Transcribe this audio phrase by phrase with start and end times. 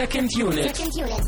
[0.00, 0.74] Second Unit.
[0.74, 1.20] Second unit.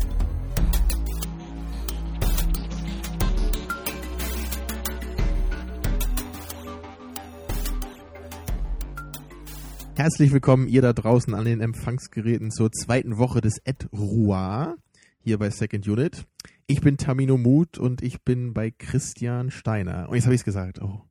[9.95, 14.73] Herzlich willkommen ihr da draußen an den Empfangsgeräten zur zweiten Woche des Ed Roi
[15.19, 16.25] hier bei Second Unit.
[16.65, 20.09] Ich bin Tamino Mut und ich bin bei Christian Steiner.
[20.09, 20.81] Und jetzt habe ich es gesagt.
[20.81, 21.03] Oh,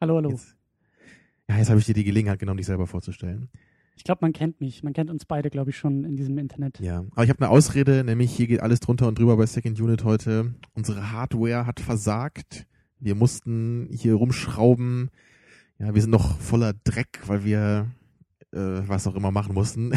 [0.00, 0.30] Hallo, hallo.
[0.30, 0.56] jetzt,
[1.48, 3.48] ja, jetzt habe ich dir die Gelegenheit genommen, dich selber vorzustellen.
[3.96, 4.82] Ich glaube, man kennt mich.
[4.82, 6.78] Man kennt uns beide, glaube ich, schon in diesem Internet.
[6.80, 9.80] Ja, aber ich habe eine Ausrede, nämlich hier geht alles drunter und drüber bei Second
[9.80, 10.54] Unit heute.
[10.74, 12.66] Unsere Hardware hat versagt.
[13.00, 15.10] Wir mussten hier rumschrauben.
[15.78, 17.90] Ja, wir sind noch voller Dreck, weil wir
[18.52, 19.92] äh, was auch immer machen mussten.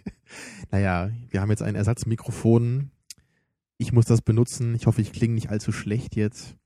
[0.70, 2.90] naja, wir haben jetzt ein Ersatzmikrofon.
[3.78, 4.74] Ich muss das benutzen.
[4.74, 6.56] Ich hoffe, ich klinge nicht allzu schlecht jetzt.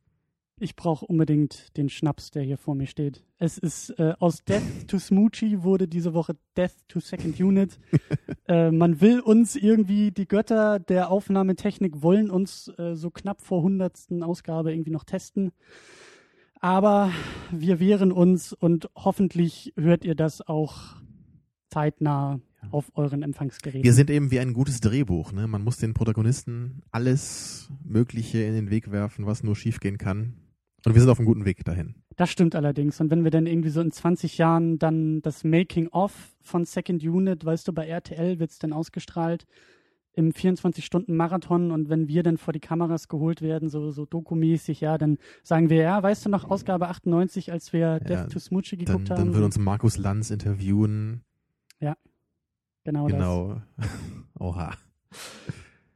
[0.59, 3.23] Ich brauche unbedingt den Schnaps, der hier vor mir steht.
[3.37, 7.79] Es ist äh, aus Death to Smoochie wurde diese Woche Death to Second Unit.
[8.49, 13.61] äh, man will uns irgendwie, die Götter der Aufnahmetechnik wollen uns äh, so knapp vor
[13.61, 15.53] hundertsten Ausgabe irgendwie noch testen.
[16.59, 17.11] Aber
[17.51, 20.97] wir wehren uns und hoffentlich hört ihr das auch
[21.69, 23.85] zeitnah auf euren Empfangsgeräten.
[23.85, 25.33] Wir sind eben wie ein gutes Drehbuch.
[25.33, 25.47] Ne?
[25.49, 30.46] Man muss den Protagonisten alles Mögliche in den Weg werfen, was nur schiefgehen kann.
[30.87, 31.97] Und wir sind auf einem guten Weg dahin.
[32.15, 33.01] Das stimmt allerdings.
[33.01, 37.45] Und wenn wir dann irgendwie so in 20 Jahren dann das Making-of von Second Unit,
[37.45, 39.47] weißt du, bei RTL wird es dann ausgestrahlt
[40.13, 44.97] im 24-Stunden-Marathon und wenn wir dann vor die Kameras geholt werden, so, so dokumäßig, ja,
[44.97, 48.85] dann sagen wir, ja, weißt du noch, Ausgabe 98, als wir Death to Smoochie Dann,
[48.87, 49.35] geguckt dann haben?
[49.35, 51.25] wird uns Markus Lanz interviewen.
[52.85, 53.19] genau, das.
[53.19, 53.61] Genau.
[54.39, 54.73] Oha.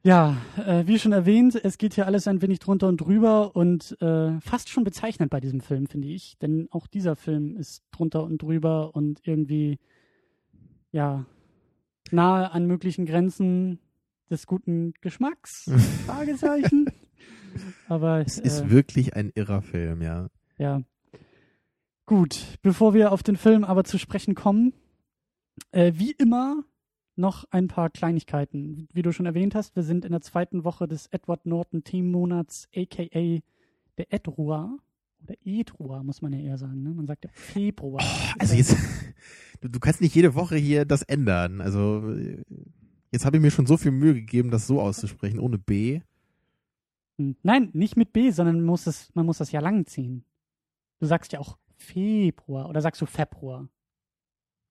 [0.02, 4.00] Ja, äh, wie schon erwähnt, es geht hier alles ein wenig drunter und drüber und
[4.00, 6.38] äh, fast schon bezeichnend bei diesem Film, finde ich.
[6.38, 9.78] Denn auch dieser Film ist drunter und drüber und irgendwie,
[10.90, 11.26] ja,
[12.10, 13.78] nahe an möglichen Grenzen
[14.30, 15.70] des guten Geschmacks.
[16.06, 16.86] Fragezeichen.
[17.88, 20.28] Aber Es äh, ist wirklich ein irrer Film, ja.
[20.56, 20.80] ja.
[22.06, 24.72] Gut, bevor wir auf den Film aber zu sprechen kommen,
[25.72, 26.64] äh, wie immer
[27.20, 28.88] noch ein paar Kleinigkeiten.
[28.92, 32.68] Wie du schon erwähnt hast, wir sind in der zweiten Woche des Edward Norton Themenmonats,
[32.74, 33.40] aka
[33.98, 34.76] der Edrua.
[35.22, 36.82] Oder Edrua, muss man ja eher sagen.
[36.82, 36.90] Ne?
[36.90, 38.02] Man sagt ja Februar.
[38.38, 38.74] Also jetzt,
[39.60, 41.60] du, du kannst nicht jede Woche hier das ändern.
[41.60, 42.14] Also
[43.12, 46.00] jetzt habe ich mir schon so viel Mühe gegeben, das so auszusprechen, ohne B.
[47.18, 50.24] Hm, Nein, nicht mit B, sondern man muss, es, man muss das ja lang ziehen.
[51.00, 53.68] Du sagst ja auch Februar oder sagst du Februar?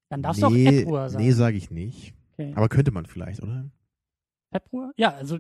[0.10, 1.24] Dann darfst du auch nee, Edrua sagen.
[1.24, 2.16] nee, sage ich nicht.
[2.40, 2.54] Okay.
[2.56, 3.70] Aber könnte man vielleicht, oder?
[4.52, 4.92] Februar?
[4.96, 5.38] Ja, also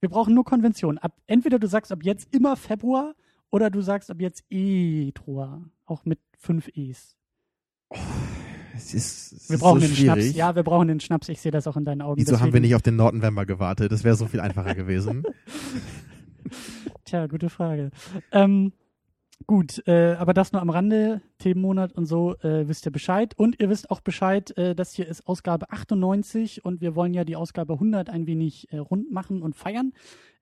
[0.00, 0.98] wir brauchen nur Konvention.
[0.98, 3.14] Ab, entweder du sagst ab jetzt immer Februar
[3.50, 5.64] oder du sagst ab jetzt Etrua.
[5.86, 7.16] Auch mit fünf E's.
[8.74, 10.24] Es ist, es Wir ist brauchen so den schwierig.
[10.24, 10.36] Schnaps.
[10.36, 11.28] Ja, wir brauchen den Schnaps.
[11.28, 12.20] Ich sehe das auch in deinen Augen.
[12.20, 13.92] Wieso haben wir Deswegen- nicht auf den Nord-November gewartet?
[13.92, 15.22] Das wäre so viel einfacher gewesen.
[17.04, 17.90] Tja, gute Frage.
[18.32, 18.72] Ähm,
[19.46, 23.34] gut, äh, aber das nur am Rande, Themenmonat und so, äh, wisst ihr Bescheid.
[23.36, 27.24] Und ihr wisst auch Bescheid, äh, das hier ist Ausgabe 98 und wir wollen ja
[27.24, 29.92] die Ausgabe 100 ein wenig äh, rund machen und feiern.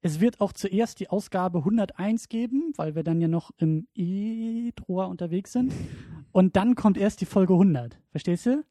[0.00, 5.08] Es wird auch zuerst die Ausgabe 101 geben, weil wir dann ja noch im E-Drohr
[5.08, 5.72] unterwegs sind.
[6.32, 7.98] Und dann kommt erst die Folge 100.
[8.10, 8.64] Verstehst du?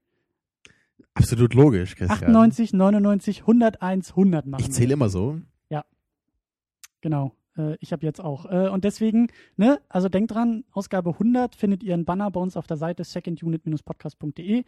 [1.14, 2.36] Absolut logisch, Christian.
[2.36, 5.40] 98, 99, 101, 100 machen Ich zähle immer so.
[7.02, 7.36] Genau.
[7.62, 8.46] Äh, ich habe jetzt auch.
[8.46, 9.28] Äh, und deswegen,
[9.58, 13.04] ne, also denkt dran, Ausgabe 100 findet ihr einen Banner bei uns auf der Seite
[13.04, 14.64] secondunit-podcast.de.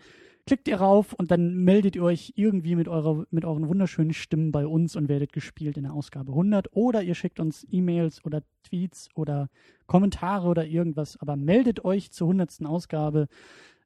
[0.46, 4.52] Klickt ihr rauf und dann meldet ihr euch irgendwie mit, eurer, mit euren wunderschönen Stimmen
[4.52, 6.68] bei uns und werdet gespielt in der Ausgabe 100.
[6.74, 9.50] Oder ihr schickt uns E-Mails oder Tweets oder
[9.86, 11.18] Kommentare oder irgendwas.
[11.18, 12.66] Aber meldet euch zur 100.
[12.66, 13.28] Ausgabe.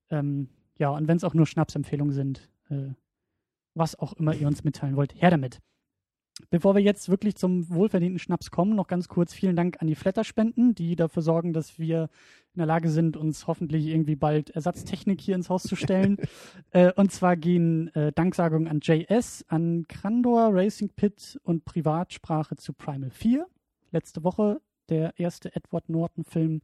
[0.10, 2.94] Ähm, ja, und wenn es auch nur Schnapsempfehlungen sind, äh,
[3.76, 5.60] was auch immer ihr uns mitteilen wollt, her damit.
[6.50, 9.96] Bevor wir jetzt wirklich zum wohlverdienten Schnaps kommen, noch ganz kurz vielen Dank an die
[9.96, 12.10] Flatterspenden, die dafür sorgen, dass wir
[12.54, 16.18] in der Lage sind, uns hoffentlich irgendwie bald Ersatztechnik hier ins Haus zu stellen.
[16.72, 22.74] äh, und zwar gehen äh, Danksagungen an JS, an Crandor, Racing Pit und Privatsprache zu
[22.74, 23.46] Primal 4.
[23.92, 26.62] Letzte Woche der erste Edward Norton-Film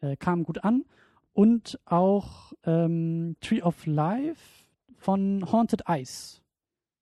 [0.00, 0.84] äh, kam gut an.
[1.32, 4.64] Und auch ähm, Tree of Life
[4.96, 6.40] von Haunted Ice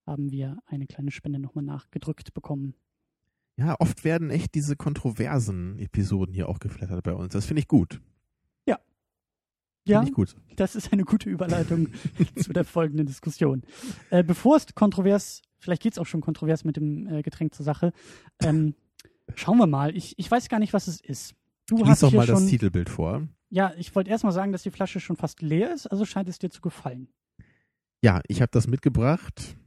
[0.07, 2.73] haben wir eine kleine Spende nochmal nachgedrückt bekommen.
[3.57, 7.33] Ja, oft werden echt diese kontroversen Episoden hier auch geflattert bei uns.
[7.33, 8.01] Das finde ich gut.
[9.87, 10.35] Ja, Finde ich gut.
[10.57, 11.87] das ist eine gute Überleitung
[12.35, 13.63] zu der folgenden Diskussion.
[14.09, 17.93] Äh, bevor es kontrovers, vielleicht geht's auch schon kontrovers mit dem äh, Getränk zur Sache,
[18.41, 18.75] ähm,
[19.35, 19.95] schauen wir mal.
[19.95, 21.35] Ich, ich weiß gar nicht, was es ist.
[21.67, 23.27] Du Lies hast doch mal das schon, Titelbild vor.
[23.49, 26.37] Ja, ich wollte erstmal sagen, dass die Flasche schon fast leer ist, also scheint es
[26.37, 27.07] dir zu gefallen.
[28.03, 29.57] Ja, ich habe das mitgebracht.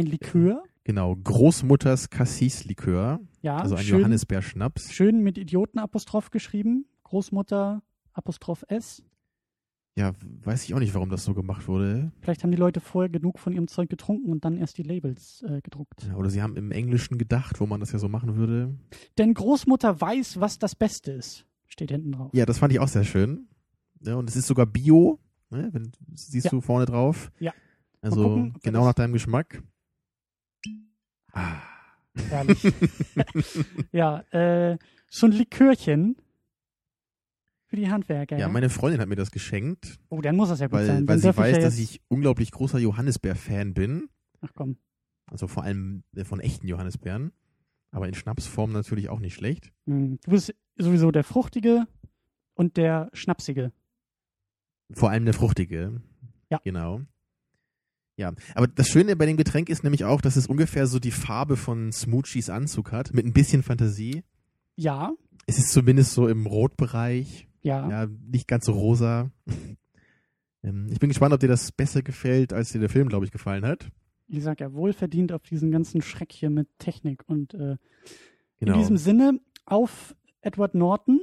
[0.00, 0.62] Ein Likör?
[0.84, 4.92] Genau, Großmutters Cassis-Likör, Ja, also ein schön, Johannisbeerschnaps.
[4.92, 6.86] schön mit Idiotenapostroph geschrieben.
[7.04, 7.82] Großmutter
[8.12, 9.02] Apostroph S.
[9.96, 10.12] Ja,
[10.44, 12.12] weiß ich auch nicht, warum das so gemacht wurde.
[12.20, 15.42] Vielleicht haben die Leute vorher genug von ihrem Zeug getrunken und dann erst die Labels
[15.42, 16.04] äh, gedruckt.
[16.08, 18.74] Ja, oder sie haben im Englischen gedacht, wo man das ja so machen würde.
[19.18, 21.44] Denn Großmutter weiß, was das Beste ist.
[21.66, 22.30] Steht hinten drauf.
[22.32, 23.48] Ja, das fand ich auch sehr schön.
[24.00, 25.20] Ja, und es ist sogar Bio,
[25.50, 25.68] ne?
[25.72, 26.50] Wenn, siehst Ja.
[26.50, 27.30] du vorne drauf.
[27.38, 27.52] Ja.
[28.00, 29.62] Also gucken, genau nach deinem Geschmack.
[31.32, 31.62] Ah.
[32.28, 32.62] Herrlich.
[33.92, 34.78] ja, äh,
[35.08, 36.16] so ein Likörchen
[37.66, 38.36] für die Handwerker.
[38.36, 41.08] Ja, meine Freundin hat mir das geschenkt, oh, dann muss das ja gut weil, sein.
[41.08, 44.08] weil Dann sie weiß, ja dass ich unglaublich großer Johannisbeer-Fan bin.
[44.40, 44.76] Ach komm.
[45.26, 47.32] Also vor allem äh, von echten Johannisbeeren.
[47.92, 49.72] Aber in Schnapsform natürlich auch nicht schlecht.
[49.86, 51.86] Hm, Du bist sowieso der fruchtige
[52.54, 53.72] und der schnapsige.
[54.92, 56.00] Vor allem der fruchtige.
[56.50, 56.60] Ja.
[56.64, 57.02] Genau.
[58.20, 61.10] Ja, aber das Schöne bei dem Getränk ist nämlich auch, dass es ungefähr so die
[61.10, 64.22] Farbe von Smoochies Anzug hat, mit ein bisschen Fantasie.
[64.76, 65.12] Ja,
[65.46, 67.88] Es ist zumindest so im Rotbereich, ja.
[67.90, 69.30] ja, nicht ganz so rosa.
[70.62, 73.30] ähm, ich bin gespannt, ob dir das besser gefällt, als dir der Film, glaube ich,
[73.30, 73.90] gefallen hat.
[74.28, 77.24] Ich sag ja, wohlverdient auf diesen ganzen Schreck hier mit Technik.
[77.26, 77.76] Und äh,
[78.60, 78.74] Genau.
[78.74, 81.22] in diesem Sinne auf Edward Norton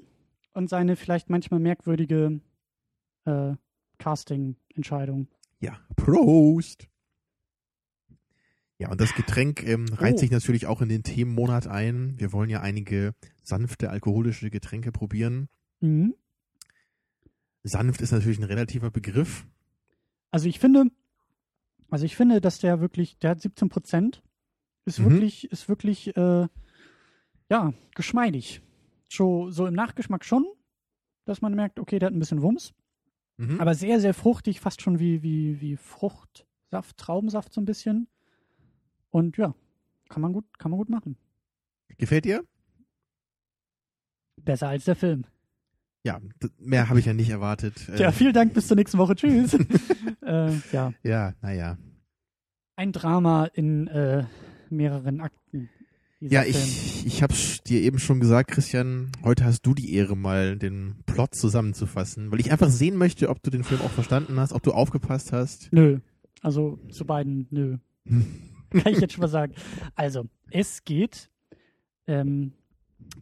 [0.53, 2.41] und seine vielleicht manchmal merkwürdige
[3.25, 3.53] äh,
[3.99, 5.27] Casting-Entscheidung.
[5.59, 6.88] Ja, Prost!
[8.80, 10.18] Ja, und das Getränk ähm, reiht Oh.
[10.19, 12.13] sich natürlich auch in den Themenmonat ein.
[12.19, 15.50] Wir wollen ja einige sanfte alkoholische Getränke probieren.
[15.80, 16.13] Mhm.
[17.63, 19.48] Sanft ist natürlich ein relativer Begriff.
[20.30, 20.86] Also ich finde,
[21.89, 24.21] also ich finde, dass der wirklich, der hat 17 Prozent,
[24.86, 25.09] ist Mhm.
[25.12, 26.48] wirklich, ist wirklich, äh,
[27.50, 28.62] ja, geschmeidig.
[29.09, 30.45] So, so im Nachgeschmack schon,
[31.25, 32.74] dass man merkt, okay, der hat ein bisschen Wumms,
[33.38, 33.60] Mhm.
[33.62, 38.07] aber sehr, sehr fruchtig, fast schon wie, wie, wie Fruchtsaft, Traubensaft so ein bisschen.
[39.12, 39.54] Und ja,
[40.10, 41.18] kann man gut, kann man gut machen.
[41.98, 42.44] Gefällt dir?
[44.38, 45.25] Besser als der Film.
[46.04, 46.19] Ja,
[46.57, 47.75] mehr habe ich ja nicht erwartet.
[47.89, 49.16] Äh, Ja, vielen Dank, bis zur nächsten Woche.
[49.16, 49.54] Tschüss.
[50.25, 51.78] äh, ja, ja, naja.
[52.75, 54.25] ein Drama in äh,
[54.69, 55.38] mehreren Akten.
[56.19, 56.56] Ja, Film.
[56.56, 57.34] ich, ich habe
[57.68, 62.40] dir eben schon gesagt, Christian, heute hast du die Ehre, mal den Plot zusammenzufassen, weil
[62.40, 65.72] ich einfach sehen möchte, ob du den Film auch verstanden hast, ob du aufgepasst hast.
[65.72, 66.00] Nö.
[66.42, 67.78] Also zu beiden, nö.
[68.72, 69.54] Kann ich jetzt schon mal sagen.
[69.96, 71.30] Also, es geht
[72.08, 72.54] ähm,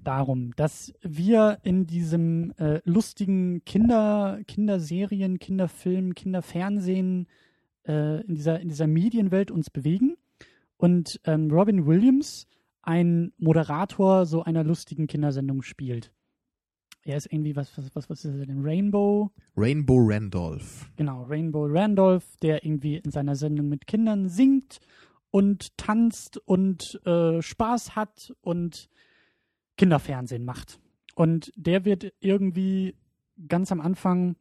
[0.04, 7.28] darum, dass wir in diesem äh, lustigen Kinder, Kinderserien, Kinderfilm, Kinderfernsehen,
[7.88, 10.16] äh, in, dieser, in dieser Medienwelt uns bewegen.
[10.78, 12.48] Und ähm, Robin Williams
[12.86, 16.12] ein Moderator so einer lustigen Kindersendung spielt.
[17.04, 18.64] Er ist irgendwie, was, was, was, was ist er denn?
[18.64, 19.32] Rainbow?
[19.56, 20.90] Rainbow Randolph.
[20.96, 24.80] Genau, Rainbow Randolph, der irgendwie in seiner Sendung mit Kindern singt
[25.30, 28.90] und tanzt und äh, Spaß hat und
[29.78, 30.80] Kinderfernsehen macht.
[31.14, 32.96] Und der wird irgendwie
[33.48, 34.36] ganz am Anfang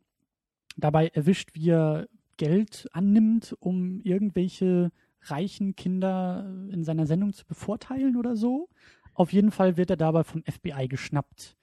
[0.76, 4.90] dabei erwischt, wie er Geld annimmt, um irgendwelche
[5.30, 8.68] reichen Kinder in seiner Sendung zu bevorteilen oder so.
[9.14, 11.56] Auf jeden Fall wird er dabei vom FBI geschnappt.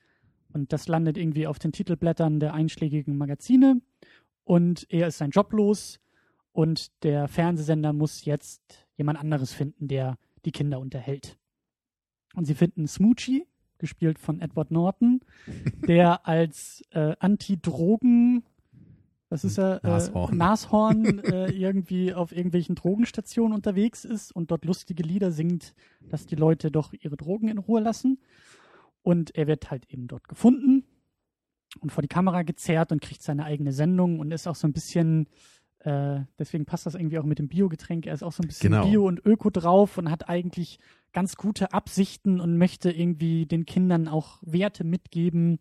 [0.54, 3.82] Und das landet irgendwie auf den Titelblättern der einschlägigen Magazine
[4.44, 6.00] und er ist sein Job los
[6.52, 11.38] und der Fernsehsender muss jetzt jemand anderes finden, der die Kinder unterhält.
[12.36, 13.46] Und sie finden Smoochie,
[13.78, 15.22] gespielt von Edward Norton,
[15.88, 18.44] der als äh, Anti-Drogen,
[19.32, 20.34] was ist Nashorn.
[20.34, 25.74] Äh, Nashorn äh, irgendwie auf irgendwelchen Drogenstationen unterwegs ist und dort lustige Lieder singt,
[26.10, 28.20] dass die Leute doch ihre Drogen in Ruhe lassen.
[29.04, 30.84] Und er wird halt eben dort gefunden
[31.80, 34.74] und vor die Kamera gezerrt und kriegt seine eigene Sendung und ist auch so ein
[34.74, 35.28] bisschen,
[35.80, 38.72] äh, deswegen passt das irgendwie auch mit dem Biogetränk, er ist auch so ein bisschen
[38.72, 38.86] Genau.
[38.86, 40.78] Bio und Öko drauf und hat eigentlich
[41.14, 45.60] ganz gute Absichten und möchte irgendwie den Kindern auch Werte mitgeben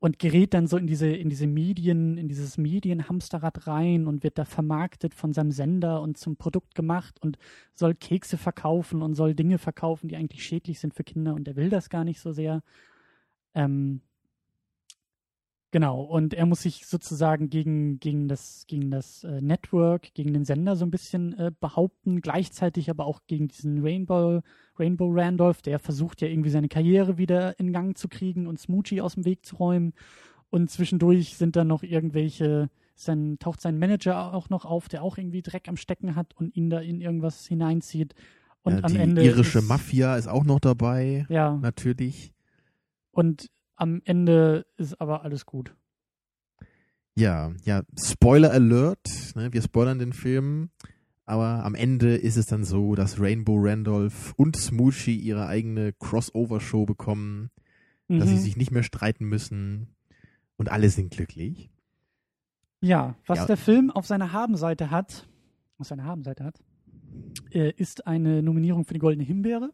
[0.00, 4.38] und gerät dann so in diese, in diese Medien, in dieses Medienhamsterrad rein und wird
[4.38, 7.36] da vermarktet von seinem Sender und zum Produkt gemacht und
[7.74, 11.56] soll Kekse verkaufen und soll Dinge verkaufen, die eigentlich schädlich sind für Kinder und er
[11.56, 12.62] will das gar nicht so sehr.
[13.54, 14.00] Ähm,
[15.70, 20.44] genau, und er muss sich sozusagen gegen, gegen das, gegen das äh, Network, gegen den
[20.44, 24.40] Sender so ein bisschen äh, behaupten, gleichzeitig aber auch gegen diesen Rainbow,
[24.78, 29.00] Rainbow Randolph, der versucht ja irgendwie seine Karriere wieder in Gang zu kriegen und Smoochie
[29.00, 29.92] aus dem Weg zu räumen.
[30.50, 32.70] Und zwischendurch sind dann noch irgendwelche,
[33.06, 36.56] dann taucht sein Manager auch noch auf, der auch irgendwie Dreck am Stecken hat und
[36.56, 38.14] ihn da in irgendwas hineinzieht.
[38.62, 39.24] Und ja, am die Ende.
[39.24, 42.32] irische ist, Mafia ist auch noch dabei, Ja, natürlich.
[43.12, 43.48] und
[43.80, 45.74] am Ende ist aber alles gut.
[47.16, 50.70] Ja, ja, Spoiler Alert, ne, wir spoilern den Film,
[51.26, 56.86] aber am Ende ist es dann so, dass Rainbow Randolph und Smoochie ihre eigene Crossover-Show
[56.86, 57.50] bekommen,
[58.08, 58.40] dass sie Mhm.
[58.40, 59.88] sich nicht mehr streiten müssen
[60.56, 61.70] und alle sind glücklich.
[62.80, 63.46] Ja, was Ja.
[63.46, 65.28] der Film auf seiner Habenseite hat,
[65.78, 66.60] auf seiner Habenseite hat,
[67.50, 69.70] äh, ist eine Nominierung für die Goldene Himbeere.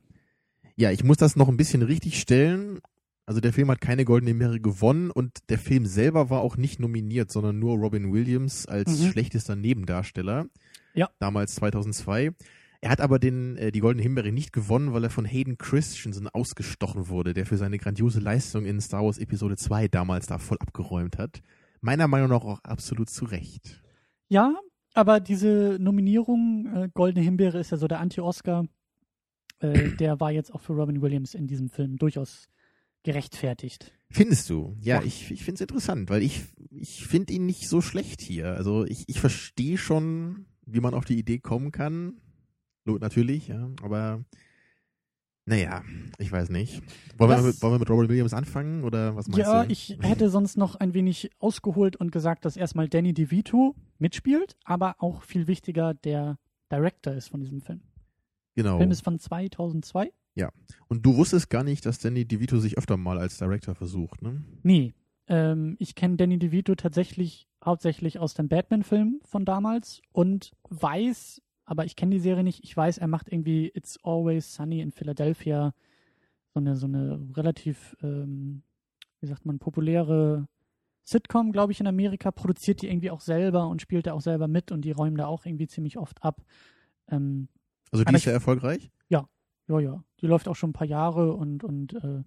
[0.74, 2.80] Ja, ich muss das noch ein bisschen richtig stellen.
[3.26, 6.78] Also der Film hat keine Goldene Himbeere gewonnen und der Film selber war auch nicht
[6.78, 9.10] nominiert, sondern nur Robin Williams als Mhm.
[9.10, 10.46] schlechtester Nebendarsteller.
[10.94, 11.10] Ja.
[11.18, 12.30] Damals 2002.
[12.80, 16.28] Er hat aber den, äh, die Goldene Himbeere nicht gewonnen, weil er von Hayden Christensen
[16.28, 20.58] ausgestochen wurde, der für seine grandiose Leistung in Star Wars Episode 2 damals da voll
[20.60, 21.42] abgeräumt hat.
[21.80, 23.82] Meiner Meinung nach auch absolut zu Recht.
[24.28, 24.54] Ja,
[24.94, 28.66] aber diese Nominierung, äh, Goldene Himbeere ist ja so der Anti-Oscar,
[29.58, 32.48] äh, der war jetzt auch für Robin Williams in diesem Film durchaus
[33.06, 33.92] gerechtfertigt.
[34.10, 34.76] Findest du?
[34.80, 35.02] Ja, Ja.
[35.06, 38.48] ich, ich finde es interessant, weil ich, ich finde ihn nicht so schlecht hier.
[38.54, 42.20] Also ich, ich verstehe schon, wie man auf die Idee kommen kann.
[42.84, 44.24] Natürlich, ja, aber
[45.44, 45.82] naja,
[46.18, 46.82] ich weiß nicht.
[47.18, 49.70] Wollen, wir Was- mit, wollen wir mit Robert Williams anfangen oder was meinst Ja, du?
[49.72, 54.96] ich hätte sonst noch ein wenig ausgeholt und gesagt, dass erstmal Danny DeVito mitspielt, aber
[54.98, 56.38] auch viel wichtiger der
[56.70, 57.80] Director ist von diesem Film.
[58.56, 58.78] Der Genau.
[58.78, 60.12] Film ist von 2002.
[60.88, 64.44] Und du wusstest gar nicht, dass Danny DeVito sich öfter mal als Director versucht, ne?
[64.62, 64.94] Nee,
[65.28, 71.84] ähm, ich kenne Danny DeVito tatsächlich hauptsächlich aus dem Batman-Film von damals und weiß, aber
[71.84, 75.74] ich kenne die Serie nicht, ich weiß, er macht irgendwie It's Always Sunny in Philadelphia,
[76.54, 78.62] so eine, so eine relativ, ähm,
[79.20, 80.46] wie sagt man, populäre
[81.04, 84.48] Sitcom, glaube ich, in Amerika, produziert die irgendwie auch selber und spielt da auch selber
[84.48, 86.44] mit und die räumen da auch irgendwie ziemlich oft ab.
[87.08, 87.48] Ähm,
[87.90, 88.90] Also die ist ja erfolgreich?
[89.08, 90.04] ja, ja.
[90.20, 92.22] Die läuft auch schon ein paar Jahre und, und äh,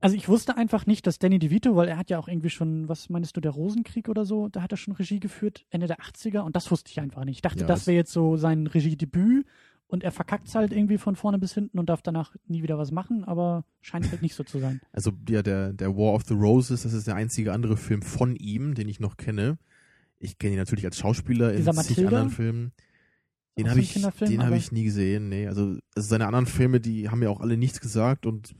[0.00, 2.88] also ich wusste einfach nicht, dass Danny DeVito, weil er hat ja auch irgendwie schon,
[2.88, 5.98] was meinst du, der Rosenkrieg oder so, da hat er schon Regie geführt, Ende der
[5.98, 7.36] 80er und das wusste ich einfach nicht.
[7.38, 9.44] Ich dachte, Ja, das es- wäre jetzt so sein Regiedebüt
[9.88, 12.92] und er verkackt halt irgendwie von vorne bis hinten und darf danach nie wieder was
[12.92, 14.80] machen, aber scheint halt nicht so zu sein.
[14.92, 18.36] Also ja, der, der War of the Roses, das ist der einzige andere Film von
[18.36, 19.58] ihm, den ich noch kenne.
[20.20, 22.08] Ich kenne ihn natürlich als Schauspieler in Dieser zig Matilda?
[22.08, 22.72] anderen Filmen.
[23.58, 25.28] Den habe ich, den aber- ich nie gesehen.
[25.28, 28.54] Nee, also, also seine anderen Filme, die haben ja auch alle nichts gesagt und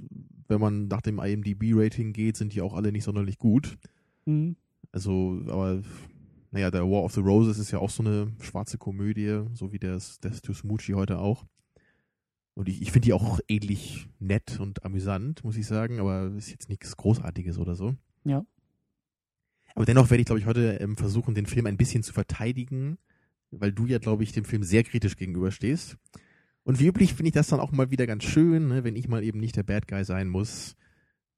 [0.49, 3.79] wenn man nach dem IMDb-Rating geht, sind die auch alle nicht sonderlich gut.
[4.27, 4.57] Mhm.
[4.93, 5.83] Also, aber
[6.51, 9.79] naja, der War of the Roses ist ja auch so eine schwarze Komödie, so wie
[9.79, 11.45] das Death to Smoochie heute auch.
[12.55, 16.51] Und ich, ich finde die auch ähnlich nett und amüsant, muss ich sagen, aber ist
[16.51, 17.95] jetzt nichts Großartiges oder so.
[18.25, 18.45] Ja.
[19.75, 22.99] Aber dennoch werde ich, glaube ich, heute ähm, versuchen, den Film ein bisschen zu verteidigen,
[23.51, 25.97] weil du ja, glaube ich, dem Film sehr kritisch gegenüberstehst.
[26.65, 29.09] Und wie üblich finde ich das dann auch mal wieder ganz schön, ne, wenn ich
[29.09, 30.77] mal eben nicht der Bad Guy sein muss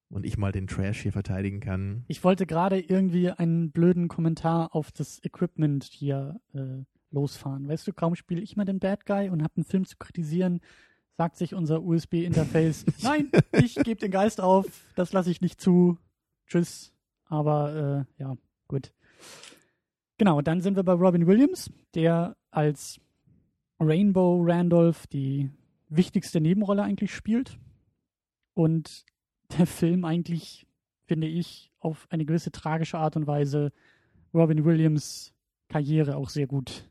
[0.08, 2.04] und ich mal den Trash hier verteidigen kann.
[2.08, 7.68] Ich wollte gerade irgendwie einen blöden Kommentar auf das Equipment hier äh, losfahren.
[7.68, 10.60] Weißt du, kaum spiele ich mal den Bad Guy und habe einen Film zu kritisieren,
[11.16, 15.98] sagt sich unser USB-Interface, nein, ich gebe den Geist auf, das lasse ich nicht zu.
[16.46, 16.92] Tschüss.
[17.26, 18.36] Aber äh, ja,
[18.66, 18.92] gut.
[20.20, 23.00] Genau, dann sind wir bei Robin Williams, der als
[23.80, 25.48] Rainbow Randolph die
[25.88, 27.58] wichtigste Nebenrolle eigentlich spielt.
[28.52, 29.06] Und
[29.56, 30.66] der Film eigentlich,
[31.06, 33.72] finde ich, auf eine gewisse tragische Art und Weise
[34.34, 35.32] Robin Williams
[35.70, 36.86] Karriere auch sehr gut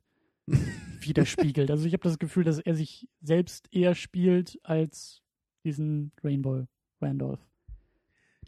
[0.99, 1.69] widerspiegelt.
[1.69, 5.21] Also ich habe das Gefühl, dass er sich selbst eher spielt als
[5.63, 6.65] diesen Rainbow
[6.99, 7.47] Randolph.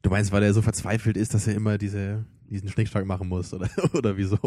[0.02, 3.54] Du meinst, weil er so verzweifelt ist, dass er immer diese, diesen Schnickschnack machen muss,
[3.54, 4.40] oder, oder wieso?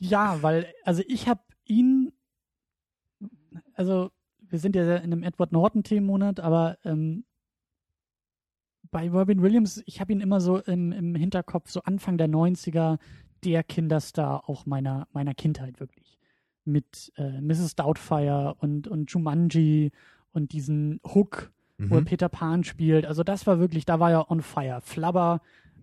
[0.00, 2.12] Ja, weil, also ich habe ihn,
[3.74, 7.24] also wir sind ja in einem Edward Norton-Themenmonat, aber ähm,
[8.90, 12.98] bei Robin Williams, ich habe ihn immer so im, im Hinterkopf, so Anfang der 90er,
[13.44, 16.18] der Kinderstar auch meiner, meiner Kindheit wirklich.
[16.64, 17.76] Mit äh, Mrs.
[17.76, 19.92] Doubtfire und, und Jumanji
[20.32, 22.06] und diesen Hook, wo er Mhm.
[22.06, 23.06] Peter Pan spielt.
[23.06, 24.80] Also das war wirklich, da war er on fire.
[24.82, 25.40] Flubber,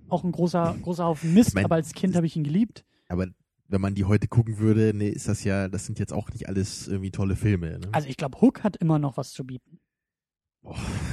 [0.09, 2.85] auch ein großer, großer Haufen Mist, Ich mein, aber als Kind habe ich ihn geliebt.
[3.07, 3.27] Aber
[3.69, 6.47] wenn man die heute gucken würde, nee, ist das ja, das sind jetzt auch nicht
[6.47, 7.79] alles irgendwie tolle Filme.
[7.79, 7.89] Ne?
[7.91, 9.79] Also ich glaube, Hook hat immer noch was zu bieten.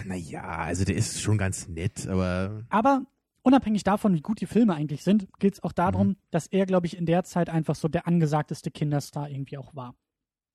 [0.05, 3.07] naja, also der ist schon ganz nett, aber Aber
[3.43, 6.17] unabhängig davon, wie gut die Filme eigentlich sind, geht es auch darum, Mhm.
[6.31, 9.95] dass er, glaube ich, in der Zeit einfach so der angesagteste Kinderstar irgendwie auch war.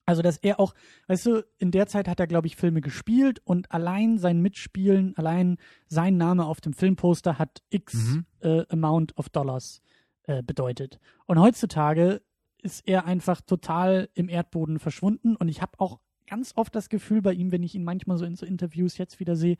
[0.05, 0.73] Also, dass er auch,
[1.07, 5.15] weißt du, in der Zeit hat er, glaube ich, Filme gespielt und allein sein Mitspielen,
[5.17, 8.25] allein sein Name auf dem Filmposter hat X Mhm.
[8.41, 9.81] äh, Amount of Dollars
[10.29, 10.99] äh, bedeutet.
[11.25, 12.21] Und heutzutage
[12.61, 17.23] ist er einfach total im Erdboden verschwunden und ich habe auch ganz oft das Gefühl
[17.23, 19.57] bei ihm, wenn ich ihn manchmal so in so Interviews jetzt wieder sehe,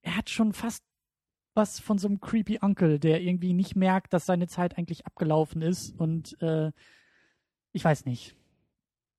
[0.00, 0.82] er hat schon fast
[1.54, 5.62] was von so einem creepy Uncle, der irgendwie nicht merkt, dass seine Zeit eigentlich abgelaufen
[5.62, 6.72] ist und äh,
[7.72, 8.34] ich weiß nicht.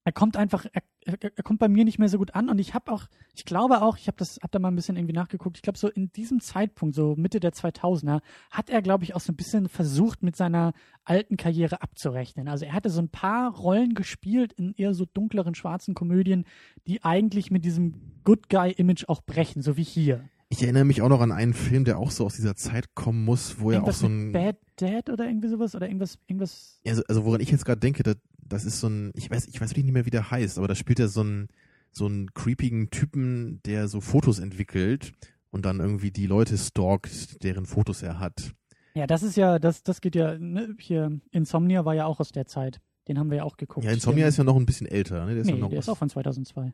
[0.03, 2.59] Er kommt einfach, er, er, er kommt bei mir nicht mehr so gut an und
[2.59, 3.05] ich habe auch,
[3.35, 5.57] ich glaube auch, ich habe das, hab da mal ein bisschen irgendwie nachgeguckt.
[5.57, 9.19] Ich glaube so in diesem Zeitpunkt, so Mitte der 2000er, hat er, glaube ich, auch
[9.19, 12.47] so ein bisschen versucht, mit seiner alten Karriere abzurechnen.
[12.47, 16.45] Also er hatte so ein paar Rollen gespielt in eher so dunkleren schwarzen Komödien,
[16.87, 20.23] die eigentlich mit diesem Good Guy Image auch brechen, so wie hier.
[20.49, 23.25] Ich erinnere mich auch noch an einen Film, der auch so aus dieser Zeit kommen
[23.25, 24.31] muss, wo er auch Irgendwas so ein.
[24.31, 26.79] Bad Dad oder irgendwie sowas oder irgendwas, irgendwas.
[26.85, 29.59] Also, also woran ich jetzt gerade denke, das, das ist so ein, ich weiß, ich
[29.59, 31.47] weiß wirklich nicht mehr, wie der heißt, aber da spielt er so ein
[31.93, 35.13] so einen creepigen Typen, der so Fotos entwickelt
[35.51, 38.53] und dann irgendwie die Leute stalkt, deren Fotos er hat.
[38.95, 42.31] Ja, das ist ja, das, das geht ja, ne, hier, Insomnia war ja auch aus
[42.31, 42.81] der Zeit.
[43.07, 43.85] Den haben wir ja auch geguckt.
[43.85, 45.33] Ja, Insomnia ist ja noch ein bisschen älter, ne?
[45.33, 46.73] Der ist nee, ja noch der ist auch von 2002.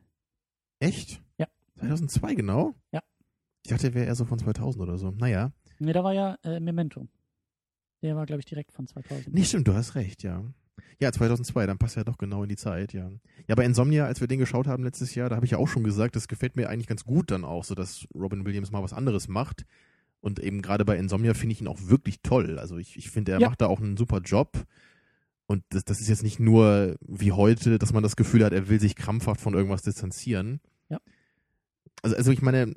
[0.78, 1.22] Echt?
[1.38, 1.48] Ja.
[1.78, 2.74] 2002 genau?
[2.92, 3.02] Ja.
[3.64, 5.10] Ich dachte, der wäre eher so von 2000 oder so.
[5.10, 5.52] Naja.
[5.78, 7.08] Nee, da war ja äh, Memento.
[8.02, 9.34] Der war, glaube ich, direkt von 2000.
[9.34, 10.44] Nee, stimmt, du hast recht, ja.
[11.00, 13.10] Ja, 2002, dann passt er doch genau in die Zeit, ja.
[13.48, 15.68] Ja, bei Insomnia, als wir den geschaut haben letztes Jahr, da habe ich ja auch
[15.68, 18.82] schon gesagt, das gefällt mir eigentlich ganz gut dann auch, so dass Robin Williams mal
[18.82, 19.64] was anderes macht.
[20.20, 22.58] Und eben gerade bei Insomnia finde ich ihn auch wirklich toll.
[22.58, 23.48] Also ich, ich finde, er Ja.
[23.48, 24.64] macht da auch einen super Job.
[25.46, 28.68] Und das, das ist jetzt nicht nur wie heute, dass man das Gefühl hat, er
[28.68, 30.60] will sich krampfhaft von irgendwas distanzieren.
[30.90, 30.98] Ja.
[32.02, 32.74] Also, also ich meine,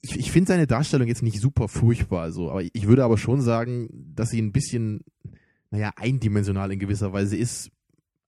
[0.00, 3.40] ich, ich finde seine Darstellung jetzt nicht super furchtbar, so, aber ich würde aber schon
[3.42, 5.02] sagen, dass sie ein bisschen,
[5.70, 7.70] naja, eindimensional in gewisser Weise ist.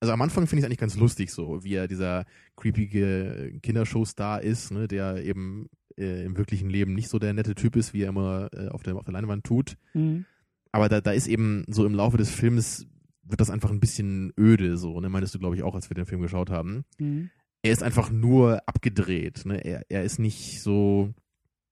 [0.01, 2.25] Also am Anfang finde ich es eigentlich ganz lustig, so wie er dieser
[2.57, 7.75] creepige Kindershow-Star ist, ne, der eben äh, im wirklichen Leben nicht so der nette Typ
[7.75, 9.77] ist, wie er immer äh, auf, der, auf der Leinwand tut.
[9.95, 10.25] Mhm.
[10.71, 12.87] Aber da, da ist eben so im Laufe des Films
[13.25, 15.95] wird das einfach ein bisschen öde, so, ne, meintest du, glaube ich, auch, als wir
[15.95, 16.85] den Film geschaut haben.
[16.99, 17.31] Mhm.
[17.63, 21.13] Er ist einfach nur abgedreht, ne, er, er ist nicht so,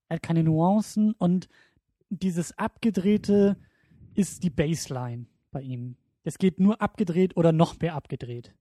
[0.09, 1.49] Er hat keine Nuancen und
[2.11, 3.57] dieses Abgedrehte
[4.15, 5.97] ist die Baseline bei ihm.
[6.23, 8.54] Es geht nur abgedreht oder noch mehr abgedreht.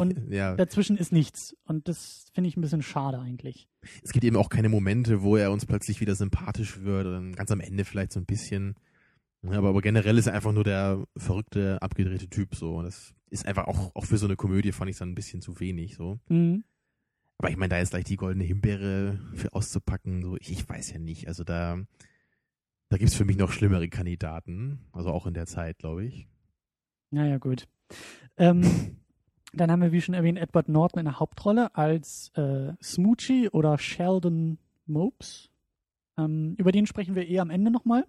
[0.00, 0.56] Und ja.
[0.56, 1.56] dazwischen ist nichts.
[1.64, 3.68] Und das finde ich ein bisschen schade eigentlich.
[4.02, 7.52] es gibt eben auch keine Momente, wo er uns plötzlich wieder sympathisch wird, oder ganz
[7.52, 8.74] am Ende vielleicht so ein bisschen.
[9.46, 12.82] Aber, aber generell ist er einfach nur der verrückte, abgedrehte Typ so.
[12.82, 15.60] Das ist einfach auch, auch für so eine Komödie fand ich dann ein bisschen zu
[15.60, 16.18] wenig so.
[16.28, 16.64] Mhm.
[17.36, 20.90] Aber ich meine, da ist gleich die goldene Himbeere für auszupacken, so ich, ich weiß
[20.90, 21.28] ja nicht.
[21.28, 21.78] Also da,
[22.88, 26.28] da gibt's für mich noch schlimmere Kandidaten, also auch in der Zeit, glaube ich.
[27.10, 27.68] Naja, gut.
[28.36, 28.62] Ähm,
[29.52, 33.78] dann haben wir, wie schon erwähnt, Edward Norton in der Hauptrolle als äh, Smoochie oder
[33.78, 35.50] Sheldon Mopes.
[36.16, 38.06] Ähm, über den sprechen wir eher am Ende nochmal.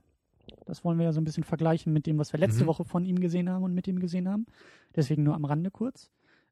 [0.65, 2.67] Das wollen wir ja so ein bisschen vergleichen mit dem, was wir letzte Mhm.
[2.67, 4.45] Woche von ihm gesehen haben und mit ihm gesehen haben.
[4.95, 6.09] Deswegen nur am Rande kurz.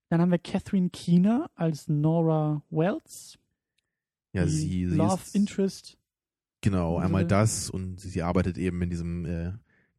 [0.09, 3.37] Dann haben wir Catherine Keener als Nora Wells.
[4.33, 5.97] Ja, sie, sie Love Interest.
[6.61, 9.53] Genau, einmal Unsere- das und sie, sie arbeitet eben in diesem äh,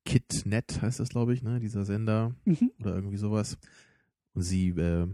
[0.04, 2.72] KitNet, heißt das, glaube ich, ne, dieser Sender Mhm.
[2.80, 3.58] oder irgendwie sowas.
[4.34, 5.06] Und sie äh,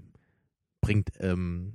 [0.80, 1.74] bringt ähm,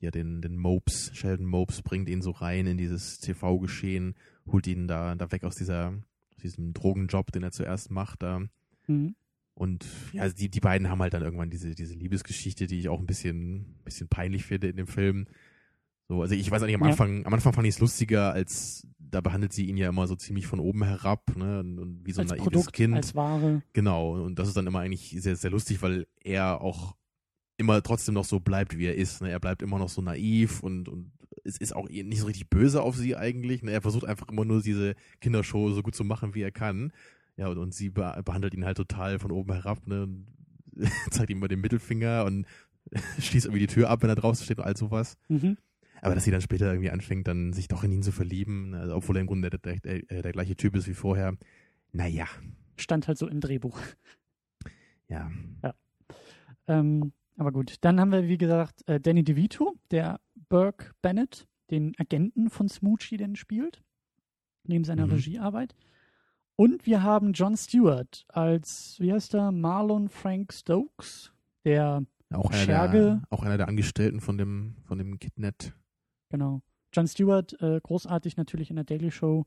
[0.00, 4.14] ja den, den Mopes, Sheldon Mopes, bringt ihn so rein in dieses TV-Geschehen,
[4.46, 5.88] holt ihn da, da weg aus dieser,
[6.30, 8.42] aus diesem Drogenjob, den er zuerst macht da.
[8.86, 9.14] Mhm.
[9.54, 13.00] Und ja, die, die beiden haben halt dann irgendwann diese, diese Liebesgeschichte, die ich auch
[13.00, 15.26] ein bisschen, bisschen peinlich finde in dem Film.
[16.08, 16.88] So, also ich weiß nicht, am Ja.
[16.88, 20.16] Anfang, am Anfang fand ich es lustiger, als da behandelt sie ihn ja immer so
[20.16, 21.60] ziemlich von oben herab, ne?
[21.60, 22.94] Und, und wie so ein naives Produkt, Kind.
[22.94, 23.62] als Ware.
[23.72, 26.94] Genau, und das ist dann immer eigentlich sehr, sehr lustig, weil er auch
[27.56, 29.20] immer trotzdem noch so bleibt, wie er ist.
[29.22, 29.30] Ne?
[29.30, 31.12] Er bleibt immer noch so naiv und, und
[31.44, 33.62] es ist auch nicht so richtig böse auf sie eigentlich.
[33.62, 33.72] Ne?
[33.72, 36.92] Er versucht einfach immer nur diese Kindershow so gut zu machen, wie er kann.
[37.36, 40.04] Ja, und, und sie be behandelt ihn halt total von oben herab, ne?
[40.04, 40.26] Und
[41.10, 42.46] zeigt ihm mal den Mittelfinger und
[43.20, 45.16] schließt irgendwie die Tür ab, wenn er draußen steht und all sowas.
[45.28, 45.56] Mhm.
[46.02, 48.94] Aber dass sie dann später irgendwie anfängt, dann sich doch in ihn zu verlieben, also
[48.96, 51.36] obwohl er im Grunde der, der, der, der gleiche Typ ist wie vorher.
[51.92, 52.26] Naja,
[52.76, 53.78] Stand halt so im Drehbuch.
[55.08, 55.30] ja.
[56.66, 61.94] Ähm, aber gut, dann haben wir, wie gesagt, äh, Danny DeVito, der Burke Bennett, den
[61.98, 63.82] Agenten von Smoochie, den spielt,
[64.64, 65.12] neben seiner Mhm.
[65.12, 65.74] Regiearbeit.
[66.56, 71.32] Und wir haben John Stewart als, wie heißt er, Marlon Frank Stokes,
[71.64, 72.98] der, Auch einer, Scherge.
[72.98, 75.72] der, auch einer der Angestellten von dem, von dem Kidnet.
[76.28, 76.62] Genau,
[76.92, 79.46] John Stewart, äh, großartig natürlich in der Daily Show,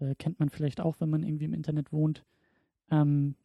[0.00, 2.24] äh, kennt man vielleicht auch, wenn man irgendwie im Internet wohnt.
[2.90, 3.36] Ähm,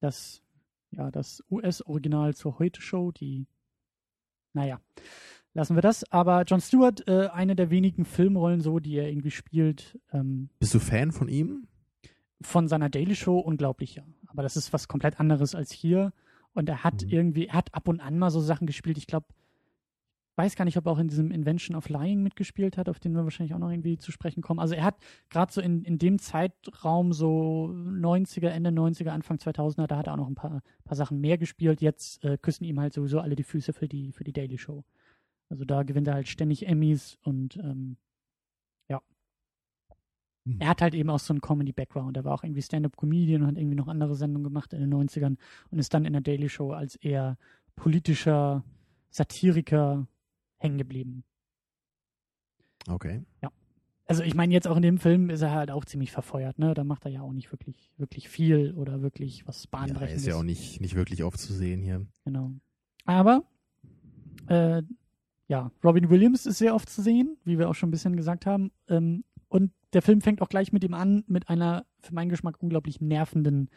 [0.00, 0.42] das,
[0.90, 3.46] ja, das US-Original zur Heute-Show, die,
[4.52, 4.80] naja,
[5.54, 6.04] lassen wir das.
[6.12, 10.74] Aber John Stewart, äh, eine der wenigen Filmrollen so, die er irgendwie spielt, ähm, Bist
[10.74, 11.68] du Fan von ihm?
[12.44, 14.02] von seiner Daily Show unglaublich, ja.
[14.26, 16.12] Aber das ist was komplett anderes als hier.
[16.54, 17.08] Und er hat Mhm.
[17.08, 18.98] irgendwie, er hat ab und an mal so Sachen gespielt.
[18.98, 19.26] Ich glaube,
[20.36, 23.14] weiß gar nicht, ob er auch in diesem Invention of Lying mitgespielt hat, auf den
[23.14, 24.60] wir wahrscheinlich auch noch irgendwie zu sprechen kommen.
[24.60, 24.96] Also er hat
[25.28, 30.14] gerade so in, in dem Zeitraum, so 90er, Ende 90er, Anfang 2000er, da hat er
[30.14, 31.82] auch noch ein paar, paar Sachen mehr gespielt.
[31.82, 34.84] Jetzt äh, küssen ihm halt sowieso alle die Füße für die, für die Daily Show.
[35.50, 37.98] Also da gewinnt er halt ständig Emmys und ähm,
[38.88, 39.02] ja.
[40.46, 40.56] Hm.
[40.60, 42.16] Er hat halt eben auch so einen Comedy-Background.
[42.16, 45.36] Er war auch irgendwie Stand-Up-Comedian und hat irgendwie noch andere Sendungen gemacht in den 90ern
[45.70, 47.36] und ist dann in der Daily Show als eher
[47.76, 48.64] politischer
[49.10, 50.06] Satiriker
[50.62, 51.24] hängen geblieben.
[52.88, 53.22] Okay.
[54.06, 56.74] Also ich meine, jetzt auch in dem Film ist er halt auch ziemlich verfeuert, ne?
[56.74, 60.22] Da macht er ja auch nicht wirklich, wirklich viel oder wirklich was Ja, er Bahnbrechendes.
[60.22, 62.04] ist ja auch nicht, nicht wirklich oft zu sehen hier.
[62.24, 62.52] Genau.
[63.04, 63.44] Aber
[64.48, 64.82] äh,
[65.48, 68.44] ja, Robin Williams ist sehr oft zu sehen, wie wir auch schon ein bisschen gesagt
[68.44, 68.70] haben.
[68.88, 72.60] Ähm, und der Film fängt auch gleich mit ihm an, mit einer für meinen Geschmack
[72.60, 73.70] unglaublich nervenden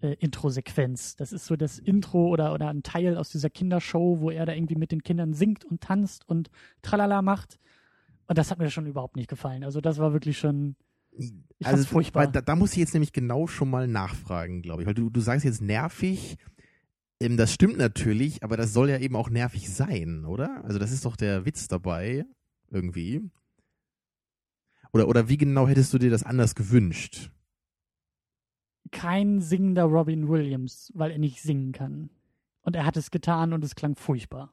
[0.00, 1.16] äh, Intro-Sequenz.
[1.16, 4.52] Das ist so das Intro oder, oder ein Teil aus dieser Kindershow, wo er da
[4.52, 6.50] irgendwie mit den Kindern singt und tanzt und
[6.82, 7.58] tralala macht.
[8.26, 9.64] Und das hat mir schon überhaupt nicht gefallen.
[9.64, 10.76] Also das war wirklich schon,
[11.10, 11.32] ich
[11.62, 12.26] fand's furchtbar.
[12.26, 14.86] Da, da muss ich jetzt nämlich genau schon mal nachfragen, glaube ich.
[14.86, 16.36] Weil du, du sagst jetzt nervig.
[17.20, 20.62] Ähm, das stimmt natürlich, aber das soll ja eben auch nervig sein, oder?
[20.64, 22.24] Also das ist doch der Witz dabei,
[22.70, 23.22] irgendwie.
[24.92, 27.30] Oder, oder wie genau hättest du dir das anders gewünscht?
[28.90, 32.10] Kein singender Robin Williams, weil er nicht singen kann.
[32.62, 34.52] Und er hat es getan und es klang furchtbar.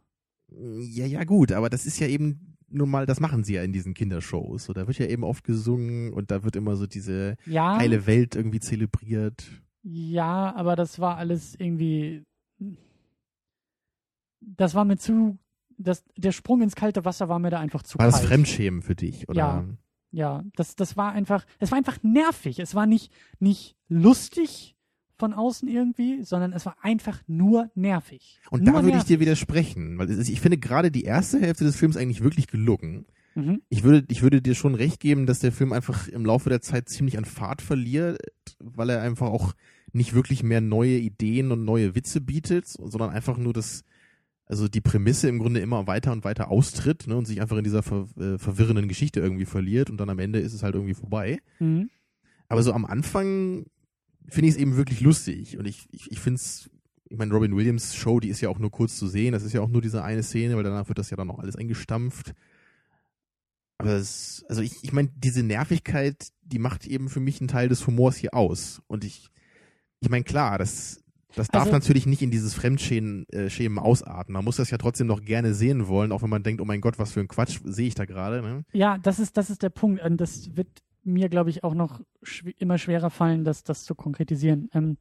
[0.51, 3.73] Ja, ja, gut, aber das ist ja eben nun mal, das machen sie ja in
[3.73, 4.65] diesen Kindershows.
[4.65, 8.05] So, da wird ja eben oft gesungen und da wird immer so diese Ja, heile
[8.07, 9.45] Welt irgendwie zelebriert.
[9.83, 12.23] ja, aber das war alles irgendwie.
[14.41, 15.37] Das war mir zu.
[15.77, 18.27] Das, der Sprung ins kalte Wasser war mir da einfach zu War das kalt.
[18.27, 19.27] Fremdschämen für dich?
[19.27, 19.37] Oder?
[19.37, 19.65] Ja.
[20.15, 22.59] Ja, das, das war einfach, es war einfach nervig.
[22.59, 24.75] Es war nicht, nicht lustig
[25.17, 28.39] von außen irgendwie, sondern es war einfach nur nervig.
[28.49, 31.65] Und nur da würde ich dir widersprechen, weil ist- ich finde gerade die erste Hälfte
[31.65, 33.05] des Films eigentlich wirklich gelungen.
[33.35, 33.61] Mhm.
[33.67, 36.61] Ich würde, ich würde dir schon recht geben, dass der Film einfach im Laufe der
[36.61, 38.17] Zeit ziemlich an Fahrt verliert,
[38.59, 39.53] weil er einfach auch
[39.91, 43.83] nicht wirklich mehr neue Ideen und neue Witze bietet, sondern einfach nur das,
[44.45, 47.63] also die Prämisse im Grunde immer weiter und weiter austritt ne, und sich einfach in
[47.63, 50.93] dieser ver, äh, verwirrenden Geschichte irgendwie verliert und dann am Ende ist es halt irgendwie
[50.93, 51.39] vorbei.
[51.59, 51.89] Mhm.
[52.47, 53.65] Aber so am Anfang
[54.27, 55.57] finde ich es eben wirklich lustig.
[55.57, 56.69] Und ich, ich, ich finde es,
[57.09, 59.33] ich meine, Robin Williams Show, die ist ja auch nur kurz zu sehen.
[59.33, 61.39] Das ist ja auch nur diese eine Szene, weil danach wird das ja dann noch
[61.39, 62.33] alles eingestampft.
[63.77, 67.67] Aber es, also ich, ich meine, diese Nervigkeit, die macht eben für mich einen Teil
[67.67, 68.81] des Humors hier aus.
[68.87, 69.29] Und ich,
[69.99, 71.03] ich meine, klar, das,
[71.35, 74.33] das darf Also- natürlich nicht in dieses Fremdschämen äh, Schämen ausarten.
[74.33, 76.81] Man muss das ja trotzdem noch gerne sehen wollen, auch wenn man denkt, oh mein
[76.81, 78.41] Gott, was für ein Quatsch sehe ich da gerade.
[78.41, 78.65] Ne?
[78.73, 80.01] Ja, das ist, das ist der Punkt.
[80.03, 80.67] Und das wird
[81.03, 84.69] mir, glaube ich, auch noch schw immer schwerer fallen, das, das zu konkretisieren.
[84.73, 84.97] Ähm,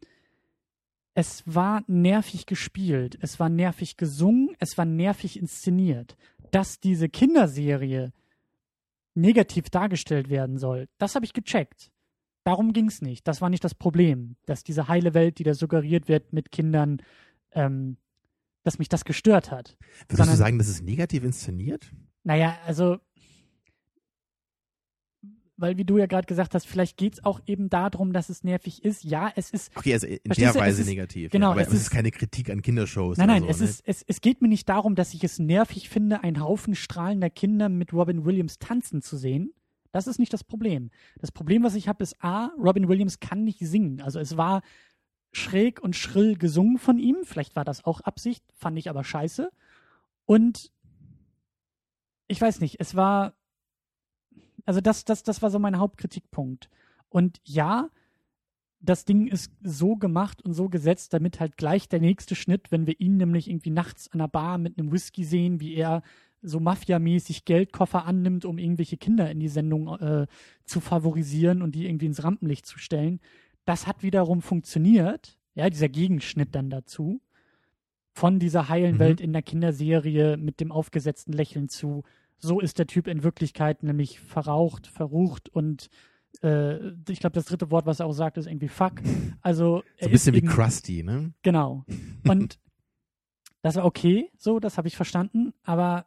[1.14, 6.16] es war nervig gespielt, es war nervig gesungen, es war nervig inszeniert.
[6.51, 8.12] Dass diese Kinderserie
[9.14, 11.92] negativ dargestellt werden soll, das habe ich gecheckt.
[12.45, 13.27] Darum ging es nicht.
[13.27, 14.37] Das war nicht das Problem.
[14.47, 17.03] Dass diese heile Welt, die da suggeriert wird mit Kindern,
[17.53, 17.97] ähm,
[18.63, 19.77] dass mich das gestört hat.
[19.81, 21.91] Würdest Sondern- du sagen, das ist negativ inszeniert?
[22.23, 22.99] Naja, also,
[25.57, 28.43] weil wie du ja gerade gesagt hast, vielleicht geht es auch eben darum, dass es
[28.43, 29.05] nervig ist.
[29.05, 29.71] Ja, es ist.
[29.77, 31.31] Okay, also in der Weise ist- negativ.
[31.31, 33.19] genau, ja, aber es es ist, ist- keine Kritik an Kindershows.
[33.19, 33.65] Nein, nein, so, es, ne?
[33.67, 37.31] ist, es, es geht mir nicht darum, dass ich es nervig finde, einen Haufen strahlender
[37.31, 39.53] Kinder mit Robin Williams tanzen zu sehen.
[39.95, 40.91] Das ist nicht das Problem.
[41.21, 44.01] Das Problem, was ich habe, ist A, Robin Williams kann nicht singen.
[44.01, 44.63] Also es war
[45.31, 47.19] schräg und schrill gesungen von ihm.
[47.23, 49.53] Vielleicht war das auch Absicht, fand ich aber scheiße.
[50.27, 50.73] Und
[52.27, 53.35] ich weiß nicht, es war,
[54.65, 56.71] also das, das, das war so mein Hauptkritikpunkt.
[57.09, 57.89] Und ja,
[58.81, 62.89] das Ding ist so gemacht und so gesetzt, damit halt gleich der nächste Schnitt, wenn
[62.89, 66.03] wir ihn nämlich irgendwie nachts an der Bar mit einem Whisky sehen, wie er
[66.45, 70.27] so mafiamäßig Geldkoffer annimmt, um irgendwelche Kinder in die Sendung äh,
[70.65, 73.21] zu favorisieren und die irgendwie ins Rampenlicht zu stellen.
[73.65, 77.21] Das hat wiederum funktioniert, ja, dieser Gegenschnitt dann dazu.
[78.13, 78.99] Von dieser heilen Mhm.
[79.01, 82.05] Welt in der Kinderserie mit dem aufgesetzten Lächeln zu,
[82.39, 85.89] so ist der Typ in Wirklichkeit nämlich verraucht, verrucht und
[86.43, 88.95] äh, ich glaube, das dritte Wort, was er auch sagt, ist irgendwie fuck.
[89.41, 91.33] Also So ein bisschen wie Krusty, ne?
[91.43, 91.85] Genau.
[92.29, 92.59] Und
[93.63, 96.07] das war okay, so, das habe ich verstanden, aber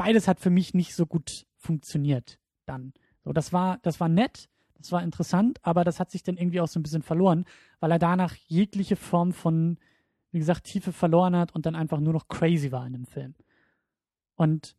[0.00, 2.94] beides hat für mich nicht so gut funktioniert dann.
[3.22, 6.62] So, das war, das war nett, das war interessant, aber das hat sich dann irgendwie
[6.62, 7.44] auch so ein bisschen verloren,
[7.80, 9.76] weil er danach jegliche Form von,
[10.32, 13.34] wie gesagt, Tiefe verloren hat und dann einfach nur noch crazy war in dem Film.
[14.36, 14.74] Und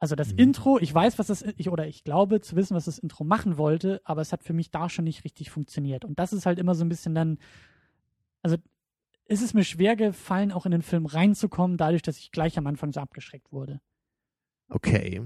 [0.00, 0.38] also das Mhm.
[0.38, 3.56] Intro, ich weiß, was das ich oder ich glaube zu wissen, was das Intro machen
[3.56, 6.04] wollte, aber es hat für mich da schon nicht richtig funktioniert.
[6.04, 7.38] Und das ist halt immer so ein bisschen dann,
[8.42, 8.56] also
[9.26, 12.66] ist es mir schwer gefallen, auch in den Film reinzukommen, dadurch, dass ich gleich am
[12.66, 13.80] Anfang so abgeschreckt wurde.
[14.70, 15.20] Okay.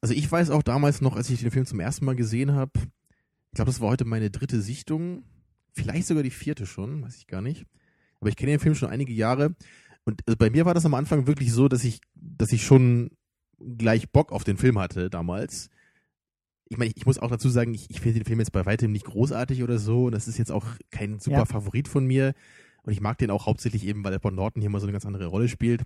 [0.00, 2.72] Also ich weiß auch damals noch, als ich den Film zum ersten Mal gesehen habe,
[2.76, 5.24] ich glaube, das war heute meine dritte Sichtung,
[5.72, 7.66] vielleicht sogar die vierte schon, weiß ich gar nicht.
[8.20, 9.54] Aber ich kenne den Film schon einige Jahre
[10.04, 13.10] und also bei mir war das am Anfang wirklich so, dass ich, dass ich schon
[13.58, 15.70] gleich Bock auf den Film hatte damals.
[16.68, 18.92] Ich meine, ich muss auch dazu sagen, ich, ich finde den Film jetzt bei weitem
[18.92, 20.06] nicht großartig oder so.
[20.06, 21.44] Und das ist jetzt auch kein super Ja.
[21.44, 22.32] Favorit von mir.
[22.82, 25.04] Und ich mag den auch hauptsächlich eben, weil Edward Norton hier mal so eine ganz
[25.04, 25.82] andere Rolle spielt.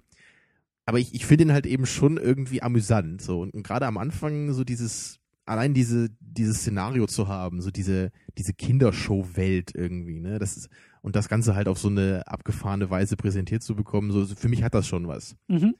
[0.86, 3.22] Aber ich, ich finde ihn halt eben schon irgendwie amüsant.
[3.22, 3.40] So.
[3.40, 8.10] Und, und gerade am Anfang so dieses, allein diese, dieses Szenario zu haben, so diese,
[8.36, 10.38] diese Kindershow-Welt irgendwie, ne?
[10.38, 10.68] Das ist,
[11.02, 14.62] und das Ganze halt auf so eine abgefahrene Weise präsentiert zu bekommen, so, für mich
[14.62, 15.36] hat das schon was.
[15.48, 15.74] Mhm.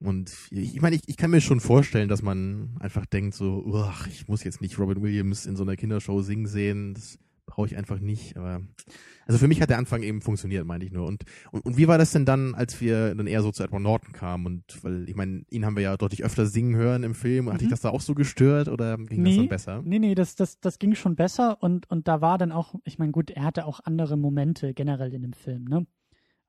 [0.00, 3.64] Und ich, ich meine, ich, ich kann mir schon vorstellen, dass man einfach denkt so,
[3.74, 7.66] ach, ich muss jetzt nicht Robin Williams in so einer Kindershow singen sehen, das brauche
[7.66, 8.36] ich einfach nicht.
[8.36, 8.60] Aber
[9.26, 11.06] also für mich hat der Anfang eben funktioniert, meine ich nur.
[11.06, 13.82] Und, und, und wie war das denn dann, als wir dann eher so zu Edward
[13.82, 14.46] Norton kamen?
[14.46, 17.50] Und weil, ich meine, ihn haben wir ja deutlich öfter singen hören im Film.
[17.52, 17.70] Hat dich Mhm.
[17.72, 19.36] das da auch so gestört oder ging das Nee.
[19.38, 19.82] dann besser?
[19.84, 22.98] Nee, nee, das, das, das ging schon besser und, und da war dann auch, ich
[22.98, 25.86] meine, gut, er hatte auch andere Momente generell in dem Film, ne?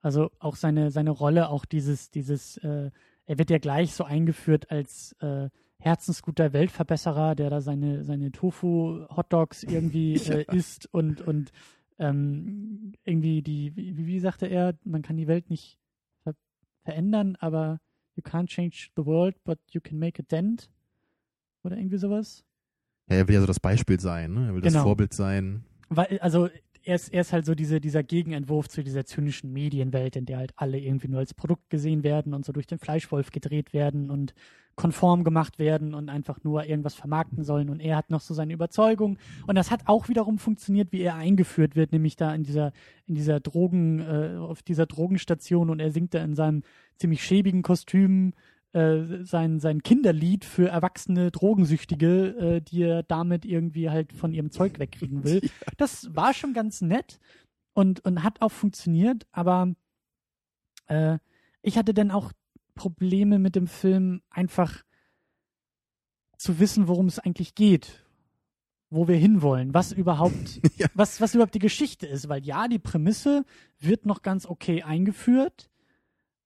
[0.01, 2.91] Also auch seine, seine Rolle, auch dieses, dieses, äh,
[3.25, 5.49] er wird ja gleich so eingeführt als äh,
[5.81, 11.51] herzensguter Weltverbesserer, der da seine, seine Tofu-Hotdogs irgendwie äh, isst und, und
[11.97, 15.79] ähm, irgendwie die, wie, wie sagte er, man kann die Welt nicht
[16.23, 16.35] ver
[16.83, 17.79] verändern, aber
[18.15, 20.69] you can't change the world, but you can make a dent.
[21.63, 22.45] Oder irgendwie sowas.
[23.09, 24.47] Ja, er will ja so das Beispiel sein, ne?
[24.47, 24.83] Er will das Genau.
[24.83, 25.65] Vorbild sein.
[25.89, 26.49] Weil, also
[26.83, 30.37] er ist, er ist halt so diese, dieser Gegenentwurf zu dieser zynischen Medienwelt, in der
[30.37, 34.09] halt alle irgendwie nur als Produkt gesehen werden und so durch den Fleischwolf gedreht werden
[34.09, 34.33] und
[34.79, 37.69] konform gemacht werden und einfach nur irgendwas vermarkten sollen.
[37.69, 39.17] Und er hat noch so seine Überzeugung.
[39.45, 42.71] Und das hat auch wiederum funktioniert, wie er eingeführt wird, nämlich da in dieser,
[43.05, 46.63] in dieser Drogen, äh, auf dieser Drogenstation und er singt da in seinem
[46.95, 48.31] ziemlich schäbigen Kostüm
[48.71, 54.49] äh, sein, sein Kinderlied für erwachsene Drogensüchtige, äh, die er damit irgendwie halt von ihrem
[54.49, 55.41] Zeug wegkriegen will.
[55.77, 57.19] Das war schon ganz nett
[57.73, 59.73] und, und hat auch funktioniert, aber
[60.87, 61.17] äh,
[61.61, 62.31] ich hatte dann auch
[62.79, 64.83] Probleme mit dem Film, einfach
[66.37, 68.05] zu wissen, worum es eigentlich geht,
[68.89, 70.87] wo wir hinwollen, was überhaupt, Ja.
[70.93, 73.43] was, was überhaupt die Geschichte ist, weil ja, die Prämisse
[73.79, 75.69] wird noch ganz okay eingeführt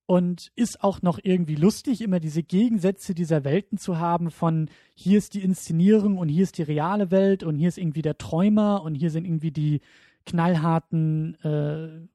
[0.07, 5.19] und ist auch noch irgendwie lustig, immer diese Gegensätze dieser Welten zu haben von hier
[5.19, 8.81] ist die Inszenierung und hier ist die reale Welt und hier ist irgendwie der Träumer
[8.81, 9.81] und hier sind irgendwie die
[10.25, 12.07] knallharten äh,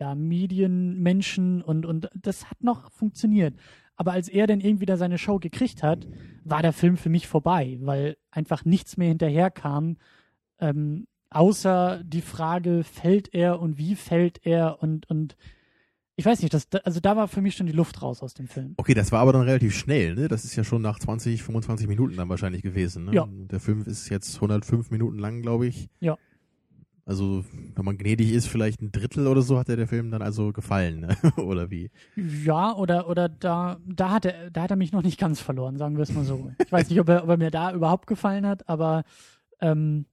[0.00, 3.54] ja, Medienmenschen und, und das hat noch funktioniert.
[3.96, 6.06] Aber als er dann irgendwie da seine Show gekriegt hat,
[6.42, 9.96] war der Film für mich vorbei, weil einfach nichts mehr hinterherkam,
[10.58, 15.36] ähm, außer die Frage, fällt er und wie fällt er und, und
[16.16, 18.46] ich weiß nicht, das, also da war für mich schon die Luft raus aus dem
[18.46, 18.74] Film.
[18.76, 20.28] Okay, das war aber dann relativ schnell, ne?
[20.28, 23.14] Das ist ja schon nach 20, 25 Minuten dann wahrscheinlich gewesen, ne?
[23.14, 23.28] Ja.
[23.28, 25.88] Der Film ist jetzt 105 Minuten lang, glaube ich.
[25.98, 26.16] Ja.
[27.06, 30.22] Also, wenn man gnädig ist, vielleicht ein Drittel oder so hat dir der Film dann
[30.22, 31.16] also gefallen, ne?
[31.36, 31.90] oder wie?
[32.16, 35.76] Ja, oder, oder da, da hat er, da hat er mich noch nicht ganz verloren,
[35.76, 36.50] sagen wir es mal so.
[36.64, 39.04] Ich weiß nicht, ob er, ob er mir da überhaupt gefallen hat, aber
[39.60, 40.06] ähm,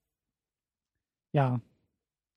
[1.32, 1.62] ja,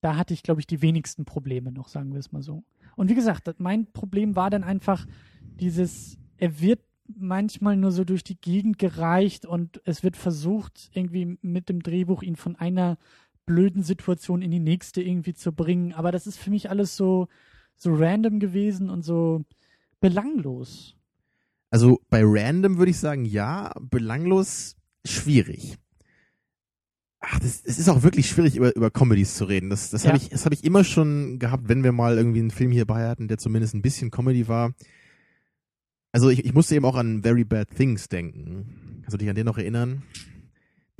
[0.03, 2.63] da hatte ich, glaube ich, die wenigsten Probleme noch, sagen wir es mal so.
[2.95, 5.05] Und wie gesagt, mein Problem war dann einfach
[5.41, 11.39] dieses, er wird manchmal nur so durch die Gegend gereicht und es wird versucht, irgendwie
[11.43, 12.99] mit dem Drehbuch ihn von einer
[13.47, 15.93] blöden Situation in die nächste irgendwie zu bringen.
[15.93, 17.29] Aber das ist für mich alles so,
[17.77, 19.45] so random gewesen und so
[20.01, 20.97] belanglos.
[21.71, 25.77] Also, bei Random würde ich sagen, ja, belanglos, schwierig.
[27.19, 29.71] Ach, das, es ist auch wirklich schwierig, über, über Comedies zu reden.
[29.71, 30.11] Das, das Ja.
[30.11, 33.09] habe ich, das habe ich immer schon gehabt, wenn wir mal irgendwie einen Film hierbei
[33.09, 34.73] hatten, der zumindest ein bisschen Comedy war.
[36.13, 39.01] Also ich, ich musste eben auch an Very Bad Things denken.
[39.03, 40.03] Kannst du dich an den noch erinnern?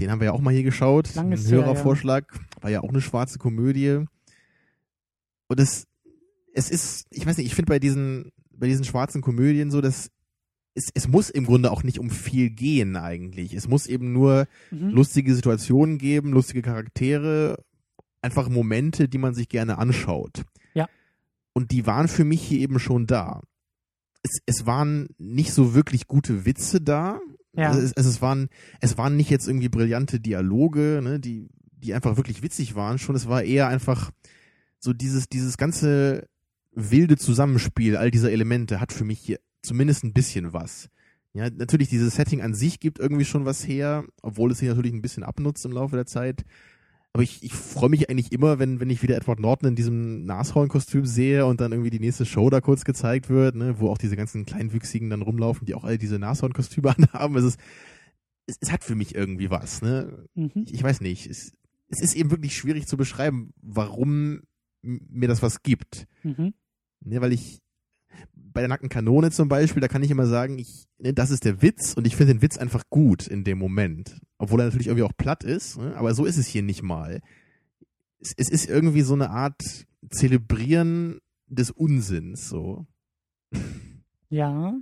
[0.01, 1.15] Den haben wir ja auch mal hier geschaut.
[1.15, 1.65] Lang ist ein her, ja.
[1.67, 2.39] Hörervorschlag.
[2.61, 4.05] War ja auch eine schwarze Komödie.
[5.49, 5.87] Und es,
[6.53, 10.11] es ist, ich weiß nicht, ich finde bei diesen, bei diesen schwarzen Komödien so, dass
[10.75, 13.55] es, es muss im Grunde auch nicht um viel gehen eigentlich.
[13.55, 14.89] Es muss eben nur Mhm.
[14.91, 17.63] lustige Situationen geben, lustige Charaktere,
[18.23, 20.45] einfach Momente, die man sich gerne anschaut.
[20.75, 20.89] Ja.
[21.53, 23.43] Und die waren für mich hier eben schon da.
[24.23, 27.21] Es, es waren nicht so wirklich gute Witze da.
[27.57, 27.69] Ja.
[27.71, 28.49] Also es, es, waren,
[28.81, 33.15] es waren nicht jetzt irgendwie brillante Dialoge, ne, die, die einfach wirklich witzig waren schon.
[33.15, 34.11] Es war eher einfach
[34.79, 36.27] so dieses, dieses ganze
[36.73, 40.89] wilde Zusammenspiel all dieser Elemente hat für mich hier zumindest ein bisschen was.
[41.33, 44.93] Ja, natürlich, dieses Setting an sich gibt irgendwie schon was her, obwohl es sich natürlich
[44.93, 46.45] ein bisschen abnutzt im Laufe der Zeit.
[47.15, 50.25] Aber ich, ich freue mich eigentlich immer, wenn, wenn ich wieder Edward Norton in diesem
[50.25, 53.99] Nashorn-Kostüm sehe und dann irgendwie die nächste Show da kurz gezeigt wird, ne, wo auch
[53.99, 57.37] diese ganzen Kleinwüchsigen dann rumlaufen, die auch alle diese Nashorn-Kostüme anhaben.
[57.37, 57.61] Es ist,
[58.47, 60.27] es, es hat für mich irgendwie was, ne?
[60.35, 60.65] Mhm.
[60.67, 61.27] Ich, ich weiß nicht.
[61.27, 61.53] Es,
[61.89, 64.41] es ist eben wirklich schwierig zu beschreiben, warum
[64.83, 66.09] mir das was gibt.
[66.25, 66.53] Mhm.
[67.05, 67.61] Ne, weil ich
[68.55, 71.45] bei der nackten Kanone zum Beispiel, da kann ich immer sagen, ich, ne, das ist
[71.45, 74.21] der Witz und ich finde den Witz einfach gut in dem Moment.
[74.39, 77.21] Obwohl er natürlich irgendwie auch platt ist, ne, aber so ist es hier nicht mal.
[78.21, 79.61] Es, es ist irgendwie so eine Art
[80.11, 82.87] Zelebrieren des Unsinns, so.
[84.31, 84.75] Ja.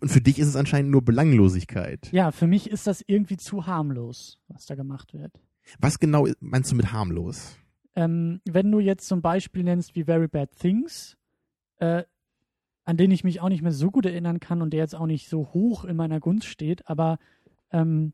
[0.00, 2.10] Und, für dich ist es anscheinend nur Belanglosigkeit.
[2.12, 5.32] Ja, für mich ist das irgendwie zu harmlos, was da gemacht wird.
[5.78, 7.56] Was genau meinst du mit harmlos?
[7.94, 11.16] Ähm, wenn du jetzt zum Beispiel nennst wie Very Bad Things,
[11.78, 12.04] äh,
[12.86, 15.06] an den ich mich auch nicht mehr so gut erinnern kann und der jetzt auch
[15.06, 17.18] nicht so hoch in meiner Gunst steht, aber
[17.70, 18.12] ähm,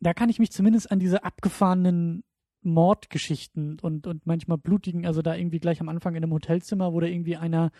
[0.00, 2.24] da kann ich mich zumindest an diese abgefahrenen
[2.62, 7.00] Mordgeschichten und, und manchmal blutigen, also da irgendwie gleich am Anfang in einem Hotelzimmer, wo
[7.00, 7.70] da irgendwie einer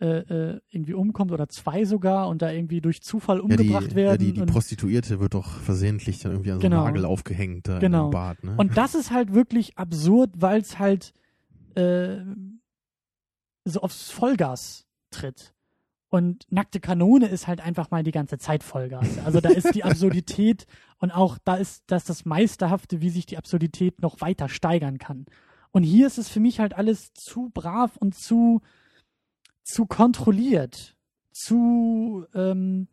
[0.00, 0.06] äh,
[0.54, 3.94] äh, irgendwie umkommt oder zwei sogar und da irgendwie durch Zufall Ja, die, umgebracht ja,
[3.96, 4.18] werden.
[4.18, 6.84] die, die Prostituierte wird doch versehentlich dann irgendwie an so einen Genau.
[6.84, 8.06] Nagel aufgehängt da Genau.
[8.06, 8.54] im Bad, ne?
[8.56, 11.12] Und das ist halt wirklich absurd, weil es halt
[11.74, 12.16] äh,
[13.64, 15.54] so aufs Vollgas tritt.
[16.08, 19.18] Und nackte Kanone ist halt einfach mal die ganze Zeit Vollgas.
[19.24, 20.66] Also da ist die Absurdität
[20.98, 25.24] und auch da ist das das Meisterhafte, wie sich die Absurdität noch weiter steigern kann.
[25.70, 28.60] Und hier ist es für mich halt alles zu brav und zu,
[29.62, 30.96] zu kontrolliert,
[31.32, 32.88] zu ähm,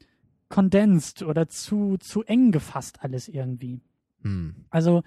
[0.48, 3.82] condensed oder zu, zu eng gefasst alles irgendwie.
[4.22, 4.66] hm.
[4.70, 5.04] Also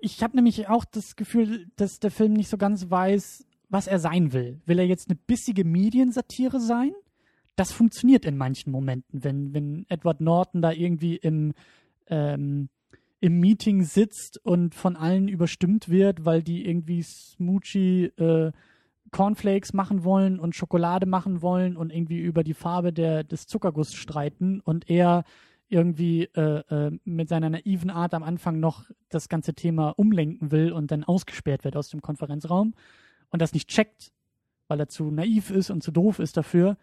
[0.00, 3.98] ich habe nämlich auch das Gefühl, dass der Film nicht so ganz weiß, was er
[3.98, 4.60] sein will.
[4.66, 6.92] Will er jetzt eine bissige Mediensatire sein?
[7.56, 11.54] Das funktioniert in manchen Momenten, wenn, wenn Edward Norton da irgendwie im,
[12.08, 12.68] ähm,
[13.20, 18.52] im Meeting sitzt und von allen überstimmt wird, weil die irgendwie Smoochie äh,
[19.12, 23.94] Cornflakes machen wollen und Schokolade machen wollen und irgendwie über die Farbe der, des Zuckerguss
[23.94, 25.24] streiten und er
[25.68, 30.72] irgendwie äh, äh, mit seiner naiven Art am Anfang noch das ganze Thema umlenken will
[30.72, 32.74] und dann ausgesperrt wird aus dem Konferenzraum
[33.30, 34.12] und das nicht checkt,
[34.68, 36.76] weil er zu naiv ist und zu doof ist dafür.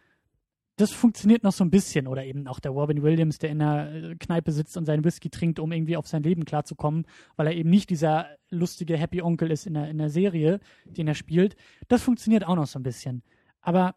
[0.75, 2.05] Das funktioniert noch so ein bisschen.
[2.07, 5.29] Oder eben auch der Robin Williams, der in der äh, Kneipe sitzt und seinen Whisky
[5.29, 9.49] trinkt, um irgendwie auf sein Leben klarzukommen, weil er eben nicht dieser lustige Happy Onkel
[9.49, 11.55] ist in der, in der Serie, den er spielt.
[11.87, 13.23] Das funktioniert auch noch so ein bisschen.
[13.61, 13.95] Aber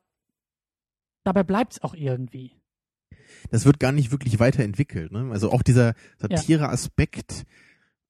[1.24, 2.56] dabei bleibt es auch irgendwie.
[3.50, 5.12] das wird gar nicht wirklich weiterentwickelt.
[5.12, 5.30] Ne?
[5.30, 7.44] Also auch dieser Satire-Aspekt,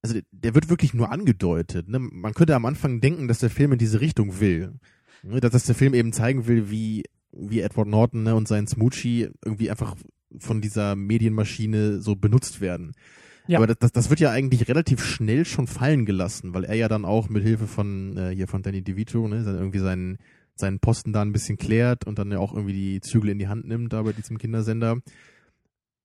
[0.02, 1.88] also der, wird wirklich nur angedeutet.
[1.88, 1.98] Ne?
[1.98, 4.74] Man könnte am Anfang denken, dass der Film in diese Richtung will.
[5.22, 5.40] Ne?
[5.40, 9.28] Dass, dass der Film eben zeigen will, wie, wie Edward Norton ne, und sein Smoochie
[9.44, 9.96] irgendwie einfach
[10.38, 12.92] von dieser Medienmaschine so benutzt werden.
[13.46, 13.58] Ja.
[13.58, 16.88] Aber das, das, das wird ja eigentlich relativ schnell schon fallen gelassen, weil er ja
[16.88, 20.18] dann auch mit Hilfe von äh, hier von Danny DeVito, ne, dann irgendwie seinen
[20.60, 23.48] seinen Posten da ein bisschen klärt und dann ja auch irgendwie die Zügel in die
[23.48, 24.98] Hand nimmt da bei diesem Kindersender.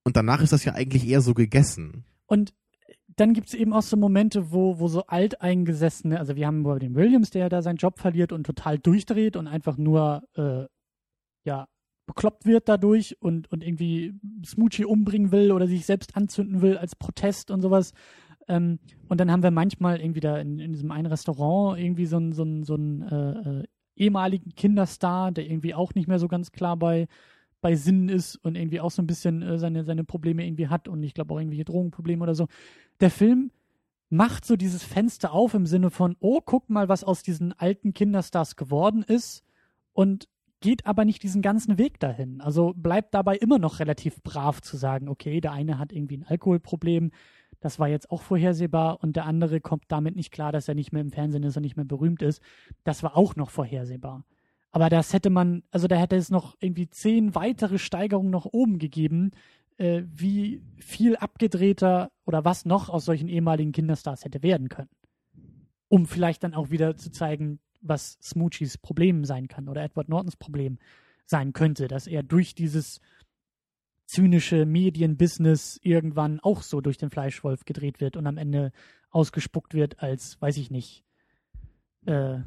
[0.03, 2.05] Und danach ist das ja eigentlich eher so gegessen.
[2.25, 2.53] Und
[3.15, 6.95] dann gibt es eben auch so Momente, wo, wo so alteingesessene, also wir haben Robin
[6.95, 10.65] Williams, der da seinen Job verliert und total durchdreht und einfach nur, äh,
[11.45, 11.67] ja,
[12.07, 14.13] bekloppt wird dadurch und, und irgendwie
[14.45, 17.93] Smoochie umbringen will oder sich selbst anzünden will als Protest und sowas.
[18.47, 22.17] Ähm, und dann haben wir manchmal irgendwie da in, in diesem einen Restaurant irgendwie so
[22.17, 23.63] einen so so äh, äh,
[23.95, 27.07] ehemaligen Kinderstar, der irgendwie auch nicht mehr so ganz klar bei,
[27.61, 30.87] bei Sinnen ist und irgendwie auch so ein bisschen äh, seine, seine Probleme irgendwie hat
[30.87, 32.47] und ich glaube auch irgendwelche Drogenprobleme oder so.
[32.99, 33.51] Der Film
[34.09, 37.93] macht so dieses Fenster auf im Sinne von, oh, guck mal, was aus diesen alten
[37.93, 39.43] Kinderstars geworden ist
[39.93, 40.27] und
[40.61, 42.41] geht aber nicht diesen ganzen Weg dahin.
[42.41, 46.25] Also bleibt dabei immer noch relativ brav zu sagen, okay, der eine hat irgendwie ein
[46.25, 47.11] Alkoholproblem,
[47.59, 50.91] das war jetzt auch vorhersehbar und der andere kommt damit nicht klar, dass er nicht
[50.91, 52.41] mehr im Fernsehen ist und nicht mehr berühmt ist.
[52.83, 54.23] Das war auch noch vorhersehbar.
[54.71, 58.77] Aber das hätte man, also da hätte es noch irgendwie zehn weitere Steigerungen nach oben
[58.77, 59.31] gegeben,
[59.77, 64.89] äh, wie viel abgedrehter oder was noch aus solchen ehemaligen Kinderstars hätte werden können.
[65.87, 70.35] Um vielleicht dann auch wieder zu zeigen, was Smoochies Problem sein kann oder Edward Nortons
[70.37, 70.79] Problem
[71.25, 72.99] sein könnte, dass er durch dieses
[74.05, 78.71] zynische Medienbusiness irgendwann auch so durch den Fleischwolf gedreht wird und am Ende
[79.09, 81.03] ausgespuckt wird als, weiß ich nicht,
[82.05, 82.39] äh,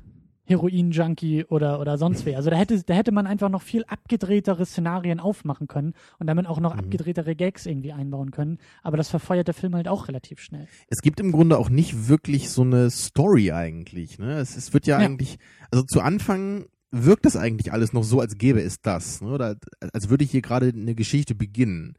[0.49, 2.37] Heroin-Junkie oder, oder sonst wer.
[2.37, 6.47] Also da hätte, da hätte man einfach noch viel abgedrehtere Szenarien aufmachen können und damit
[6.47, 6.81] auch noch Mhm.
[6.81, 8.59] abgedrehtere Gags irgendwie einbauen können.
[8.83, 10.67] Aber das verfeuert der Film halt auch relativ schnell.
[10.89, 14.19] Es gibt im Grunde auch nicht wirklich so eine Story eigentlich.
[14.19, 14.39] Ne?
[14.39, 15.07] Es, es wird ja, Ja.
[15.07, 15.39] eigentlich,
[15.71, 19.21] also zu Anfang wirkt das eigentlich alles noch so, als gäbe es das.
[19.21, 19.29] Ne?
[19.31, 19.57] Oder
[19.93, 21.95] als würde hier gerade eine Geschichte beginnen.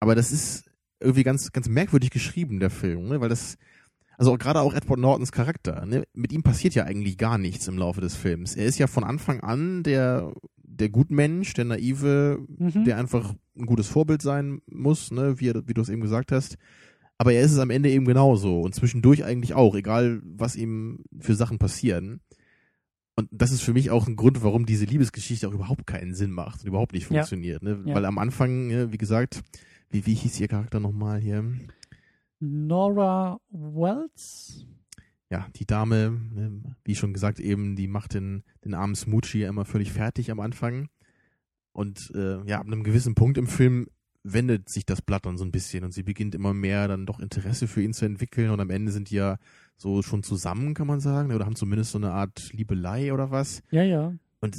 [0.00, 0.64] Aber das ist
[1.00, 3.20] irgendwie ganz, ganz merkwürdig geschrieben, der Film, ne?
[3.20, 3.56] weil das,
[4.20, 6.04] also gerade auch Edward Nortons Charakter, ne?
[6.14, 8.54] mit ihm passiert ja eigentlich gar nichts im Laufe des Films.
[8.54, 12.84] Er ist ja von Anfang an der, der Gutmensch, der Naive, Mhm.
[12.84, 15.40] der einfach ein gutes Vorbild sein muss, ne?
[15.40, 16.56] wie, wie du es eben gesagt hast.
[17.18, 21.02] Aber er ist es am Ende eben genauso und zwischendurch eigentlich auch, egal was ihm
[21.18, 22.20] für Sachen passieren.
[23.16, 26.30] Und das ist für mich auch ein Grund, warum diese Liebesgeschichte auch überhaupt keinen Sinn
[26.30, 27.08] macht und überhaupt nicht Ja.
[27.08, 27.62] funktioniert.
[27.62, 27.82] Ne?
[27.84, 27.94] Ja.
[27.94, 29.42] Weil am Anfang, ne, wie gesagt,
[29.90, 31.44] wie, wie hieß ihr Charakter nochmal hier?
[32.40, 34.66] Nora Wells?
[35.30, 39.64] ja, die Dame, ne, wie schon gesagt, eben, die macht den, den armen Smoochie immer
[39.64, 40.88] völlig fertig am Anfang.
[41.72, 43.86] Und äh, ja, ab einem gewissen Punkt im Film
[44.24, 47.20] wendet sich das Blatt dann so ein bisschen und sie beginnt immer mehr dann doch
[47.20, 49.38] Interesse für ihn zu entwickeln und am Ende sind die ja
[49.76, 53.62] so schon zusammen, kann man sagen, oder haben zumindest so eine Art Liebelei oder was.
[53.70, 54.12] Ja, ja.
[54.40, 54.56] Und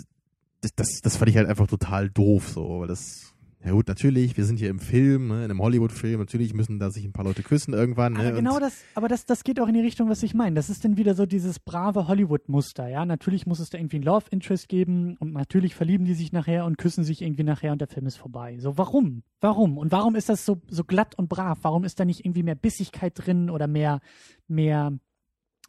[0.61, 4.37] das, das, das fand ich halt einfach total doof, so, weil das, ja gut, natürlich,
[4.37, 7.25] wir sind hier im Film, ne, in einem Hollywood-Film, natürlich müssen da sich ein paar
[7.25, 8.15] Leute küssen irgendwann.
[8.15, 10.33] Aber ne, genau und, das, aber das, das geht auch in die Richtung, was ich
[10.33, 10.55] meine.
[10.55, 13.05] Das ist dann wieder so dieses brave Hollywood-Muster, ja.
[13.05, 16.65] Natürlich muss es da irgendwie ein Love Interest geben und natürlich verlieben die sich nachher
[16.65, 18.57] und küssen sich irgendwie nachher und der Film ist vorbei.
[18.59, 19.21] So, warum?
[19.41, 19.77] Warum?
[19.77, 21.59] Und warum ist das so, so glatt und brav?
[21.61, 23.99] Warum ist da nicht irgendwie mehr Bissigkeit drin oder mehr,
[24.47, 24.91] mehr,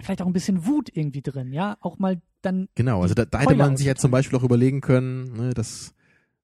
[0.01, 1.77] vielleicht auch ein bisschen Wut irgendwie drin, ja?
[1.81, 4.81] Auch mal dann, Genau, also da, da hätte man sich ja zum Beispiel auch überlegen
[4.81, 5.95] können, ne, dass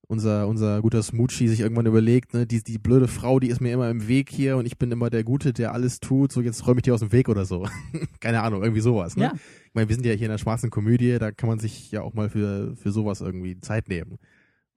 [0.09, 3.73] unser, unser guter Smoochie sich irgendwann überlegt, ne, die, die blöde Frau, die ist mir
[3.73, 6.67] immer im Weg hier und ich bin immer der Gute, der alles tut, so jetzt
[6.67, 7.69] räume ich dir aus dem Weg oder so.
[8.21, 9.17] Keine Ahnung, irgendwie sowas.
[9.17, 9.25] Ne?
[9.25, 9.33] Ja.
[9.35, 12.01] Ich meine, wir sind ja hier in einer schwarzen Komödie, da kann man sich ja
[12.01, 14.19] auch mal für, für sowas irgendwie Zeit nehmen.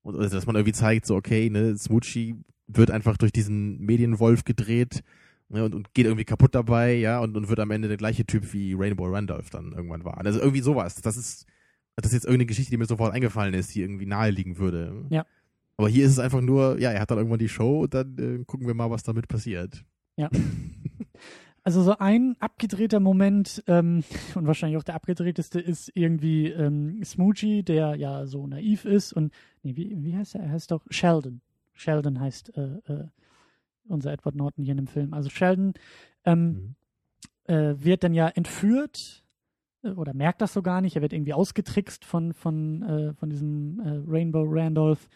[0.02, 2.36] Und also, dass man irgendwie zeigt, so okay, ne, Smoochie
[2.68, 5.02] wird einfach durch diesen Medienwolf gedreht
[5.48, 8.26] ne, und, und geht irgendwie kaputt dabei, ja, und, und wird am Ende der gleiche
[8.26, 10.18] Typ wie Rainbow Randolph dann irgendwann war.
[10.18, 10.96] Also irgendwie sowas.
[10.96, 11.46] Das ist,
[11.96, 15.06] das ist jetzt irgendeine Geschichte, die mir sofort eingefallen ist, die irgendwie naheliegen würde.
[15.10, 15.26] Ja.
[15.78, 18.18] Aber hier ist es einfach nur, ja, er hat dann irgendwann die Show und dann
[18.18, 19.84] äh, gucken wir mal, was damit passiert.
[21.64, 24.04] Also so ein abgedrehter Moment ähm,
[24.36, 29.32] und wahrscheinlich auch der abgedrehteste ist irgendwie ähm, Smoochie, der ja so naiv ist und
[29.62, 30.42] nee, wie, wie heißt er?
[30.42, 31.42] Er heißt doch Sheldon.
[31.74, 33.08] Sheldon heißt äh, äh,
[33.88, 35.14] unser Edward Norton hier in dem Film.
[35.14, 35.74] Also Sheldon
[36.26, 36.76] ähm,
[37.48, 37.54] Mhm.
[37.54, 39.20] äh, wird dann ja entführt
[39.84, 40.96] oder merkt das so gar nicht.
[40.96, 45.08] Er wird irgendwie ausgetrickst von von äh, von diesem äh, Rainbow Randolph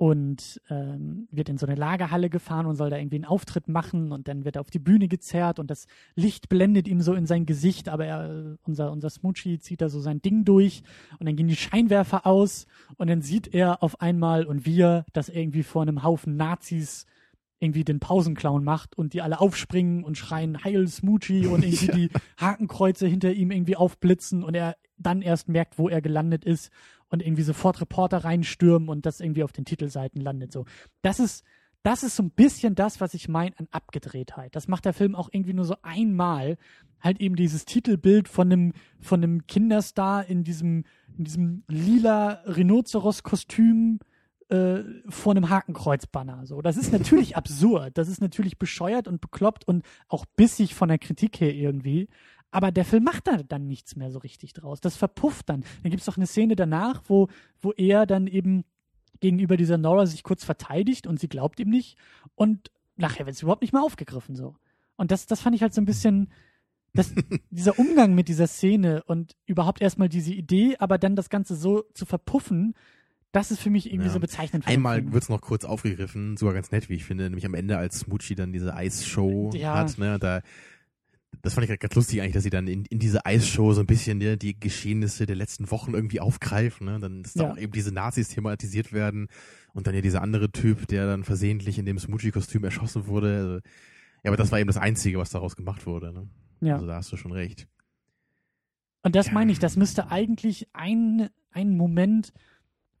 [0.00, 4.12] und ähm, wird in so eine Lagerhalle gefahren und soll da irgendwie einen Auftritt machen
[4.12, 7.26] und dann wird er auf die Bühne gezerrt und das Licht blendet ihm so in
[7.26, 10.84] sein Gesicht, aber er, äh, unser, unser Smoochie zieht da so sein Ding durch
[11.18, 15.28] und dann gehen die Scheinwerfer aus und dann sieht er auf einmal und wir, dass
[15.28, 17.04] irgendwie vor einem Haufen Nazis
[17.60, 21.94] irgendwie den Pausenclown macht und die alle aufspringen und schreien Heil Smoochie und irgendwie Ja.
[21.94, 26.70] die Hakenkreuze hinter ihm irgendwie aufblitzen und er dann erst merkt, wo er gelandet ist
[27.08, 30.52] und irgendwie sofort Reporter reinstürmen und das irgendwie auf den Titelseiten landet.
[30.52, 30.64] So,
[31.02, 31.44] das ist
[31.82, 34.54] das ist so ein bisschen das, was ich meine an Abgedrehtheit.
[34.54, 36.58] Das macht der Film auch irgendwie nur so einmal.
[37.00, 40.84] Halt eben dieses Titelbild von einem, von einem Kinderstar in diesem,
[41.16, 44.00] in diesem lila Rhinoceros-Kostüm
[44.50, 46.46] äh, vor einem Hakenkreuzbanner.
[46.46, 47.96] So, das ist natürlich absurd.
[47.96, 52.08] Das ist natürlich bescheuert und bekloppt und auch bissig von der Kritik her irgendwie.
[52.50, 54.80] Aber der Film macht da dann nichts mehr so richtig draus.
[54.80, 55.64] Das verpufft dann.
[55.82, 57.28] Dann gibt es doch eine Szene danach, wo,
[57.60, 58.64] wo er dann eben
[59.20, 61.96] gegenüber dieser Nora sich kurz verteidigt und sie glaubt ihm nicht.
[62.34, 64.56] Und nachher wird es überhaupt nicht mehr aufgegriffen so.
[64.96, 66.32] Und das, das fand ich halt so ein bisschen,
[66.92, 67.14] das,
[67.50, 71.84] dieser Umgang mit dieser Szene und überhaupt erstmal diese Idee, aber dann das Ganze so
[71.94, 72.74] zu verpuffen,
[73.32, 74.12] das ist für mich irgendwie Ja.
[74.12, 74.66] so bezeichnend.
[74.66, 78.00] Einmal wird's noch kurz aufgegriffen, sogar ganz nett, wie ich finde, nämlich am Ende, als
[78.00, 79.74] Smoochie dann diese Eisshow Ja.
[79.74, 80.42] hat, ne, da,
[81.42, 83.86] das fand ich ganz lustig eigentlich, dass sie dann in, in diese Eisshow so ein
[83.86, 87.52] bisschen ne, die Geschehnisse der letzten Wochen irgendwie aufgreifen, ne, dann, da Ja.
[87.52, 89.28] auch eben diese Nazis thematisiert werden
[89.74, 93.54] und dann ja dieser andere Typ, der dann versehentlich in dem Smoochie-Kostüm erschossen wurde, also,
[94.24, 96.28] ja, aber das war eben das Einzige, was daraus gemacht wurde, ne.
[96.62, 96.74] Ja.
[96.74, 97.66] Also da hast du schon recht.
[99.02, 99.32] Und das Ja.
[99.32, 102.32] meine ich, das müsste eigentlich ein, ein Moment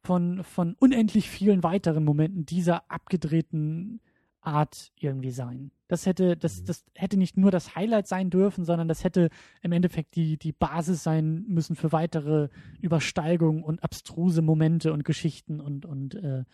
[0.02, 4.00] von, von unendlich vielen weiteren Momenten dieser abgedrehten
[4.40, 5.70] Art irgendwie sein.
[5.88, 6.66] Das hätte, das, Mhm.
[6.66, 9.28] das hätte nicht nur das Highlight sein dürfen, sondern das hätte
[9.60, 12.48] im Endeffekt die, die Basis sein müssen für weitere
[12.80, 16.44] Übersteigungen und abstruse Momente und Geschichten und, und äh,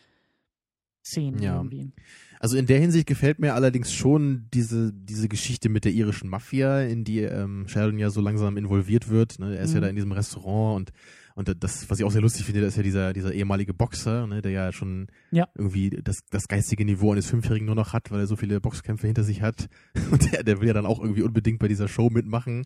[1.06, 1.56] Szenen Ja.
[1.56, 1.92] irgendwie.
[2.40, 6.82] Also in der Hinsicht gefällt mir allerdings schon diese, diese Geschichte mit der irischen Mafia,
[6.82, 9.38] in die ähm, Sheldon ja so langsam involviert wird.
[9.38, 9.56] Ne?
[9.56, 9.82] Er ist ja Mhm.
[9.82, 10.92] da in diesem Restaurant und,
[11.38, 14.40] Und das, was ich auch sehr lustig finde, ist ja dieser, dieser ehemalige Boxer, ne,
[14.40, 15.46] der ja schon Ja.
[15.54, 19.06] irgendwie das, das geistige Niveau eines Fünfjährigen nur noch hat, weil er so viele Boxkämpfe
[19.06, 19.68] hinter sich hat.
[20.10, 22.64] Und der, der will ja dann auch irgendwie unbedingt bei dieser Show mitmachen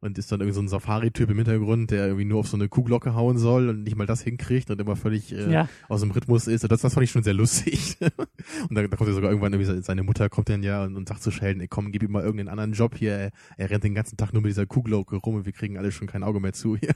[0.00, 2.68] und ist dann irgendwie so ein Safari-Typ im Hintergrund, der irgendwie nur auf so eine
[2.68, 5.68] Kuhglocke hauen soll und nicht mal das hinkriegt und immer völlig äh, Ja.
[5.88, 6.62] aus dem Rhythmus ist.
[6.62, 7.96] Und das, das fand ich schon sehr lustig.
[8.68, 10.96] und da, da kommt ja sogar irgendwann irgendwie se- seine Mutter kommt dann ja und,
[10.96, 13.12] und sagt zu Sheldon, ey, komm, gib ihm mal irgendeinen anderen Job hier.
[13.12, 15.90] Er, er rennt den ganzen Tag nur mit dieser Kuhglocke rum und wir kriegen alle
[15.90, 16.94] schon kein Auge mehr zu hier.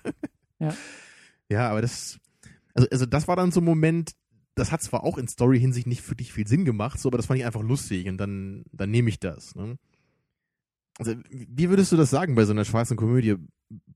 [0.59, 0.75] Ja.
[1.49, 2.19] Ja, aber das,
[2.73, 4.13] also, also das war dann so ein Moment,
[4.55, 7.27] das hat zwar auch in Story-Hinsicht nicht für dich viel Sinn gemacht, so, aber das
[7.27, 9.55] fand ich einfach lustig und dann, dann nehme ich das.
[9.55, 9.77] Ne?
[10.99, 13.37] Also, wie würdest du das sagen bei so einer schwarzen Komödie?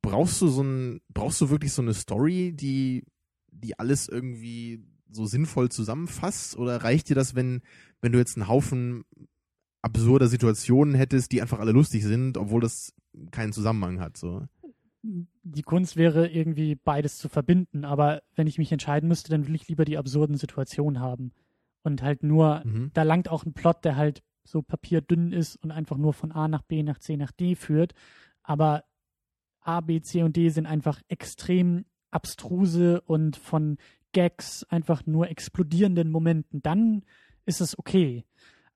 [0.02, 3.04] Brauchst du so ein, brauchst du wirklich so eine Story, die,
[3.50, 6.56] die alles irgendwie so sinnvoll zusammenfasst?
[6.56, 7.60] Oder reicht dir das, wenn,
[8.00, 9.04] wenn du jetzt einen Haufen
[9.82, 12.92] absurder Situationen hättest, die einfach alle lustig sind, obwohl das
[13.30, 14.46] keinen Zusammenhang hat, so?
[15.02, 19.54] Die Kunst wäre irgendwie beides zu verbinden, aber wenn ich mich entscheiden müsste, dann will
[19.54, 21.32] ich lieber die absurden Situationen haben.
[21.84, 22.90] Und halt nur, Mhm.
[22.94, 26.48] da langt auch ein Plot, der halt so papierdünn ist und einfach nur von A
[26.48, 27.94] nach B nach C nach D führt.
[28.42, 28.84] Aber
[29.60, 33.78] A, B, C und D sind einfach extrem abstruse und von
[34.12, 36.62] Gags einfach nur explodierenden Momenten.
[36.62, 37.04] Dann
[37.44, 38.24] ist es okay.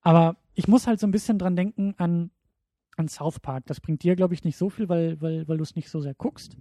[0.00, 2.30] Aber ich muss halt so ein bisschen dran denken an,
[2.96, 3.64] an South Park.
[3.66, 6.00] Das bringt dir, glaube ich, nicht so viel, weil, weil, weil du es nicht so
[6.00, 6.56] sehr guckst.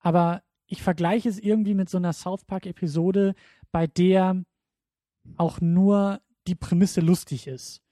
[0.00, 3.34] Aber ich vergleiche es irgendwie mit so einer South Park-Episode,
[3.70, 4.44] bei der
[5.36, 7.82] auch nur die Prämisse lustig ist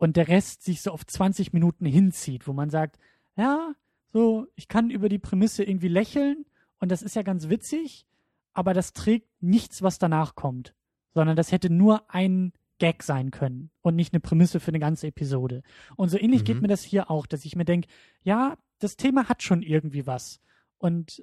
[0.00, 2.98] und der Rest sich so auf 20 Minuten hinzieht, wo man sagt,
[3.36, 3.74] ja,
[4.14, 6.46] so, ich kann über die Prämisse irgendwie lächeln
[6.78, 8.06] und das ist ja ganz witzig,
[8.54, 10.74] aber das trägt nichts, was danach kommt,
[11.12, 15.08] sondern das hätte nur ein Gag sein können und nicht eine Prämisse für eine ganze
[15.08, 15.62] Episode.
[15.96, 16.44] Und so ähnlich Mhm.
[16.46, 17.88] geht mir das hier auch, dass ich mir denke,
[18.22, 20.40] ja, das Thema hat schon irgendwie was.
[20.78, 21.22] Und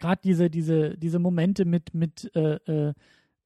[0.00, 2.94] gerade diese, diese, diese Momente mit, mit, äh, äh,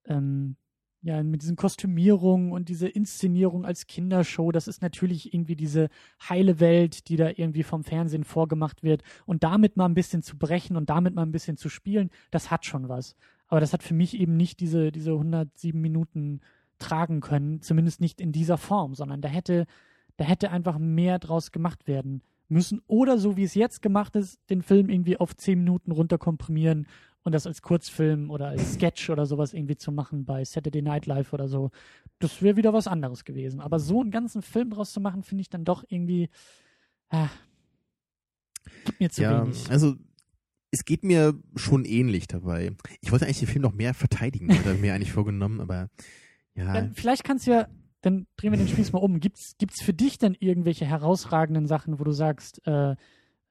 [0.07, 0.57] ähm,
[1.03, 5.89] ja, mit diesen Kostümierungen und diese Inszenierung als Kindershow, das ist natürlich irgendwie diese
[6.29, 9.03] heile Welt, die da irgendwie vom Fernsehen vorgemacht wird.
[9.25, 12.51] Und damit mal ein bisschen zu brechen und damit mal ein bisschen zu spielen, das
[12.51, 13.15] hat schon was.
[13.47, 16.41] Aber das hat für mich eben nicht diese, diese 107 Minuten
[16.79, 19.67] tragen können, zumindest nicht in dieser Form, sondern da hätte,
[20.17, 22.81] da hätte einfach mehr draus gemacht werden müssen.
[22.87, 26.87] Oder so wie es jetzt gemacht ist, den Film irgendwie auf 10 Minuten runterkomprimieren
[27.29, 31.05] und das als Kurzfilm oder als Sketch oder sowas irgendwie zu machen bei Saturday Night
[31.05, 31.71] Live oder so.
[32.21, 33.61] Das wäre wieder was anderes gewesen.
[33.61, 36.31] Aber so einen ganzen Film draus zu machen, finde ich dann doch irgendwie,
[37.11, 37.29] ah,
[38.87, 39.71] gibt mir zu ja, wenig.
[39.71, 39.97] also
[40.71, 42.73] es geht mir schon ähnlich dabei.
[43.03, 45.91] Ich wollte eigentlich den Film noch mehr verteidigen, hatte mir eigentlich vorgenommen, aber
[46.55, 46.73] ja.
[46.73, 47.69] Dann, vielleicht kannst du ja,
[48.01, 49.21] dann drehen wir den Spieß mal um.
[49.21, 52.97] Gibt's, gibt's für dich denn irgendwelche herausragenden Sachen, wo du sagst, äh,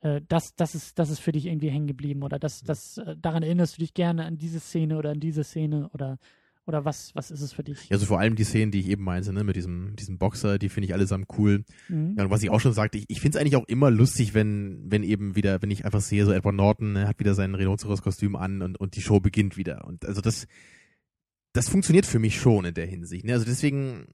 [0.01, 3.15] äh, das, das, ist, das ist für dich irgendwie hängen geblieben oder das, das, äh,
[3.19, 6.19] daran erinnerst du dich gerne an diese Szene oder an diese Szene oder,
[6.65, 7.89] oder was, was ist es für dich?
[7.89, 10.59] Ja, so vor allem die Szenen, die ich eben meinte, ne, mit diesem, diesem Boxer,
[10.59, 11.63] die finde ich allesamt cool.
[11.87, 12.15] Mhm.
[12.17, 14.33] Ja, und was ich auch schon sagte, ich, ich finde es eigentlich auch immer lustig,
[14.33, 17.55] wenn, wenn eben wieder, wenn ich einfach sehe, so Edward Norton ne, hat wieder sein
[17.55, 19.85] Rhinoceros-Kostüm an und, und die Show beginnt wieder.
[19.85, 20.45] Und also das,
[21.53, 23.25] das funktioniert für mich schon in der Hinsicht.
[23.25, 23.33] Ne?
[23.33, 24.07] Also deswegen,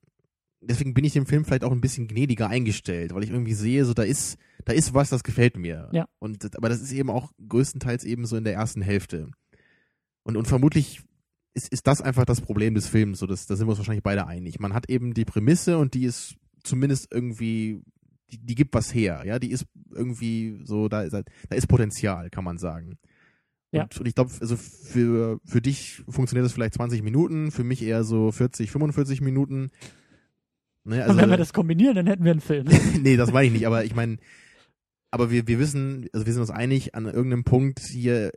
[0.67, 3.85] deswegen bin ich dem Film vielleicht auch ein bisschen gnädiger eingestellt, weil ich irgendwie sehe,
[3.85, 5.89] so da ist, da ist was, das gefällt mir.
[5.91, 6.07] Ja.
[6.19, 9.29] Und aber das ist eben auch größtenteils eben so in der ersten Hälfte.
[10.23, 11.01] Und, und vermutlich
[11.53, 13.19] ist, ist das einfach das Problem des Films.
[13.19, 14.59] So, das, da sind wir uns wahrscheinlich beide einig.
[14.59, 17.81] Man hat eben die Prämisse und die ist zumindest irgendwie,
[18.31, 19.23] die, die gibt was her.
[19.25, 22.97] Ja, die ist irgendwie so, da, da, da ist Potenzial, kann man sagen.
[23.71, 23.83] Ja.
[23.83, 27.81] Und, und ich glaube, also für, für dich funktioniert das vielleicht 20 Minuten, für mich
[27.81, 29.71] eher so 40, 45 Minuten.
[30.85, 32.67] Ne, und also, wenn wir das kombinieren, dann hätten wir einen Film.
[33.01, 34.17] nee, das meine ich nicht, aber ich meine,
[35.11, 38.31] aber wir, wir wissen, also wir sind uns einig, an irgendeinem Punkt hier,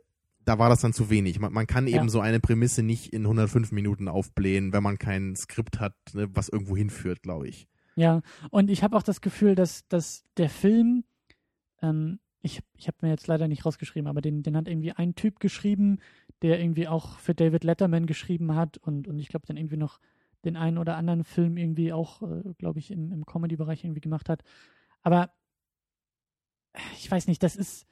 [0.45, 1.39] da war das dann zu wenig.
[1.39, 2.09] Man, man kann eben Ja.
[2.09, 6.47] so eine Prämisse nicht in 105 Minuten aufblähen, wenn man kein Skript hat, ne, was
[6.49, 7.67] irgendwo hinführt, glaube ich.
[7.95, 8.21] Ja,
[8.51, 11.03] und ich habe auch das Gefühl, dass, dass der Film,
[11.81, 15.15] ähm, ich, ich habe mir jetzt leider nicht rausgeschrieben, aber den, den hat irgendwie ein
[15.15, 15.97] Typ geschrieben,
[16.43, 19.99] der irgendwie auch für David Letterman geschrieben hat und, und ich glaube, dann irgendwie noch
[20.45, 24.29] den einen oder anderen Film irgendwie auch, äh, glaube ich, im, im Comedy-Bereich irgendwie gemacht
[24.29, 24.43] hat.
[25.01, 25.31] Aber
[26.73, 27.87] äh, ich weiß nicht, das ist,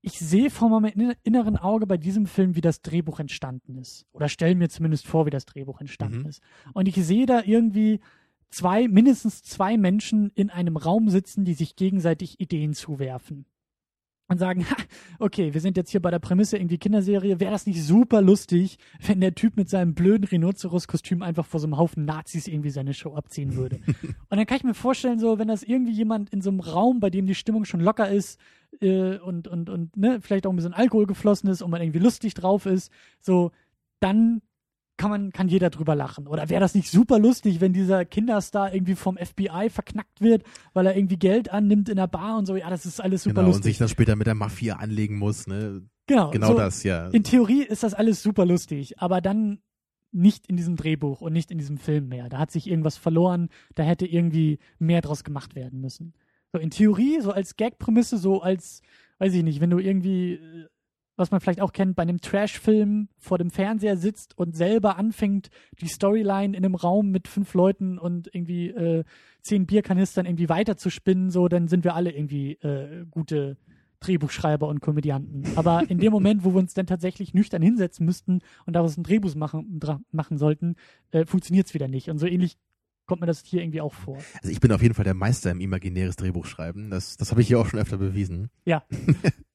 [0.00, 4.06] ich sehe vor meinem inner- inneren Auge bei diesem Film, wie das Drehbuch entstanden ist.
[4.12, 6.26] Oder stelle mir zumindest vor, wie das Drehbuch entstanden Mhm.
[6.28, 6.42] ist.
[6.72, 8.00] Und ich sehe da irgendwie
[8.50, 13.44] zwei, mindestens zwei Menschen in einem Raum sitzen, die sich gegenseitig Ideen zuwerfen.
[14.28, 14.76] Und sagen, ha,
[15.18, 18.78] okay, wir sind jetzt hier bei der Prämisse irgendwie Kinderserie, wäre das nicht super lustig,
[19.06, 22.92] wenn der Typ mit seinem blöden Rhinoceros-Kostüm einfach vor so einem Haufen Nazis irgendwie seine
[22.92, 23.76] Show abziehen würde.
[23.86, 27.00] und dann kann ich mir vorstellen, so, wenn das irgendwie jemand in so einem Raum,
[27.00, 28.38] bei dem die Stimmung schon locker ist
[28.80, 32.00] äh, und, und, und ne, vielleicht auch ein bisschen Alkohol geflossen ist und man irgendwie
[32.00, 33.50] lustig drauf ist, so,
[34.00, 34.42] dann
[34.98, 36.26] kann man, kann jeder drüber lachen.
[36.26, 40.42] Oder wäre das nicht super lustig, wenn dieser Kinderstar irgendwie vom FBI verknackt wird,
[40.74, 42.56] weil er irgendwie Geld annimmt in der Bar und so?
[42.56, 43.60] Ja, das ist alles super genau, lustig.
[43.60, 45.82] und sich dann später mit der Mafia anlegen muss, ne?
[46.06, 47.08] genau, Genau so, das, ja.
[47.08, 49.60] In Theorie ist das alles super lustig, aber dann
[50.10, 52.28] nicht in diesem Drehbuch und nicht in diesem Film mehr.
[52.28, 56.14] Da hat sich irgendwas verloren, da hätte irgendwie mehr draus gemacht werden müssen.
[56.52, 58.80] So in Theorie, so als Gag-Prämisse, so als,
[59.18, 60.68] weiß ich nicht, wenn du irgendwie äh,
[61.18, 65.50] was man vielleicht auch kennt, bei einem Trash-Film vor dem Fernseher sitzt und selber anfängt,
[65.80, 69.04] die Storyline in einem Raum mit fünf Leuten und irgendwie äh,
[69.42, 73.56] zehn Bierkanistern irgendwie weiterzuspinnen, so, dann sind wir alle irgendwie äh, gute
[74.00, 75.44] Drehbuchschreiber und Komödianten.
[75.56, 79.02] Aber in dem Moment, wo wir uns dann tatsächlich nüchtern hinsetzen müssten und daraus ein
[79.02, 79.80] Drehbuch machen,
[80.12, 80.76] machen sollten,
[81.10, 82.08] äh, funktioniert es wieder nicht.
[82.08, 82.58] Und so ähnlich
[83.06, 84.18] kommt mir das hier irgendwie auch vor.
[84.40, 86.90] Also ich bin auf jeden Fall der Meister im imaginäres Drehbuch schreiben.
[86.90, 88.50] Das, das habe ich hier auch schon öfter bewiesen.
[88.64, 88.84] Ja.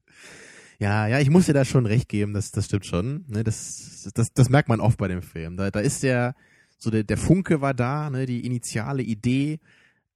[0.84, 3.24] Ja, ja, ich muss dir da schon recht geben, das, das stimmt schon.
[3.28, 5.56] Ne, das, das, das merkt man oft bei dem Film.
[5.56, 6.36] Da, da ist der,
[6.78, 9.60] so der, der Funke war da, ne, die initiale Idee,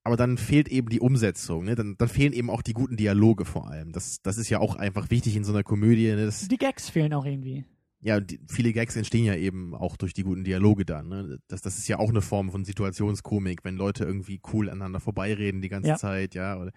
[0.04, 1.64] aber dann fehlt eben die Umsetzung.
[1.66, 1.76] Ne?
[1.76, 3.92] Dann, dann fehlen eben auch die guten Dialoge vor allem.
[3.94, 6.08] Das, das ist ja auch einfach wichtig in so einer Komödie.
[6.08, 6.26] Ne?
[6.26, 7.64] Das, Die Gags fehlen auch irgendwie.
[8.02, 11.08] ja, die, viele Gags entstehen ja eben auch durch die guten Dialoge dann.
[11.10, 11.40] Ne?
[11.48, 15.62] Das, das ist ja auch eine Form von Situationskomik, wenn Leute irgendwie cool aneinander vorbeireden
[15.62, 15.96] die ganze Ja.
[15.98, 16.58] Zeit, ja.
[16.60, 16.72] Oder,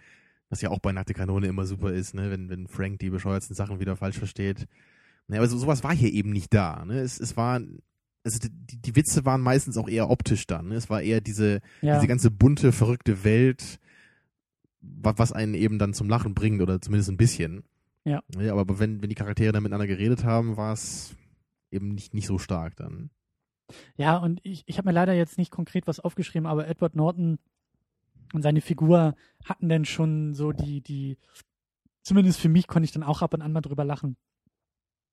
[0.51, 2.31] was ja auch bei Nackte Kanone immer super ist, ne?
[2.31, 4.67] wenn, wenn Frank die bescheuertsten Sachen wieder falsch versteht.
[5.29, 6.85] Ne, aber so, sowas war hier eben nicht da.
[6.85, 6.99] Ne?
[6.99, 7.61] Es, es war,
[8.25, 8.51] also die,
[8.83, 10.69] die Witze waren meistens auch eher optisch dann.
[10.69, 10.75] Ne?
[10.75, 11.95] Es war eher diese, Ja.
[11.95, 13.79] diese ganze bunte, verrückte Welt,
[14.81, 17.63] wa- was einen eben dann zum Lachen bringt oder zumindest ein bisschen.
[18.05, 18.23] Ja.
[18.39, 21.15] ja aber wenn, wenn die Charaktere dann miteinander geredet haben, war es
[21.71, 23.11] eben nicht, nicht so stark dann.
[23.97, 27.39] Ja, und ich, ich habe mir leider jetzt nicht konkret was aufgeschrieben, aber Edward Norton
[28.33, 29.15] und seine Figur
[29.45, 31.19] hatten dann schon so die, die,
[32.03, 34.17] zumindest für mich konnte ich dann auch ab und an mal drüber lachen.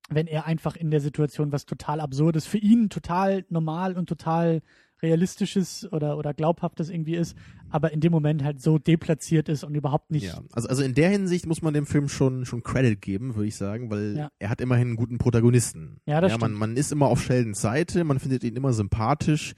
[0.09, 4.61] Wenn er einfach in der Situation was total Absurdes, für ihn total normal und total
[5.01, 7.36] realistisches oder, oder glaubhaftes irgendwie ist,
[7.70, 10.26] aber in dem Moment halt so deplatziert ist und überhaupt nicht.
[10.26, 13.47] Ja, also, also in der Hinsicht muss man dem Film schon, schon Credit geben, würde
[13.47, 14.32] ich sagen, weil Ja.
[14.39, 15.99] er hat immerhin einen guten Protagonisten.
[16.05, 16.59] Ja, das ja, man, stimmt.
[16.59, 19.53] man ist immer auf Sheldons Seite, man findet ihn immer sympathisch.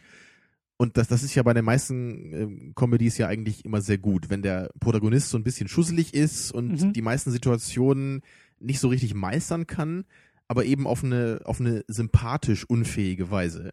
[0.81, 4.29] Und das, das ist ja bei den meisten ähm, Comedies ja eigentlich immer sehr gut,
[4.29, 6.93] wenn der Protagonist so ein bisschen schusselig ist und Mhm.
[6.93, 8.21] die meisten Situationen
[8.59, 10.05] nicht so richtig meistern kann,
[10.47, 13.71] aber eben auf eine, auf eine sympathisch unfähige Weise.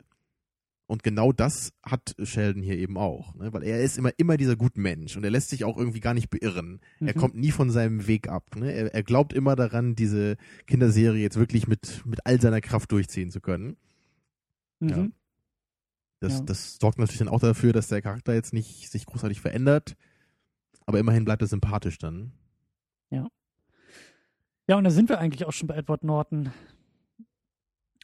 [0.88, 3.52] Und genau das hat Sheldon hier eben auch, ne?
[3.52, 6.14] weil er ist immer, immer dieser gute Mensch und er lässt sich auch irgendwie gar
[6.14, 6.80] nicht beirren.
[7.00, 7.20] Er Mhm.
[7.20, 8.54] kommt nie von seinem Weg ab.
[8.56, 8.72] Ne?
[8.72, 10.36] Er, er glaubt immer daran, diese
[10.66, 13.76] Kinderserie jetzt wirklich mit, mit all seiner Kraft durchziehen zu können.
[14.80, 14.88] Mhm.
[14.88, 15.08] Ja.
[16.20, 16.40] Das, Ja.
[16.44, 19.96] das sorgt natürlich dann auch dafür, dass der Charakter jetzt nicht sich großartig verändert,
[20.86, 22.32] aber immerhin bleibt er sympathisch dann.
[24.68, 26.50] Ja, und da sind wir eigentlich auch schon bei Edward Norton.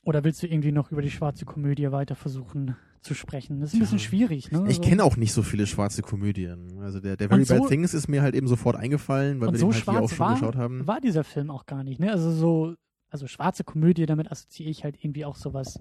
[0.04, 3.58] Oder willst du irgendwie noch über die schwarze Komödie weiter versuchen zu sprechen?
[3.60, 4.58] Das ist ein bisschen schwierig, ne?
[4.68, 6.78] Ich Also- kenne auch nicht so viele schwarze Komödien.
[6.80, 9.58] Also der, der Very so- Bad Things ist mir halt eben sofort eingefallen, weil wir
[9.58, 10.86] so den halt hier auch schon war, geschaut haben.
[10.86, 12.12] war dieser Film auch gar nicht, ne?
[12.12, 12.76] Also so,
[13.10, 15.80] also schwarze Komödie, damit assoziiere ich halt irgendwie auch sowas,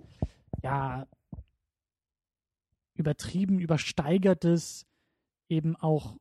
[0.64, 1.06] ja,
[2.96, 4.86] übertrieben, übersteigertes,
[5.50, 6.18] eben auch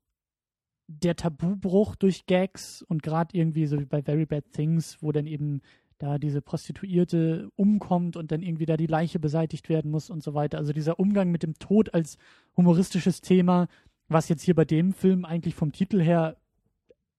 [0.87, 5.27] der Tabubruch durch Gags und gerade irgendwie so wie bei Very Bad Things, wo dann
[5.27, 5.61] eben
[5.99, 10.35] da diese Prostituierte umkommt und dann irgendwie da die Leiche beseitigt werden muss und so
[10.35, 10.59] weiter.
[10.59, 12.17] Also dieser Umgang mit dem Tod als
[12.57, 13.69] humoristisches Thema,
[14.09, 16.37] was jetzt hier bei dem Film eigentlich vom Titel her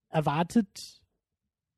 [0.10, 1.02] erwartet,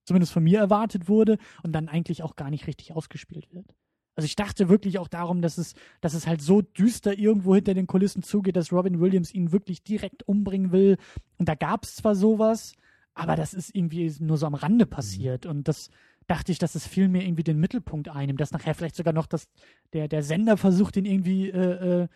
[0.06, 3.76] zumindest von mir erwartet wurde und dann eigentlich auch gar nicht richtig ausgespielt wird.
[4.16, 7.74] Also ich dachte wirklich auch darum, dass es, dass es halt so düster irgendwo hinter
[7.74, 10.98] den Kulissen zugeht, dass Robin Williams ihn wirklich direkt umbringen will.
[11.38, 12.74] Und da gab es zwar sowas,
[13.16, 15.46] aber das ist irgendwie nur so am Rande passiert.
[15.46, 15.90] Und das
[16.28, 19.26] dachte ich, dass es viel mehr irgendwie den Mittelpunkt einnimmt, dass nachher vielleicht sogar noch
[19.26, 19.48] das,
[19.94, 22.08] der, der Sender versucht, ihn irgendwie, äh, äh,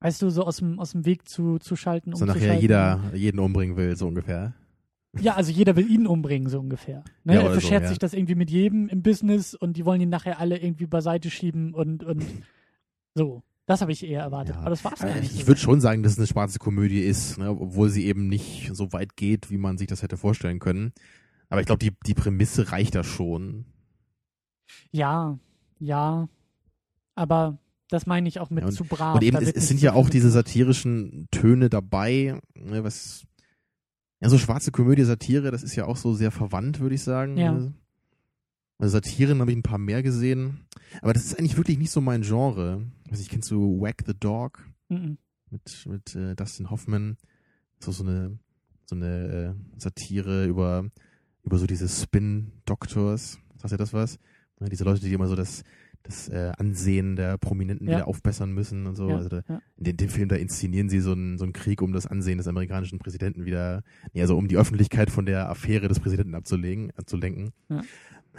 [0.00, 2.14] weißt du, so aus dem, aus dem Weg zu, zu schalten.
[2.14, 4.54] So nachher jeder jeden umbringen will, so ungefähr.
[5.18, 7.02] Ja, also jeder will ihn umbringen, so ungefähr.
[7.24, 7.34] Ne?
[7.34, 7.88] Ja, er oder so, verschert ja.
[7.88, 11.30] sich das irgendwie mit jedem im Business und die wollen ihn nachher alle irgendwie beiseite
[11.30, 12.24] schieben und, und
[13.14, 13.42] so.
[13.66, 14.54] Das habe ich eher erwartet.
[14.56, 14.60] Ja.
[14.62, 15.34] Aber das war's gar nicht.
[15.34, 17.50] Ich würde schon sagen, dass es eine schwarze Komödie ist, ne?
[17.50, 20.92] obwohl sie eben nicht so weit geht, wie man sich das hätte vorstellen können.
[21.48, 23.64] Aber ich glaube, die, die Prämisse reicht da schon.
[24.92, 25.38] Ja,
[25.80, 26.28] ja.
[27.16, 27.58] Aber
[27.88, 29.16] das meine ich auch mit Ja, und- zu brav.
[29.16, 33.24] Und eben, es, es sind so ja auch diese satirischen Töne dabei, ne, was
[34.20, 37.36] Ja, so schwarze Komödie, Satire, das ist ja auch so sehr verwandt, würde ich sagen.
[37.38, 37.52] Ja.
[38.78, 40.60] Also Satiren habe ich ein paar mehr gesehen.
[41.02, 42.82] Aber das ist eigentlich wirklich nicht so mein Genre.
[43.10, 45.18] Also ich kennst du Whack the Dog Mhm.
[45.50, 47.16] mit, mit äh, Dustin Hoffman.
[47.78, 48.38] So, so eine,
[48.86, 50.90] so eine äh, Satire über,
[51.44, 53.38] über so diese Spin-Doctors.
[53.58, 54.18] Sagt ihr das was?
[54.60, 55.62] Ja, diese Leute, die immer so das,
[56.02, 57.96] das äh, Ansehen der Prominenten Ja.
[57.98, 59.08] wieder aufbessern müssen und so.
[59.10, 59.60] Ja, also da, ja.
[59.76, 62.38] in dem, dem Film, da inszenieren sie so einen, so einen Krieg, um das Ansehen
[62.38, 63.82] des amerikanischen Präsidenten wieder,
[64.12, 67.50] nee, also um die Öffentlichkeit von der Affäre des Präsidenten abzulegen, abzulenken.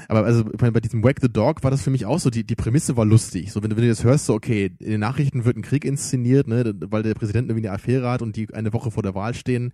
[0.08, 2.56] Aber also bei, diesem Whack the Dog war das für mich auch so, die, die
[2.56, 3.52] Prämisse war lustig.
[3.52, 5.86] So, wenn, du- wenn du das hörst, so, okay, in den Nachrichten wird ein Krieg
[5.86, 9.16] inszeniert, ne, weil der Präsident irgendwie eine Affäre hat und die eine Woche vor der
[9.16, 9.74] Wahl stehen.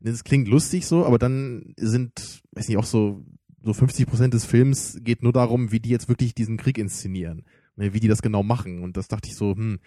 [0.00, 3.24] Das klingt lustig so, aber dann sind, weiß nicht, auch so,
[3.66, 7.44] so 50 Prozent des Films geht nur darum, wie die jetzt wirklich diesen Krieg inszenieren.
[7.76, 8.82] Ne, wie die das genau machen.
[8.82, 9.78] Und das dachte ich so, hm,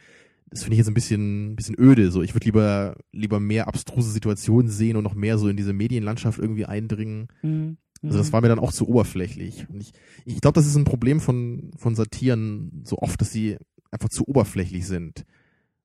[0.51, 2.11] das finde ich jetzt ein bisschen, bisschen öde.
[2.11, 5.73] So, ich würde lieber, lieber mehr abstruse Situationen sehen und noch mehr so in diese
[5.73, 7.27] Medienlandschaft irgendwie eindringen.
[7.41, 7.77] Mhm.
[8.03, 9.67] Also das war mir dann auch zu oberflächlich.
[9.69, 9.91] Und ich,
[10.25, 13.57] ich glaube, das ist ein Problem von, von Satiren so oft, dass sie
[13.91, 15.25] einfach zu oberflächlich sind.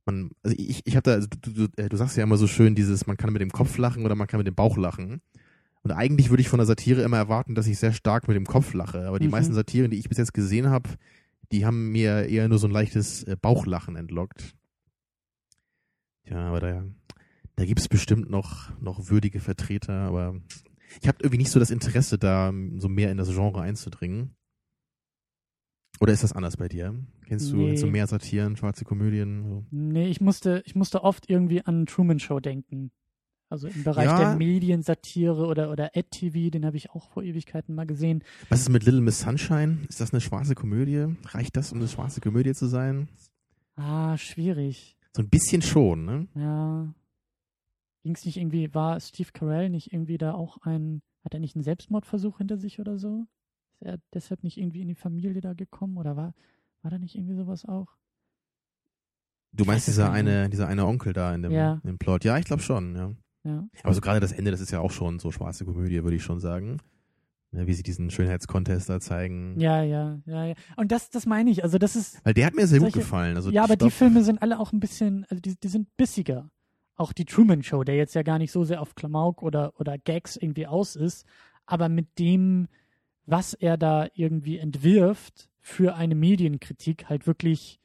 [0.06, 2.46] Man, also ich, ich habe da, also du, du, äh, du sagst ja immer so
[2.46, 5.22] schön dieses, man kann mit dem Kopf lachen oder man kann mit dem Bauch lachen.
[5.84, 8.46] Und eigentlich würde ich von der Satire immer erwarten, dass ich sehr stark mit dem
[8.46, 9.06] Kopf lache.
[9.06, 9.32] Aber die Mhm.
[9.32, 10.88] meisten Satiren, die ich bis jetzt gesehen habe,
[11.52, 14.54] die haben mir eher nur so ein leichtes äh, Bauchlachen entlockt.
[16.24, 16.84] Ja, aber da,
[17.56, 20.40] da gibt's bestimmt noch, noch würdige Vertreter, aber
[21.02, 24.34] ich habe irgendwie nicht so das Interesse, da so mehr in das Genre einzudringen.
[26.00, 26.94] Oder ist das anders bei dir?
[27.26, 27.76] Kennst du Nee.
[27.76, 29.44] so mehr Satiren, schwarze Komödien?
[29.48, 29.64] So?
[29.70, 32.90] Nee, ich musste, ich musste oft irgendwie an Truman Show denken.
[33.50, 34.18] Also im Bereich Ja.
[34.18, 38.24] der Mediensatire oder, oder Ad-TV, den habe ich auch vor Ewigkeiten mal gesehen.
[38.48, 39.78] Was ist mit Little Miss Sunshine?
[39.88, 41.14] Ist das eine schwarze Komödie?
[41.26, 43.08] Reicht das, um eine schwarze Komödie zu sein?
[43.76, 44.96] Ah, schwierig.
[45.14, 46.28] So ein bisschen schon, ne?
[46.34, 46.94] Ja.
[48.02, 51.54] Ging es nicht irgendwie, war Steve Carell nicht irgendwie da auch ein, hat er nicht
[51.54, 53.26] einen Selbstmordversuch hinter sich oder so?
[53.74, 56.34] Ist er deshalb nicht irgendwie in die Familie da gekommen oder war,
[56.82, 57.88] war da nicht irgendwie sowas auch?
[59.52, 61.74] Du meinst dieser eine, dieser eine Onkel da in dem, Ja.
[61.84, 62.24] in dem Plot?
[62.24, 63.12] Ja, ich glaube schon, ja.
[63.44, 63.68] Ja.
[63.82, 66.22] Aber so gerade das Ende, das ist ja auch schon so schwarze Komödie, würde ich
[66.22, 66.78] schon sagen.
[67.52, 69.60] Ne, wie sie diesen Schönheitskontest da zeigen.
[69.60, 70.54] Ja, ja, ja, ja.
[70.76, 71.62] Und das, das meine ich.
[71.62, 73.36] Also das ist, Weil der hat mir sehr Solche- gut gefallen.
[73.36, 75.96] Also ja, aber ich die Filme sind alle auch ein bisschen, also die, die sind
[75.96, 76.50] bissiger.
[76.96, 79.98] Auch die Truman Show, der jetzt ja gar nicht so sehr auf Klamauk oder, oder
[79.98, 81.26] Gags irgendwie aus ist,
[81.66, 82.66] aber mit dem,
[83.26, 87.80] was er da irgendwie entwirft für eine Medienkritik, halt wirklich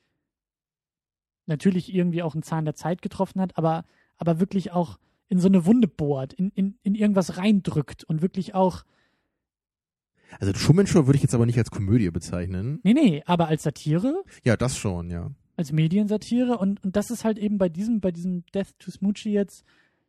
[1.45, 3.86] natürlich irgendwie auch einen Zahn der Zeit getroffen hat, aber,
[4.18, 4.99] aber wirklich auch
[5.30, 8.84] in so eine Wunde bohrt, in, in, in irgendwas reindrückt und wirklich auch,
[10.39, 12.80] Also Truman Show würde ich jetzt aber nicht als Komödie bezeichnen.
[12.84, 15.32] nee, nee, aber als Satire Ja, das schon, ja.
[15.55, 19.32] als Mediensatire und, und das ist halt eben bei diesem, bei diesem Death to Smoochie
[19.32, 19.63] jetzt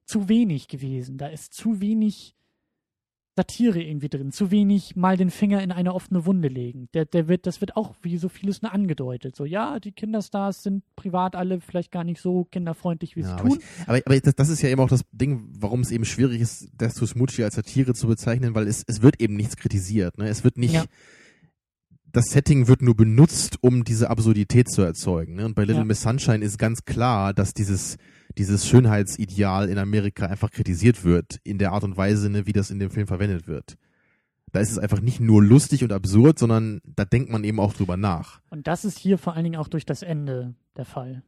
[0.05, 1.19] zu wenig gewesen.
[1.19, 2.35] Da ist zu wenig
[3.41, 6.89] Satire irgendwie drin, zu wenig mal den Finger in eine offene Wunde legen.
[6.93, 9.35] Der, der wird, das wird auch wie so vieles nur angedeutet.
[9.35, 13.33] So, ja, die Kinderstars sind privat alle vielleicht gar nicht so kinderfreundlich, wie ja sie
[13.33, 13.59] aber, tun.
[13.59, 16.43] ich, aber, aber das, das ist ja eben auch das Ding, warum es eben schwierig
[16.43, 20.19] ist, to Smoochie als Satire zu bezeichnen, weil es, es wird eben nichts kritisiert.
[20.19, 20.29] Ne?
[20.29, 20.85] Es wird nicht, Ja.
[22.13, 25.35] Das Setting wird nur benutzt, um diese Absurdität zu erzeugen.
[25.35, 25.45] Ne?
[25.47, 25.85] Und bei Little Ja.
[25.85, 27.97] Miss Sunshine ist ganz klar, dass dieses,
[28.39, 32.71] dieses Schönheitsideal in Amerika einfach kritisiert wird, in der Art und Weise, ne, wie das
[32.71, 33.77] in dem Film verwendet wird.
[34.53, 37.73] Da ist es einfach nicht nur lustig und absurd, sondern da denkt man eben auch
[37.73, 38.41] drüber nach.
[38.51, 41.23] Und das ist hier vor allen Dingen auch durch das Ende der Fall.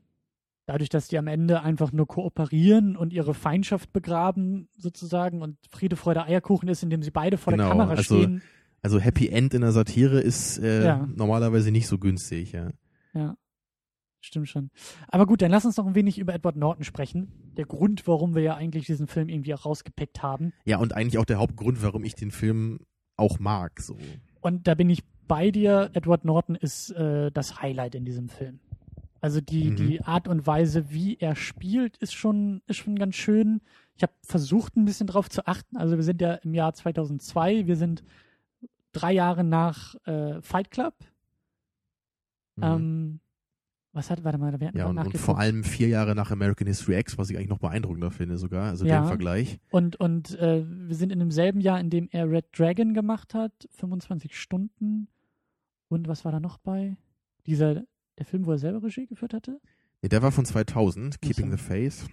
[0.67, 5.97] Dadurch, dass die am Ende einfach nur kooperieren und ihre Feindschaft begraben, sozusagen, und Friede,
[5.97, 8.43] Freude, Eierkuchen ist, indem sie beide vor Genau, der Kamera also- stehen.
[8.83, 11.07] Also Happy End in der Satire ist äh, Ja.
[11.15, 12.71] normalerweise nicht so günstig, ja.
[13.15, 13.37] Ja,
[14.21, 14.71] stimmt schon.
[15.09, 17.53] Aber gut, dann lass uns noch ein wenig über Edward Norton sprechen.
[17.57, 20.53] Der Grund, warum wir ja eigentlich diesen Film irgendwie auch rausgepickt haben.
[20.65, 22.81] Ja, und eigentlich auch der Hauptgrund, warum ich den Film
[23.17, 23.81] auch mag.
[23.81, 23.97] So.
[24.41, 25.91] Und da bin ich bei dir.
[25.93, 28.59] Edward Norton ist äh, das Highlight in diesem Film.
[29.21, 29.77] Also die, Mhm.
[29.77, 33.61] die Art und Weise, wie er spielt, ist schon, ist schon ganz schön.
[33.95, 35.77] Ich habe versucht, ein bisschen drauf zu achten.
[35.77, 37.67] Also wir sind ja im Jahr 2002.
[37.69, 38.03] Wir sind
[38.93, 40.95] drei Jahre nach äh, Fight Club.
[42.57, 42.63] Mhm.
[42.63, 43.21] Ähm,
[43.95, 46.67] was hat, warte mal, wir hatten ja, und, und vor allem vier Jahre nach American
[46.67, 49.03] History X, was ich eigentlich noch beeindruckender finde sogar, also Ja.
[49.03, 49.59] den Vergleich.
[49.71, 53.53] Und, und äh, wir sind in demselben Jahr, in dem er Red Dragon gemacht hat,
[53.73, 55.09] 25 Stunden.
[55.89, 56.97] Und was war da noch bei?
[57.47, 57.83] Dieser,
[58.19, 59.61] der Film, wo er selber Regie geführt hatte?
[60.01, 61.57] Nee, der war von 2000, Keeping so.
[61.57, 62.07] the Faith.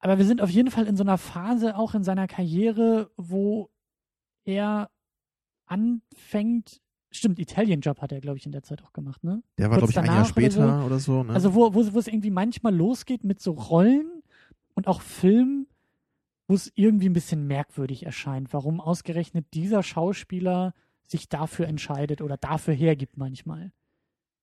[0.00, 3.70] Aber wir sind auf jeden Fall in so einer Phase auch in seiner Karriere, wo
[4.44, 4.90] er
[5.66, 6.80] anfängt.
[7.10, 9.42] Stimmt, Italian Job hat er, glaube ich, in der Zeit auch gemacht, ne?
[9.58, 11.22] Der war, glaube ich, ein Jahr danach oder später oder so.
[11.22, 11.34] ne?
[11.34, 14.22] Also wo, wo, wo es irgendwie manchmal losgeht mit so Rollen
[14.74, 15.66] und auch Filmen,
[16.48, 20.74] wo es irgendwie ein bisschen merkwürdig erscheint, warum ausgerechnet dieser Schauspieler
[21.06, 23.72] sich dafür entscheidet oder dafür hergibt manchmal.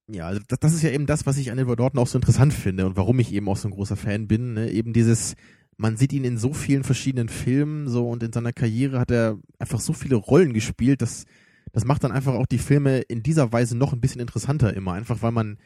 [0.08, 2.18] Ja, also das, das ist ja eben das, was ich an Edward Norton auch so
[2.18, 4.54] interessant finde und warum ich eben auch so ein großer Fan bin.
[4.54, 4.70] Ne?
[4.70, 5.34] Eben dieses,
[5.80, 9.38] man sieht ihn in so vielen verschiedenen Filmen so und in seiner Karriere hat er
[9.58, 11.24] einfach so viele Rollen gespielt, dass
[11.72, 14.92] das macht dann einfach auch die Filme in dieser Weise noch ein bisschen interessanter immer,
[14.92, 15.56] einfach weil man,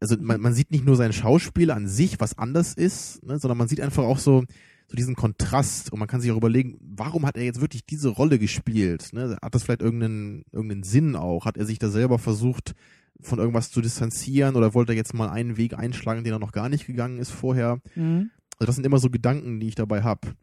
[0.00, 3.56] also man, man sieht nicht nur sein Schauspiel an sich, was anders ist, ne, sondern
[3.56, 4.44] man sieht einfach auch so,
[4.88, 8.08] so diesen Kontrast und man kann sich auch überlegen, warum hat er jetzt wirklich diese
[8.08, 9.12] Rolle gespielt?
[9.12, 9.38] Ne?
[9.40, 11.46] Hat das vielleicht irgendeinen, irgendeinen Sinn auch?
[11.46, 12.74] Hat er sich da selber versucht,
[13.20, 16.52] von irgendwas zu distanzieren oder wollte er jetzt mal einen Weg einschlagen, den er noch
[16.52, 17.80] gar nicht gegangen ist vorher?
[17.94, 18.30] Mhm.
[18.58, 20.34] Also das sind immer so Gedanken, die ich dabei habe.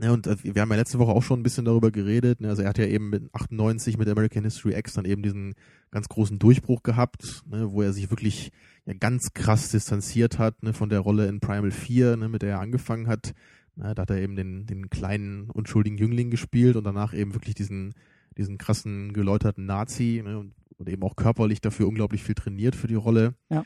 [0.00, 2.40] Ja, und äh, wir haben ja letzte Woche auch schon ein bisschen darüber geredet.
[2.40, 2.48] Ne?
[2.48, 5.54] Also er hat ja eben mit 98 mit American History X dann eben diesen
[5.90, 7.72] ganz großen Durchbruch gehabt, ne?
[7.72, 8.52] wo er sich wirklich
[8.86, 10.72] ja ganz krass distanziert hat ne?
[10.72, 12.28] von der Rolle in Primal 4, ne?
[12.28, 13.34] mit der er angefangen hat.
[13.74, 17.54] Na, da hat er eben den, den kleinen, unschuldigen Jüngling gespielt und danach eben wirklich
[17.54, 17.94] diesen,
[18.36, 20.38] diesen krassen, geläuterten Nazi ne?
[20.38, 23.34] und, und eben auch körperlich dafür unglaublich viel trainiert für die Rolle.
[23.50, 23.64] Ja.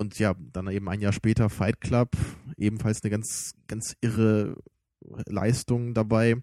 [0.00, 2.16] Und ja, dann eben ein Jahr später Fight Club,
[2.56, 4.56] ebenfalls eine ganz, ganz irre
[5.26, 6.36] Leistung dabei.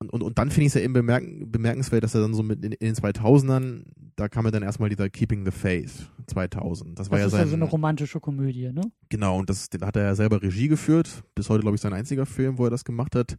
[0.00, 2.42] Und, und, und dann finde ich es ja eben bemerken, bemerkenswert, dass er dann so
[2.42, 3.84] mit in, in, den 2000ern,
[4.16, 6.98] da kam ja dann erstmal dieser Keeping the Faith 2000.
[6.98, 8.82] Das war das ja ist sein, ja so eine romantische Komödie, ne?
[9.10, 11.22] Genau, und das den hat er ja selber Regie geführt.
[11.36, 13.36] Bis heute, glaube ich, sein einziger Film, wo er das gemacht hat.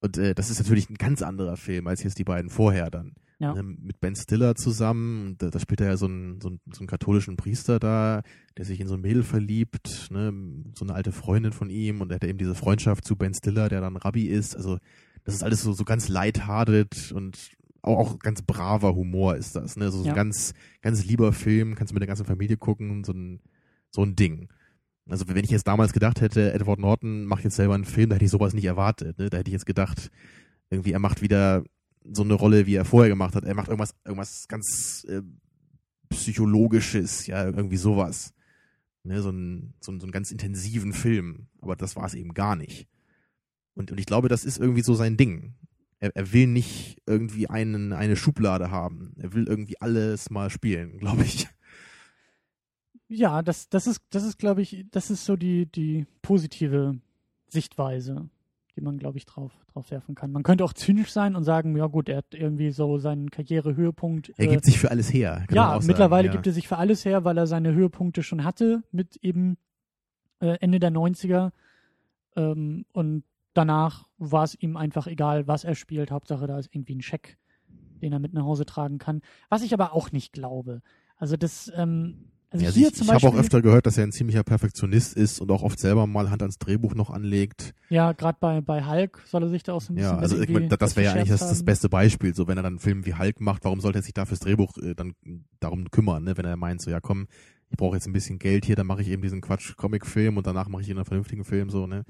[0.00, 3.14] Und äh, das ist natürlich ein ganz anderer Film als jetzt die beiden vorher dann.
[3.42, 3.54] Ja.
[3.54, 5.34] Ne, mit Ben Stiller zusammen.
[5.38, 8.22] Da, da spielt er ja so einen, so, einen, so einen katholischen Priester da,
[8.56, 10.32] der sich in so ein Mädel verliebt, ne,
[10.74, 13.68] so eine alte Freundin von ihm und er hat eben diese Freundschaft zu Ben Stiller,
[13.68, 14.56] der dann Rabbi ist.
[14.56, 14.78] Also
[15.24, 17.38] das ist alles so, so ganz lighthearted und
[17.82, 19.76] auch, auch ganz braver Humor ist das.
[19.76, 19.90] Ne?
[19.90, 20.12] So, so Ja.
[20.12, 23.40] ein ganz, ganz lieber Film, kannst du mit der ganzen Familie gucken, so ein,
[23.90, 24.48] so ein Ding.
[25.08, 28.14] Also wenn ich jetzt damals gedacht hätte, Edward Norton macht jetzt selber einen Film, da
[28.14, 29.18] hätte ich sowas nicht erwartet.
[29.18, 29.30] Ne?
[29.30, 30.10] Da hätte ich jetzt gedacht,
[30.70, 31.64] irgendwie er macht wieder
[32.10, 33.44] so eine Rolle, wie er vorher gemacht hat.
[33.44, 35.22] Er macht irgendwas, irgendwas ganz äh,
[36.08, 38.34] psychologisches, ja irgendwie sowas.
[39.04, 39.22] Ne?
[39.22, 41.48] So, ein, so, ein, so einen ganz intensiven Film.
[41.60, 42.88] Aber das war es eben gar nicht.
[43.74, 45.54] Und, und ich glaube, das ist irgendwie so sein Ding.
[45.98, 49.14] Er, er will nicht irgendwie einen, eine Schublade haben.
[49.18, 51.48] Er will irgendwie alles mal spielen, glaube ich.
[53.08, 56.98] Ja, das, das ist, das ist, glaube ich, das ist so die, die positive
[57.48, 58.30] Sichtweise,
[58.76, 60.32] die man, glaube ich, drauf, drauf werfen kann.
[60.32, 64.32] Man könnte auch zynisch sein und sagen, ja gut, er hat irgendwie so seinen Karrierehöhepunkt.
[64.36, 65.46] Er äh, gibt sich für alles her.
[65.50, 66.32] ja, mittlerweile ja.
[66.32, 69.58] gibt er sich für alles her, weil er seine Höhepunkte schon hatte mit eben
[70.40, 71.50] äh, Ende der 90er.
[72.36, 76.10] Ähm, und danach war es ihm einfach egal, was er spielt.
[76.10, 77.36] Hauptsache, da ist irgendwie ein Scheck,
[78.00, 79.20] den er mit nach Hause tragen kann.
[79.50, 80.80] Was ich aber auch nicht glaube.
[81.16, 83.98] Also das, ähm, also Ja, also hier ich zum ich habe auch öfter gehört, dass
[83.98, 87.74] er ein ziemlicher Perfektionist ist und auch oft selber mal Hand ans Drehbuch noch anlegt.
[87.88, 90.12] Ja, gerade bei, bei Hulk soll er sich da auch so ein bisschen.
[90.12, 92.34] Ja, also ich mein, das, wäre ja eigentlich das, das beste Beispiel.
[92.34, 94.40] So, wenn er dann einen Film wie Hulk macht, warum sollte er sich da fürs
[94.40, 95.14] Drehbuch äh, dann
[95.60, 96.36] darum kümmern, ne?
[96.36, 97.26] Wenn er meint, so ja komm,
[97.70, 100.68] ich brauche jetzt ein bisschen Geld hier, dann mache ich eben diesen Quatsch-Comic-Film und danach
[100.68, 102.04] mache ich einen vernünftigen Film, so, ne?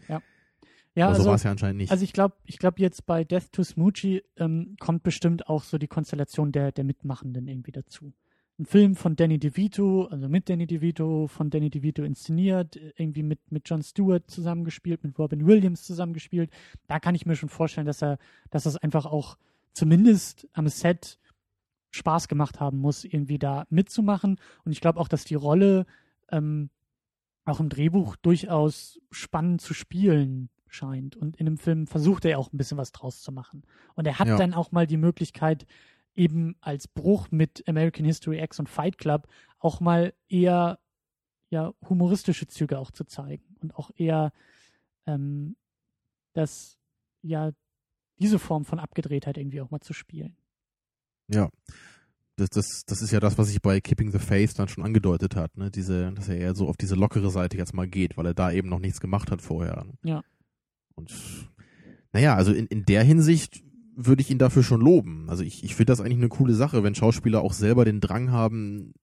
[0.94, 1.90] Ja, Aber so war also, es ja anscheinend nicht.
[1.90, 5.78] also ich glaube, ich glaube jetzt bei Death to Smoochie ähm, kommt bestimmt auch so
[5.78, 8.12] die Konstellation der, der Mitmachenden irgendwie dazu.
[8.58, 13.40] Ein Film von Danny DeVito, also mit Danny DeVito, von Danny DeVito inszeniert, irgendwie mit,
[13.50, 16.50] mit Jon Stewart zusammengespielt, mit Robin Williams zusammengespielt.
[16.86, 18.18] Da kann ich mir schon vorstellen, dass er,
[18.50, 19.36] dass das einfach auch
[19.72, 21.18] zumindest am Set
[21.90, 24.38] Spaß gemacht haben muss, irgendwie da mitzumachen.
[24.64, 25.86] Und ich glaube auch, dass die Rolle
[26.30, 26.70] ähm,
[27.44, 31.16] auch im Drehbuch durchaus spannend zu spielen scheint.
[31.16, 33.62] Und in dem Film versucht er auch ein bisschen was draus zu machen.
[33.94, 34.36] Und er hat Ja.
[34.36, 35.66] dann auch mal die Möglichkeit,
[36.14, 40.78] eben als Bruch mit American History X und Fight Club auch mal eher
[41.50, 44.32] ja, humoristische Züge auch zu zeigen und auch eher
[45.06, 45.56] ähm,
[46.32, 46.78] das,
[47.22, 47.52] ja,
[48.18, 50.36] diese Form von Abgedrehtheit irgendwie auch mal zu spielen.
[51.28, 51.48] ja.
[52.36, 55.36] Das, das, das ist ja das, was ich bei Keeping the Faith dann schon angedeutet
[55.36, 55.70] hat, ne?
[55.70, 58.50] Diese, dass er eher so auf diese lockere Seite jetzt mal geht, weil er da
[58.50, 59.84] eben noch nichts gemacht hat vorher.
[59.84, 59.92] ne?
[60.02, 60.22] Ja.
[60.94, 61.12] Und
[62.12, 63.62] naja, also in, in der Hinsicht
[63.94, 65.28] würde ich ihn dafür schon loben.
[65.28, 68.30] Also ich, ich finde das eigentlich eine coole Sache, wenn Schauspieler auch selber den Drang
[68.30, 68.94] haben,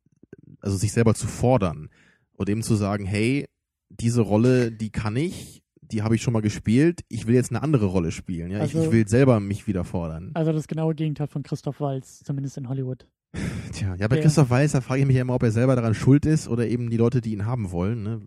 [0.61, 1.89] also sich selber zu fordern
[2.33, 3.45] und eben zu sagen, hey,
[3.89, 7.63] diese Rolle, die kann ich, die habe ich schon mal gespielt, ich will jetzt eine
[7.63, 8.51] andere Rolle spielen.
[8.51, 10.31] Ja, ich, Also- ich will selber mich wieder fordern.
[10.33, 13.07] Also das genaue Gegenteil von Christoph Waltz, zumindest in Hollywood.
[13.73, 15.75] Tja, ja, bei der- Christoph Weiß, da frage ich mich ja immer, ob er selber
[15.75, 18.03] daran schuld ist oder eben die Leute, die ihn haben wollen.
[18.03, 18.21] Ne?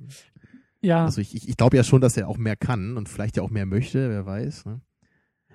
[0.81, 3.37] Ja, Also ich, ich, ich glaube ja schon, dass er auch mehr kann und vielleicht
[3.37, 4.65] ja auch mehr möchte, wer weiß.
[4.67, 4.81] Ne?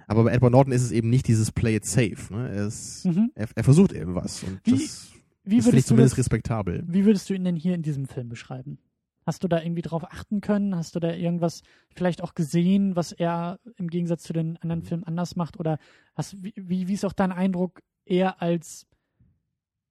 [0.07, 2.33] Aber bei Edward Norton ist es eben nicht dieses Play it safe.
[2.33, 2.49] Ne?
[2.49, 3.31] Er, ist, mhm.
[3.35, 5.11] er, er versucht eben was und Wie- das,
[5.43, 6.83] wie das finde ich zumindest das, respektabel.
[6.87, 8.79] Wie würdest du ihn denn hier in diesem Film beschreiben?
[9.25, 10.75] Hast du da irgendwie drauf achten können?
[10.75, 11.61] Hast du da irgendwas
[11.93, 15.59] vielleicht auch gesehen, was er im Gegensatz zu den anderen Filmen anders macht?
[15.59, 15.79] Oder
[16.15, 18.87] hast, wie, wie ist auch dein Eindruck, er als,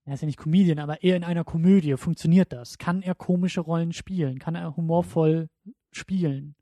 [0.07, 2.79] er ist ja nicht Comedian, aber eher in einer Komödie, funktioniert das?
[2.79, 4.39] Kann er komische Rollen spielen?
[4.39, 5.49] Kann er humorvoll
[5.93, 6.55] spielen?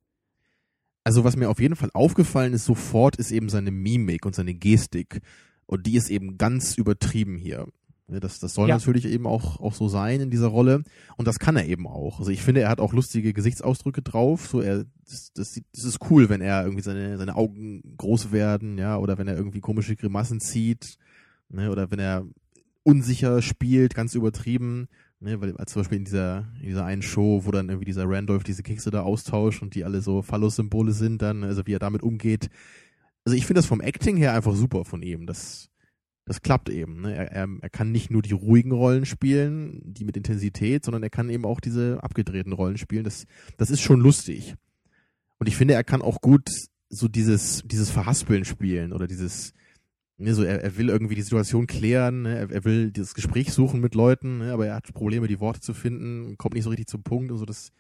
[1.05, 4.55] Also was mir auf jeden Fall aufgefallen ist sofort, ist eben seine Mimik und seine
[4.55, 5.21] Gestik.
[5.67, 7.67] Und die ist eben ganz übertrieben hier.
[8.07, 8.75] Das, das soll ja.
[8.75, 10.83] natürlich eben auch, auch so sein in dieser Rolle.
[11.17, 12.19] Und das kann er eben auch.
[12.19, 14.47] Also ich finde, er hat auch lustige Gesichtsausdrücke drauf.
[14.47, 18.77] So er, das, das, das ist cool, wenn er irgendwie seine, seine Augen groß werden,
[18.77, 20.99] ja, oder wenn er irgendwie komische Grimassen zieht,
[21.49, 22.27] ne, oder wenn er
[22.83, 24.89] unsicher spielt, ganz übertrieben.
[25.25, 28.07] Ne, weil als zum Beispiel in dieser, in dieser einen Show, wo dann irgendwie dieser
[28.07, 31.79] Randolph diese Kekse da austauscht und die alle so Phallus-Symbole sind, dann, also wie er
[31.79, 32.51] damit umgeht.
[33.25, 35.27] Also ich finde das vom Acting her einfach super von ihm.
[35.27, 35.71] Das,
[36.27, 37.01] das klappt eben.
[37.01, 37.17] Ne?
[37.17, 41.09] Er, er, er kann nicht nur die ruhigen Rollen spielen, die mit Intensität, sondern er
[41.09, 43.05] kann eben auch diese abgedrehten Rollen spielen.
[43.05, 43.25] Das,
[43.57, 44.57] das ist schon lustig.
[45.39, 46.51] Und ich finde, er kann auch gut
[46.91, 49.55] so dieses, dieses Verhaspeln spielen oder dieses,
[50.17, 52.39] ne, so er, er will irgendwie die Situation klären, ne?
[52.39, 54.53] er, er will dieses Gespräch suchen mit Leuten, ne?
[54.53, 57.39] aber er hat Probleme, die Worte zu finden, kommt nicht so richtig zum Punkt und
[57.39, 57.45] so.
[57.45, 57.73] Das,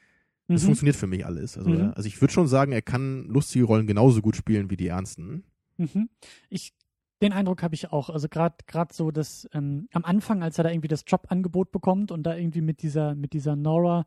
[0.49, 0.66] das mhm.
[0.66, 1.57] funktioniert für mich alles.
[1.57, 1.93] Also, mhm.
[1.95, 5.45] also ich würde schon sagen, er kann lustige Rollen genauso gut spielen wie die ernsten.
[5.76, 6.09] Mhm.
[6.49, 6.74] Ich
[7.22, 8.11] den Eindruck habe ich auch.
[8.11, 12.11] Also gerade gerade so, dass ähm, am Anfang, als er da irgendwie das Jobangebot bekommt
[12.11, 14.05] und da irgendwie mit dieser mit dieser Nora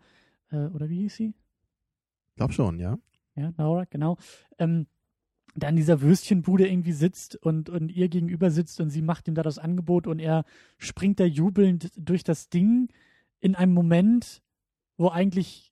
[0.51, 1.33] äh, oder wie hieß sie?
[2.35, 2.99] Glaub schon, ja.
[3.35, 4.17] Ja, Nora, genau.
[4.59, 4.87] Ähm,
[5.59, 9.35] da in dieser Würstchenbude irgendwie sitzt und, und ihr gegenüber sitzt und sie macht ihm
[9.35, 10.45] da das Angebot und er
[10.77, 12.89] springt da jubelnd durch das Ding
[13.39, 14.41] in einem Moment,
[14.97, 15.71] wo eigentlich,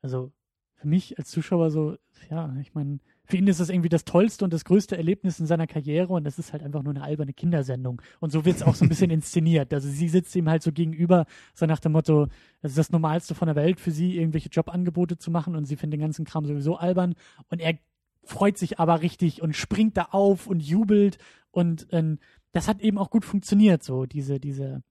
[0.00, 0.32] also
[0.74, 1.96] für mich als Zuschauer so,
[2.28, 5.46] ja, ich meine, für ihn ist das irgendwie das tollste und das größte Erlebnis in
[5.46, 8.02] seiner Karriere und das ist halt einfach nur eine alberne Kindersendung.
[8.18, 9.72] Und so wird es auch so ein bisschen inszeniert.
[9.72, 12.26] Also sie sitzt ihm halt so gegenüber, so nach dem Motto,
[12.60, 15.76] das ist das Normalste von der Welt für sie, irgendwelche Jobangebote zu machen und sie
[15.76, 17.14] findet den ganzen Kram sowieso albern
[17.48, 17.78] und er
[18.24, 21.18] freut sich aber richtig und springt da auf und jubelt
[21.50, 22.18] und ähm,
[22.52, 24.82] das hat eben auch gut funktioniert, so diese, diese,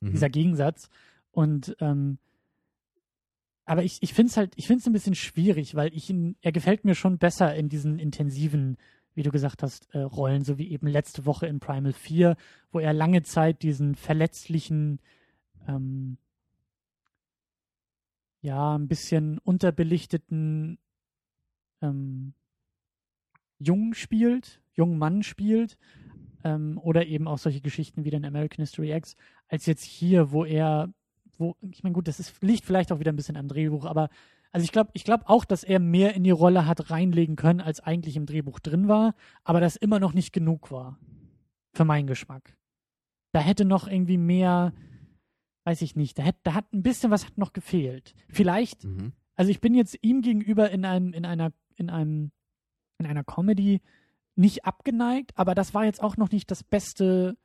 [0.00, 0.12] mhm.
[0.12, 0.88] dieser Gegensatz.
[1.32, 2.18] Und ähm,
[3.64, 6.36] aber ich, ich finde es halt, ich finde es ein bisschen schwierig, weil ich ihn,
[6.40, 8.76] er gefällt mir schon besser in diesen intensiven,
[9.14, 12.36] wie du gesagt hast, äh, Rollen, so wie eben letzte Woche in Primal 4,
[12.72, 14.98] wo er lange Zeit diesen verletzlichen,
[15.68, 16.18] ähm,
[18.40, 20.78] ja, ein bisschen unterbelichteten
[21.82, 22.34] ähm,
[23.60, 25.76] Jungen spielt, jungen Mann spielt,
[26.42, 29.14] ähm, oder eben auch solche Geschichten wie den American History X,
[29.48, 30.92] als jetzt hier, wo er
[31.40, 34.10] wo, ich meine, gut, das ist, liegt vielleicht auch wieder ein bisschen am Drehbuch, aber
[34.52, 37.60] also ich glaube ich glaub auch, dass er mehr in die Rolle hat reinlegen können,
[37.60, 40.98] als eigentlich im Drehbuch drin war, aber das immer noch nicht genug war.
[41.72, 42.56] Für meinen Geschmack.
[43.32, 44.74] Da hätte noch irgendwie mehr,
[45.64, 48.14] weiß ich nicht, da, hätte, da hat ein bisschen was hat noch gefehlt.
[48.28, 49.12] Vielleicht, mhm.
[49.36, 52.32] also ich bin jetzt ihm gegenüber in einem, in einer, in einem,
[53.00, 53.80] in einer Comedy
[54.36, 57.36] nicht abgeneigt, aber das war jetzt auch noch nicht das beste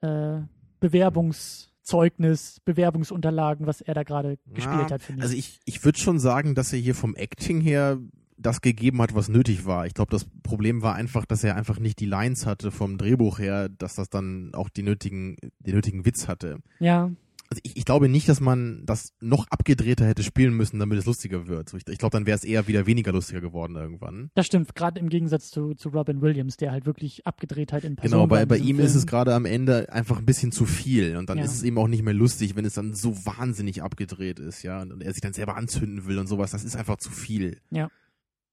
[0.00, 0.40] äh,
[0.80, 5.22] Bewerbungs- Zeugnis, Bewerbungsunterlagen, was er da gerade gespielt hat, finde ich.
[5.22, 7.98] Also ich, ich würde schon sagen, dass er hier vom Acting her
[8.36, 9.86] das gegeben hat, was nötig war.
[9.86, 13.38] Ich glaube, das Problem war einfach, dass er einfach nicht die Lines hatte vom Drehbuch
[13.38, 16.58] her, dass das dann auch die nötigen, den nötigen Witz hatte.
[16.78, 17.10] Ja
[17.50, 21.06] also ich, ich glaube nicht, dass man das noch abgedrehter hätte spielen müssen, damit es
[21.06, 21.72] lustiger wird.
[21.72, 24.30] Ich, ich glaube, dann wäre es eher wieder weniger lustiger geworden irgendwann.
[24.34, 27.96] Das stimmt, gerade im Gegensatz zu, zu Robin Williams, der halt wirklich abgedreht hat in
[27.96, 28.80] Person Genau, bei, bei ihm Film.
[28.80, 31.44] ist es gerade am Ende einfach ein bisschen zu viel und dann ja.
[31.44, 34.82] ist es eben auch nicht mehr lustig, wenn es dann so wahnsinnig abgedreht ist, ja,
[34.82, 36.50] und er sich dann selber anzünden will und sowas.
[36.50, 37.60] Das ist einfach zu viel.
[37.70, 37.90] Ja.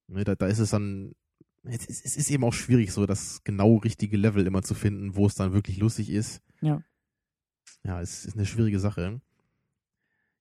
[0.08, 1.16] Ne, da, da ist es dann
[1.68, 5.34] es ist eben auch schwierig, so das genau richtige Level immer zu finden, wo es
[5.34, 6.41] dann wirklich lustig ist.
[6.62, 6.84] Ja.
[7.86, 9.22] Ja, es ist eine schwierige Sache.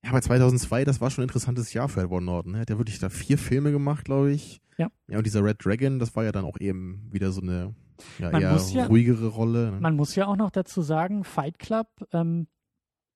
[0.03, 2.53] Ja, aber 2002, das war schon ein interessantes Jahr für Edward Norton.
[2.53, 2.59] Ne?
[2.59, 4.61] Er hat ja wirklich da vier Filme gemacht, glaube ich.
[4.77, 4.89] Ja.
[5.09, 7.75] Ja, und dieser Red Dragon, das war ja dann auch eben wieder so eine
[8.19, 9.73] ja, eher ja, ruhigere Rolle.
[9.73, 9.81] Ne?
[9.81, 12.49] Man muss ja auch noch dazu sagen, Fight Club ähm,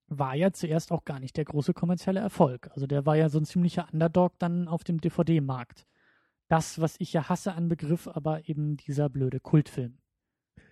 [0.07, 2.70] war ja zuerst auch gar nicht der große kommerzielle Erfolg.
[2.72, 5.87] Also der war ja so ein ziemlicher Underdog dann auf dem DVD-Markt.
[6.49, 9.99] Das, was ich ja hasse an Begriff, aber eben dieser blöde Kultfilm.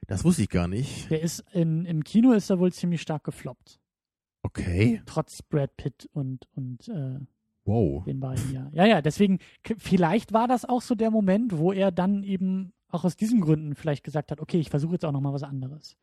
[0.07, 1.11] Das wusste ich gar nicht.
[1.11, 3.81] Der ist in, im Kino ist er wohl ziemlich stark gefloppt.
[4.43, 5.03] Okay.
[5.07, 7.19] Trotz Brad Pitt und, und äh,
[7.65, 8.05] wow.
[8.05, 8.71] den beiden, ja.
[8.73, 9.41] Ja, ja, deswegen,
[9.79, 13.75] vielleicht war das auch so der Moment, wo er dann eben auch aus diesen Gründen
[13.75, 15.97] vielleicht gesagt hat, okay, ich versuche jetzt auch nochmal was anderes.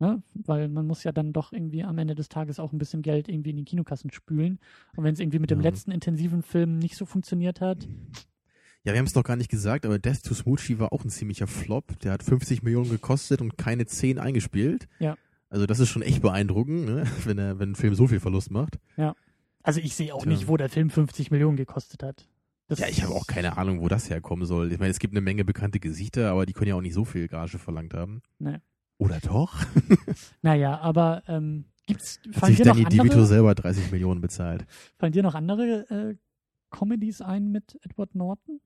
[0.00, 0.22] Ne?
[0.34, 3.28] Weil man muss ja dann doch irgendwie am Ende des Tages auch ein bisschen Geld
[3.28, 4.58] irgendwie in die Kinokassen spülen.
[4.96, 5.68] Und wenn es irgendwie mit dem ja.
[5.68, 7.86] letzten intensiven Film nicht so funktioniert hat,
[8.84, 11.10] ja, wir haben es noch gar nicht gesagt, aber Death to Smoochie war auch ein
[11.10, 11.98] ziemlicher Flop.
[12.00, 14.88] Der hat 50 Millionen gekostet und keine 10 eingespielt.
[14.98, 15.16] Ja.
[15.50, 17.04] Also das ist schon echt beeindruckend, ne?
[17.24, 18.78] wenn er, wenn ein Film so viel Verlust macht.
[18.96, 19.14] Ja.
[19.62, 20.32] Also ich sehe auch Tja.
[20.32, 22.26] nicht, wo der Film 50 Millionen gekostet hat.
[22.68, 24.72] Das Ja, ich habe auch keine Ahnung, wo das herkommen soll.
[24.72, 27.04] Ich meine, es gibt eine Menge bekannte Gesichter, aber die können ja auch nicht so
[27.04, 28.22] viel Gage verlangt haben.
[28.38, 28.58] Nee.
[28.96, 29.58] Oder doch?
[30.42, 34.64] Naja, aber ähm, gibt's, Hat sich Danny DeVito selber 30 Millionen bezahlt.
[34.98, 36.16] fallen dir noch andere äh,
[36.70, 38.60] Comedies ein mit Edward Norton?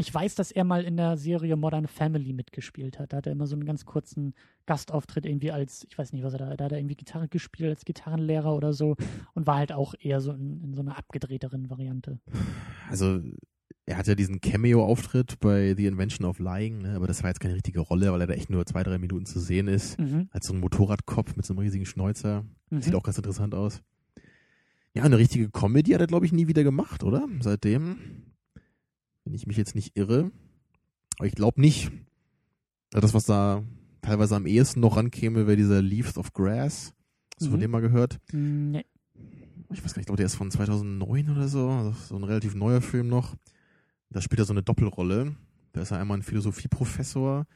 [0.00, 3.12] Ich weiß, dass er mal in der Serie Modern Family mitgespielt hat.
[3.12, 4.32] Da hat er immer so einen ganz kurzen
[4.64, 7.70] Gastauftritt irgendwie als, ich weiß nicht, was er da, da hat er irgendwie Gitarre gespielt
[7.70, 8.94] als Gitarrenlehrer oder so
[9.34, 12.20] und war halt auch eher so in, in so einer abgedrehteren Variante.
[12.88, 13.20] Also,
[13.86, 16.94] er hat ja diesen Cameo-Auftritt bei The Invention of Lying, ne?
[16.94, 19.26] aber das war jetzt keine richtige Rolle, weil er da echt nur zwei, drei Minuten
[19.26, 19.98] zu sehen ist.
[19.98, 20.28] Mhm.
[20.30, 22.44] Als so ein Motorradkopf mit so einem riesigen Schnäuzer.
[22.70, 22.82] Mhm.
[22.82, 23.82] Sieht auch ganz interessant aus.
[24.94, 27.26] Ja, eine richtige Comedy hat er, glaube ich, nie wieder gemacht, oder?
[27.40, 28.27] Seitdem.
[29.28, 30.30] Wenn ich mich jetzt nicht irre.
[31.18, 31.90] Aber ich glaube nicht.
[32.94, 33.62] Also Das, was da
[34.00, 36.94] teilweise am ehesten noch rankäme, wäre dieser Leaves of Grass.
[37.34, 37.60] Hast du von Mhm.
[37.60, 38.18] dem mal gehört?
[38.32, 38.86] Mm, Nee.
[39.70, 41.68] Ich weiß gar nicht, ich glaube, der ist von 2009 oder so.
[41.68, 43.36] Also so ein relativ neuer Film noch.
[44.08, 45.36] Da spielt er so eine Doppelrolle.
[45.72, 47.46] Da ist er einmal ein Philosophieprofessor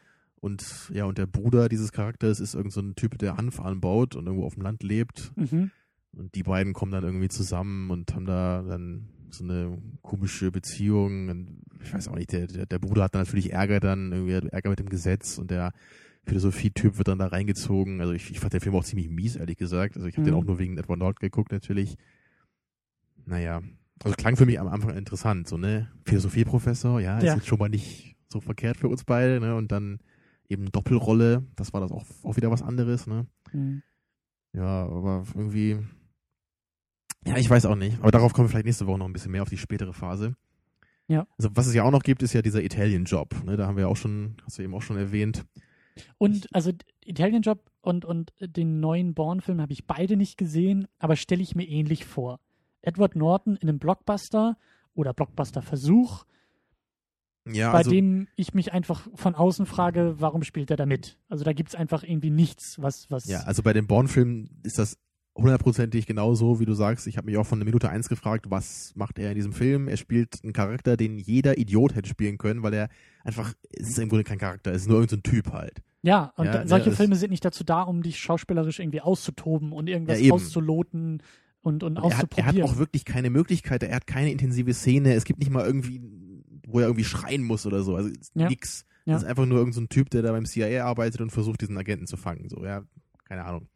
[0.43, 4.15] und ja, und der Bruder dieses Charakters ist irgend so ein Typ, der Hanf anbaut
[4.15, 5.33] und irgendwo auf dem Land lebt.
[5.37, 5.71] Mhm.
[6.13, 11.29] Und die beiden kommen dann irgendwie zusammen und haben da dann so eine komische Beziehung.
[11.29, 14.49] Und ich weiß auch nicht, der, der, der Bruder hat dann natürlich Ärger dann, irgendwie
[14.51, 15.73] Ärger mit dem Gesetz und der
[16.25, 18.01] Philosophie-Typ wird dann da reingezogen.
[18.01, 19.97] Also ich, ich fand den Film auch ziemlich mies, ehrlich gesagt.
[19.97, 20.41] Also ich habe den Mhm.
[20.41, 21.97] auch nur wegen Edward Norton geguckt, natürlich.
[23.25, 23.63] Naja,
[24.03, 25.91] also klang für mich am Anfang interessant, so, ne?
[26.05, 27.35] Philosophieprofessor, ja, ist Ja.
[27.37, 29.55] jetzt schon mal nicht so verkehrt für uns beide, ne?
[29.55, 29.99] Und dann
[30.49, 33.27] eben Doppelrolle, das war das auch, auch wieder was anderes, ne?
[33.53, 33.83] Mhm.
[34.55, 35.79] Ja, aber irgendwie.
[37.27, 37.99] Ja, ich weiß auch nicht.
[38.01, 40.35] Aber darauf kommen wir vielleicht nächste Woche noch ein bisschen mehr auf die spätere Phase.
[41.09, 41.27] Ja.
[41.39, 43.45] Also was es ja auch noch gibt, ist ja dieser Italien-Job.
[43.45, 43.57] Ne?
[43.57, 45.45] Da haben wir auch schon, hast du eben auch schon erwähnt.
[46.19, 46.73] Und also
[47.05, 51.55] Italian Job und, und den neuen Bourne-Film habe ich beide nicht gesehen, aber stelle ich
[51.55, 52.41] mir ähnlich vor.
[52.81, 54.57] Edward Norton in einem Blockbuster
[54.95, 56.25] oder Blockbuster-Versuch,
[57.47, 61.19] Ja, bei also dem ich mich einfach von außen frage, warum spielt er da mit?
[61.29, 63.27] Also da gibt es einfach irgendwie nichts, was, was.
[63.27, 64.99] ja, also bei den Born-Filmen ist das
[65.35, 67.07] hundertprozentig genauso, wie du sagst.
[67.07, 69.89] Ich habe mich auch von der Minute eins gefragt, was macht er in diesem Film?
[69.89, 72.89] Er spielt einen Charakter, den jeder Idiot hätte spielen können, weil er
[73.25, 75.83] einfach, es ist im Grunde kein Charakter, es ist nur irgendein Typ halt.
[76.03, 79.89] Ja, und Ja, solche Filme sind nicht dazu da, um dich schauspielerisch irgendwie auszutoben und
[79.89, 81.23] irgendwas Ja, auszuloten
[81.63, 82.69] und, und Und er, hat, er auszuprobieren.
[82.69, 86.03] hat auch wirklich keine Möglichkeit, er hat keine intensive Szene, es gibt nicht mal irgendwie,
[86.67, 88.49] wo er irgendwie schreien muss oder so, also Ja.
[88.49, 88.85] nix.
[89.05, 89.15] Ja.
[89.15, 91.77] Das ist einfach nur irgendein so Typ, der da beim CIA arbeitet und versucht, diesen
[91.79, 92.83] Agenten zu fangen, so, ja,
[93.25, 93.69] keine Ahnung.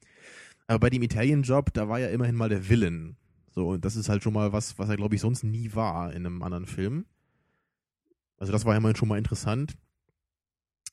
[0.67, 3.17] Aber bei dem Italien-Job, da war ja immerhin mal der Villain.
[3.51, 6.13] So, und das ist halt schon mal was, was er, glaube ich, sonst nie war
[6.13, 7.07] in einem anderen Film.
[8.39, 9.77] Also das war ja immerhin schon mal interessant.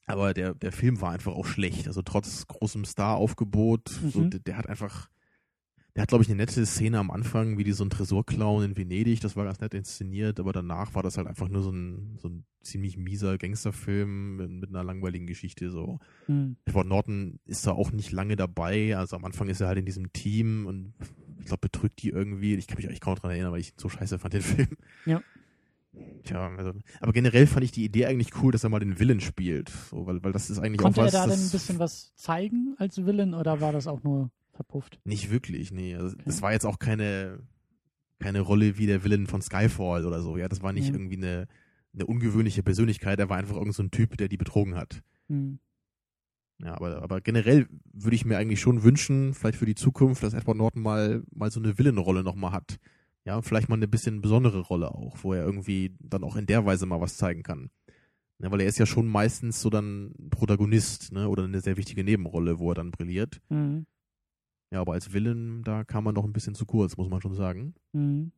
[0.05, 1.87] Aber der, der Film war einfach auch schlecht.
[1.87, 4.29] Also trotz großem Star-Aufgebot, so, Mhm.
[4.29, 5.09] der, der hat einfach,
[5.95, 8.63] der hat, glaube ich, eine nette Szene am Anfang, wie die so einen Tresor klauen
[8.65, 9.19] in Venedig.
[9.19, 12.29] Das war ganz nett inszeniert, aber danach war das halt einfach nur so ein, so
[12.29, 15.69] ein ziemlich mieser Gangsterfilm mit, mit einer langweiligen Geschichte.
[15.69, 15.99] So.
[16.25, 16.57] Hm.
[16.65, 18.97] Edward Norton ist da auch nicht lange dabei.
[18.97, 20.93] Also am Anfang ist er halt in diesem Team und
[21.39, 22.55] ich glaube, betrügt die irgendwie.
[22.55, 24.69] Ich kann mich eigentlich kaum dran erinnern, weil ich so scheiße fand, den Film.
[25.05, 25.21] Ja.
[26.23, 29.19] Tja, also, aber generell fand ich die Idee eigentlich cool, dass er mal den Villain
[29.19, 29.69] spielt.
[29.91, 31.13] So, weil, weil das ist eigentlich Konnte auch er was.
[31.13, 34.99] da denn ein bisschen was zeigen als Villain oder war das auch nur verpufft?
[35.03, 35.95] Nicht wirklich, nee.
[35.95, 37.39] Also, Das war jetzt auch keine,
[38.19, 40.37] keine Rolle wie der Villain von Skyfall oder so.
[40.37, 40.95] Ja, das war nicht Mhm.
[40.95, 41.47] irgendwie eine,
[41.93, 43.19] eine ungewöhnliche Persönlichkeit.
[43.19, 45.03] Er war einfach irgend so ein Typ, der die betrogen hat.
[45.29, 45.59] Hm.
[46.63, 50.33] Ja, aber, aber generell würde ich mir eigentlich schon wünschen, vielleicht für die Zukunft, dass
[50.33, 52.77] Edward Norton mal, mal so eine Villain-Rolle nochmal hat.
[53.25, 56.65] Ja, vielleicht mal eine bisschen besondere Rolle auch, wo er irgendwie dann auch in der
[56.65, 57.69] Weise mal was zeigen kann.
[58.39, 62.03] Ja, weil er ist ja schon meistens so dann Protagonist, ne, oder eine sehr wichtige
[62.03, 63.41] Nebenrolle, wo er dann brilliert.
[63.49, 63.85] Hm.
[64.73, 67.35] Ja, aber als Villain, da kam man noch ein bisschen zu kurz, muss man schon
[67.35, 67.75] sagen.
[67.93, 68.31] Hm.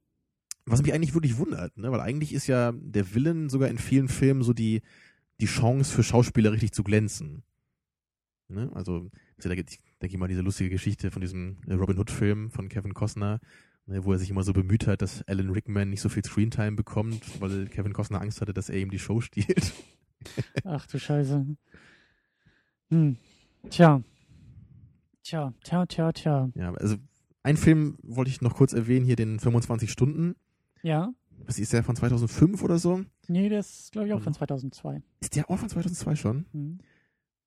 [0.66, 4.10] Was mich eigentlich wirklich wundert, ne, weil eigentlich ist ja der Villain sogar in vielen
[4.10, 4.82] Filmen so die,
[5.40, 7.44] die Chance für Schauspieler richtig zu glänzen.
[8.50, 8.70] Ne?
[8.74, 12.68] Also, da gibt, ich denke mal, diese lustige Geschichte von diesem äh, Robin Hood-Film von
[12.68, 13.40] Kevin Costner,
[13.86, 16.74] ne, wo er sich immer so bemüht hat, dass Alan Rickman nicht so viel Screentime
[16.74, 19.72] bekommt, weil Kevin Costner Angst hatte, dass er ihm die Show stiehlt.
[20.66, 21.46] Ach du Scheiße.
[22.90, 23.16] Hm.
[23.70, 24.04] Tja.
[25.26, 26.50] Tja, tja, tja, tja.
[26.56, 26.98] Ja, also
[27.42, 30.36] einen Film wollte ich noch kurz erwähnen, hier den 25 Stunden.
[30.84, 31.12] Ja.
[31.48, 33.04] Was ist der von 2005 oder so?
[33.28, 34.38] Nee, der ist, glaube ich, auch von Mhm.
[34.38, 35.02] 2002.
[35.22, 36.46] Ist der auch von 2002 schon?
[36.54, 36.78] Hm.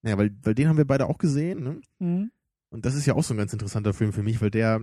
[0.02, 1.80] Ja, weil, weil den haben wir beide auch gesehen, ne?
[2.00, 2.30] Hm.
[2.70, 4.82] Und das ist ja auch so ein ganz interessanter Film für mich, weil der,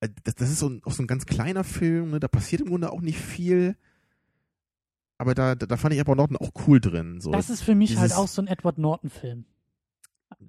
[0.00, 2.20] äh, das, das ist so ein, auch so ein ganz kleiner Film, ne?
[2.20, 3.76] da passiert im Grunde auch nicht viel.
[5.18, 7.20] Aber da, da, da fand ich aber Norton auch cool drin.
[7.20, 7.30] So.
[7.32, 9.44] Das ist für mich halt dieses- auch so ein Edward Norton-Film.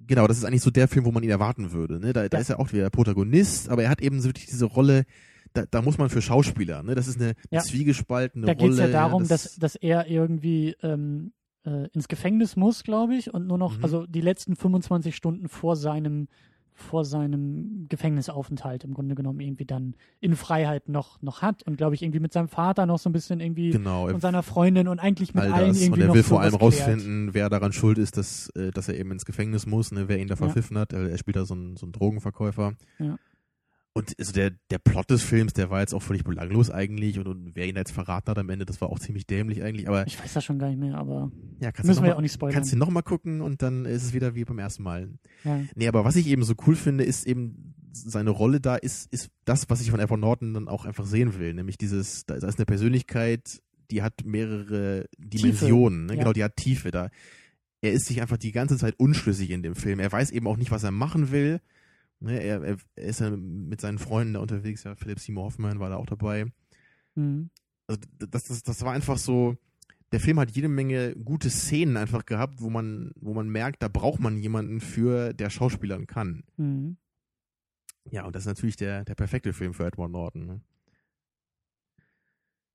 [0.06, 1.98] Genau, das ist eigentlich so der Film, wo man ihn erwarten würde.
[2.00, 2.12] Ne?
[2.12, 2.40] Da, da Ja.
[2.40, 5.04] ist er auch wieder Protagonist, aber er hat eben so wirklich diese Rolle,
[5.52, 6.94] da, da muss man für Schauspieler, ne?
[6.94, 7.60] Das ist eine Ja.
[7.60, 8.62] zwiegespaltene Da Rolle.
[8.64, 11.32] geht es ja darum, das, dass, dass er irgendwie ähm,
[11.64, 13.84] äh, ins Gefängnis muss, glaube ich, und nur noch, Mhm.
[13.84, 16.28] also die letzten 25 Stunden vor seinem
[16.76, 21.94] vor seinem Gefängnisaufenthalt im Grunde genommen irgendwie dann in Freiheit noch, noch hat und glaube
[21.94, 24.98] ich irgendwie mit seinem Vater noch so ein bisschen irgendwie genau, und seiner Freundin und
[24.98, 25.80] eigentlich mit all allen das.
[25.80, 28.98] irgendwie Und er will vor allem rausfinden, wer daran schuld ist, dass, äh, dass er
[28.98, 30.36] eben ins Gefängnis muss, ne, wer ihn da Ja.
[30.36, 30.92] verpfiffen hat.
[30.92, 32.74] Er, er spielt da so einen, so einen Drogenverkäufer.
[32.98, 33.18] Ja.
[33.96, 37.28] Und also der, der Plot des Films, der war jetzt auch völlig belanglos eigentlich und,
[37.28, 40.04] und wer ihn jetzt verraten hat am Ende, das war auch ziemlich dämlich eigentlich, aber
[40.08, 41.30] Ich weiß das schon gar nicht mehr, aber
[41.60, 42.54] ja, kannst müssen du wir ja auch nicht spoilern.
[42.54, 45.10] kannst du noch mal gucken und dann ist es wieder wie beim ersten Mal.
[45.44, 45.60] ja.
[45.76, 49.30] Nee, aber was ich eben so cool finde, ist eben seine Rolle da ist, ist
[49.44, 51.54] das, was ich von Edward Norton dann auch einfach sehen will.
[51.54, 53.62] Nämlich dieses, da ist eine Persönlichkeit,
[53.92, 56.14] die hat mehrere Dimensionen, ne?
[56.14, 56.18] ja.
[56.18, 57.10] genau, die hat Tiefe da.
[57.80, 60.00] Er ist sich einfach die ganze Zeit unschlüssig in dem Film.
[60.00, 61.60] Er weiß eben auch nicht, was er machen will.
[62.24, 62.42] Ne?
[62.42, 65.96] Er, er, ist ja mit seinen Freunden da unterwegs, ja, Philipp Seymour Hoffman war da
[65.96, 66.46] auch dabei.
[67.14, 67.50] Mhm.
[67.86, 69.56] Also das, das, das war einfach so,
[70.12, 73.88] der Film hat jede Menge gute Szenen einfach gehabt, wo man, wo man merkt, da
[73.88, 76.44] braucht man jemanden für, der Schauspielern kann.
[76.56, 76.96] Mhm.
[78.10, 80.46] Ja, und das ist natürlich der, der perfekte Film für Edward Norton.
[80.46, 80.60] Ne?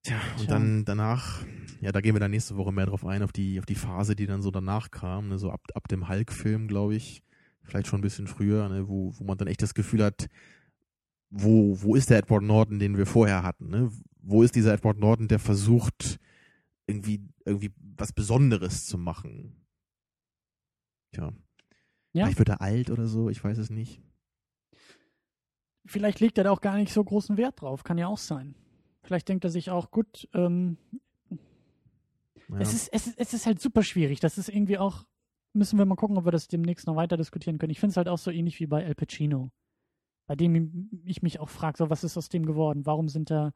[0.03, 0.53] Tja, und Tja.
[0.53, 1.43] dann danach,
[1.81, 4.15] ja, da gehen wir dann nächste Woche mehr drauf ein, auf die, auf die Phase,
[4.15, 5.39] die dann so danach kam, ne?
[5.39, 7.23] so ab, ab dem Hulk-Film, glaube ich,
[7.69, 8.87] vielleicht schon ein bisschen früher, ne?
[8.87, 10.27] wo, wo man dann echt das Gefühl hat,
[11.29, 13.69] wo, wo ist der Edward Norton, den wir vorher hatten?
[13.69, 13.91] Ne?
[14.21, 16.19] Wo ist dieser Edward Norton, der versucht,
[16.87, 19.65] irgendwie, irgendwie was Besonderes zu machen?
[21.13, 21.31] Tja.
[22.13, 22.25] Ja.
[22.25, 24.01] Vielleicht wird er alt oder so, ich weiß es nicht.
[25.85, 28.55] Vielleicht legt er da auch gar nicht so großen Wert drauf, kann ja auch sein.
[29.03, 30.77] Vielleicht denkt er sich auch, gut, ähm,
[32.49, 32.59] Ja.
[32.59, 34.19] es, ist, es, ist, es ist halt super schwierig.
[34.19, 35.05] Das ist irgendwie auch,
[35.53, 37.71] müssen wir mal gucken, ob wir das demnächst noch weiter diskutieren können.
[37.71, 39.51] Ich finde es halt auch so ähnlich wie bei Al Pacino,
[40.27, 42.85] bei dem ich mich auch frage, so was ist aus dem geworden?
[42.85, 43.51] Warum sind da,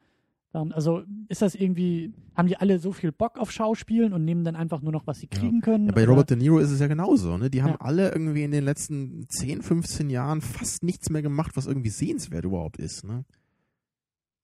[0.52, 4.44] warum, also ist das irgendwie, haben die alle so viel Bock auf Schauspielen und nehmen
[4.44, 5.40] dann einfach nur noch, was sie Ja.
[5.40, 5.86] kriegen können?
[5.88, 7.38] Ja, bei oder- Robert De Niro ist es ja genauso.
[7.38, 7.49] Ne?
[7.49, 7.82] Die haben Ja.
[7.82, 12.45] alle irgendwie in den letzten 10, 15 Jahren fast nichts mehr gemacht, was irgendwie sehenswert
[12.45, 13.03] überhaupt ist.
[13.03, 13.26] Ne?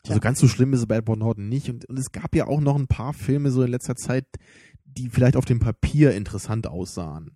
[0.03, 0.11] Tja.
[0.11, 1.69] Also ganz so schlimm ist es bei Edward Norton nicht.
[1.69, 4.25] Und, und es gab ja auch noch ein paar Filme so in letzter Zeit,
[4.85, 7.31] die vielleicht auf dem Papier interessant aussahen.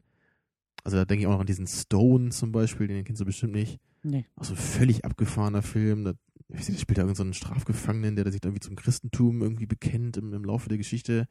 [0.84, 3.54] Also da denke ich auch noch an diesen Stone zum Beispiel, den kennst du bestimmt
[3.54, 3.80] nicht.
[4.04, 4.26] Nee.
[4.36, 6.04] Auch so ein völlig abgefahrener Film.
[6.04, 6.14] Da,
[6.50, 9.66] ich weiß spielt da irgendeinen so einen Strafgefangenen, der sich da irgendwie zum Christentum irgendwie
[9.66, 11.28] bekennt im, im Laufe der Geschichte.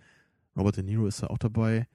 [0.57, 1.87] Robert De Niro ist da auch dabei.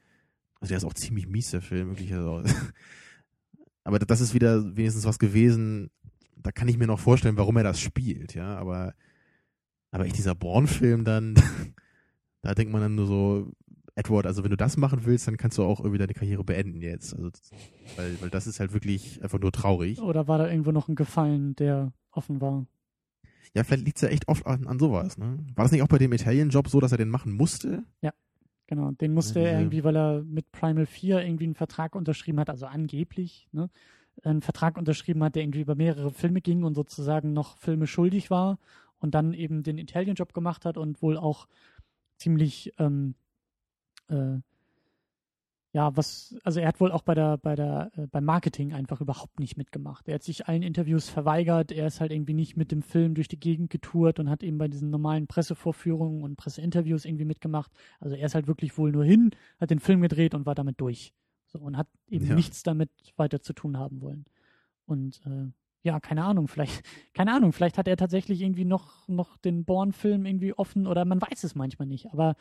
[0.59, 2.13] Also der ist auch ziemlich mies, der Film, wirklich.
[2.13, 2.43] Also.
[3.83, 5.89] Aber das ist wieder wenigstens was gewesen,
[6.35, 8.57] da kann ich mir noch vorstellen, warum er das spielt, ja.
[8.57, 8.93] Aber,
[9.91, 11.35] aber echt dieser Bourne-Film dann,
[12.41, 13.51] da denkt man dann nur so,
[13.97, 16.81] Edward, also wenn du das machen willst, dann kannst du auch irgendwie deine Karriere beenden
[16.81, 17.13] jetzt.
[17.15, 17.31] Also,
[17.95, 19.99] weil, weil das ist halt wirklich einfach nur traurig.
[20.01, 22.65] Oder war da irgendwo noch ein Gefallen, der offen war?
[23.55, 25.39] Ja, vielleicht liegt es ja echt oft an, an sowas, ne?
[25.55, 27.83] War das nicht auch bei dem Italian-Job so, dass er den machen musste?
[28.67, 32.39] Genau, den musste Ja, er irgendwie, weil er mit Primal 4 irgendwie einen Vertrag unterschrieben
[32.39, 33.69] hat, also angeblich, ne?
[34.23, 38.29] Einen Vertrag unterschrieben hat, der irgendwie über mehrere Filme ging und sozusagen noch Filme schuldig
[38.29, 38.59] war
[38.99, 41.47] und dann eben den Italian-Job gemacht hat und wohl auch
[42.17, 43.15] ziemlich, ähm,
[44.09, 44.39] äh,
[45.73, 48.99] ja, was, also er hat wohl auch bei der, bei der, äh, beim Marketing einfach
[49.01, 50.07] überhaupt nicht mitgemacht.
[50.07, 53.27] Er hat sich allen Interviews verweigert, er ist halt irgendwie nicht mit dem Film durch
[53.27, 57.71] die Gegend getourt und hat eben bei diesen normalen Pressevorführungen und Presseinterviews irgendwie mitgemacht.
[57.99, 60.81] Also er ist halt wirklich wohl nur hin, hat den Film gedreht und war damit
[60.81, 61.13] durch.
[61.45, 62.35] So, und hat eben Ja.
[62.35, 64.25] nichts damit weiter zu tun haben wollen.
[64.85, 65.51] Und äh,
[65.83, 66.81] ja, keine Ahnung, vielleicht,
[67.13, 71.21] keine Ahnung, vielleicht hat er tatsächlich irgendwie noch, noch den Born-Film irgendwie offen oder man
[71.21, 72.11] weiß es manchmal nicht.
[72.13, 72.35] Aber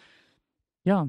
[0.84, 1.09] ja,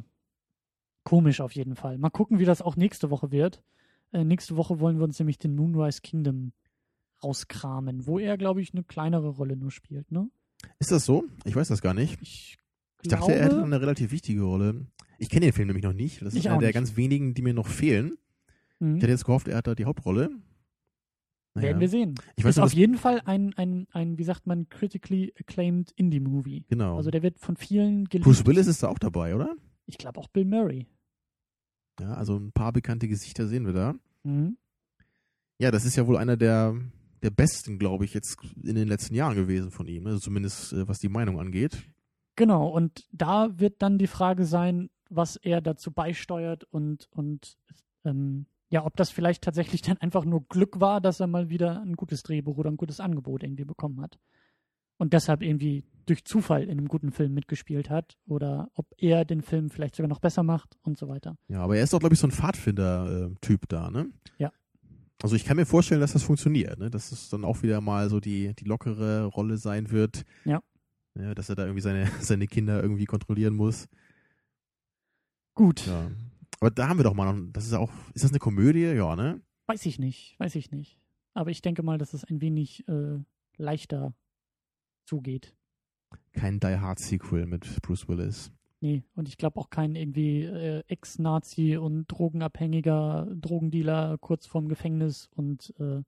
[1.08, 1.98] komisch auf jeden Fall.
[1.98, 3.64] Mal gucken, wie das auch nächste Woche wird.
[4.12, 6.52] Äh, nächste Woche wollen wir uns nämlich den Moonrise Kingdom
[7.24, 10.30] rauskramen, wo er, glaube ich, eine kleinere Rolle nur spielt, ne?
[10.80, 11.24] Ist das so?
[11.46, 12.22] Ich weiß das gar nicht.
[12.22, 12.58] Ich,
[13.04, 14.86] Ich dachte, er hätte eine relativ wichtige Rolle.
[15.18, 16.22] Ich kenne den Film nämlich noch nicht.
[16.22, 16.76] Das ist einer der nicht.
[16.76, 18.18] ganz wenigen, die mir noch fehlen.
[18.80, 18.98] Mhm.
[18.98, 20.30] Ich hätte jetzt gehofft, er hat da die Hauptrolle.
[21.54, 21.70] Naja.
[21.70, 22.16] Werden wir sehen.
[22.36, 25.92] Ich weiß ist nur, auf jeden Fall ein, ein, ein, wie sagt man, critically acclaimed
[25.92, 26.66] Indie-Movie.
[26.68, 26.98] Genau.
[26.98, 28.26] Also der wird von vielen geliebt.
[28.26, 29.56] Bruce Willis ist da auch dabei, oder?
[29.86, 30.86] Ich glaube auch Bill Murray.
[32.00, 33.96] Ja, also ein paar bekannte Gesichter sehen wir da.
[34.24, 34.58] Mhm.
[35.60, 36.76] Ja, das ist ja wohl einer der,
[37.24, 40.06] der besten, glaube ich, jetzt in den letzten Jahren gewesen von ihm.
[40.06, 41.84] Also zumindest äh, was die Meinung angeht.
[42.36, 47.58] Genau, und da wird dann die Frage sein, was er dazu beisteuert und, und
[48.06, 51.82] ähm, ja, ob das vielleicht tatsächlich dann einfach nur Glück war, dass er mal wieder
[51.82, 54.20] ein gutes Drehbuch oder ein gutes Angebot irgendwie bekommen hat.
[54.98, 59.42] Und deshalb irgendwie durch Zufall in einem guten Film mitgespielt hat oder ob er den
[59.42, 61.38] Film vielleicht sogar noch besser macht und so weiter.
[61.48, 64.10] Ja, aber er ist doch, glaube ich, so ein Pfadfinder-Typ da, ne?
[64.38, 64.52] Ja.
[65.22, 66.90] Also ich kann mir vorstellen, dass das funktioniert, ne?
[66.90, 70.24] dass es dann auch wieder mal so die, die lockere Rolle sein wird.
[70.46, 70.62] Ja.
[71.16, 71.34] ja.
[71.34, 73.88] Dass er da irgendwie seine, seine Kinder irgendwie kontrollieren muss.
[75.56, 75.88] Gut.
[75.88, 76.12] Ja.
[76.60, 78.84] Aber da haben wir doch mal noch, das ist auch, ist das eine Komödie?
[78.84, 79.42] Ja, ne?
[79.66, 81.00] Weiß ich nicht, weiß ich nicht.
[81.34, 83.20] Aber ich denke mal, dass es ein wenig äh,
[83.58, 84.14] leichter
[85.08, 85.56] zugeht.
[86.34, 88.52] Kein Die Hard Sequel mit Bruce Willis.
[88.80, 95.30] Nee, und ich glaube auch kein irgendwie äh, Ex-Nazi und drogenabhängiger Drogendealer kurz vorm Gefängnis
[95.36, 96.04] und äh,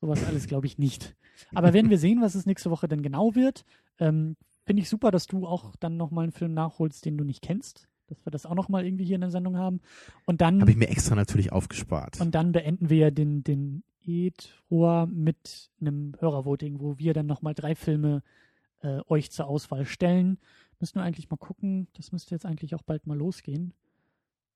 [0.00, 1.16] sowas alles glaube ich nicht.
[1.52, 3.64] Aber werden wir sehen, was es nächste Woche denn genau wird.
[3.98, 7.42] Ähm, Finde ich super, dass du auch dann nochmal einen Film nachholst, den du nicht
[7.42, 7.88] kennst.
[8.08, 9.80] Dass wir das auch nochmal irgendwie hier in der Sendung haben.
[10.26, 10.60] Und dann.
[10.60, 12.20] Habe ich mir extra natürlich aufgespart.
[12.20, 17.54] Und dann beenden wir ja den, den E-Rohr mit einem Hörervoting, wo wir dann nochmal
[17.54, 18.22] drei Filme
[18.82, 20.38] äh, euch zur Auswahl stellen.
[20.80, 21.88] Müssen wir eigentlich mal gucken.
[21.94, 23.72] Das müsste jetzt eigentlich auch bald mal losgehen.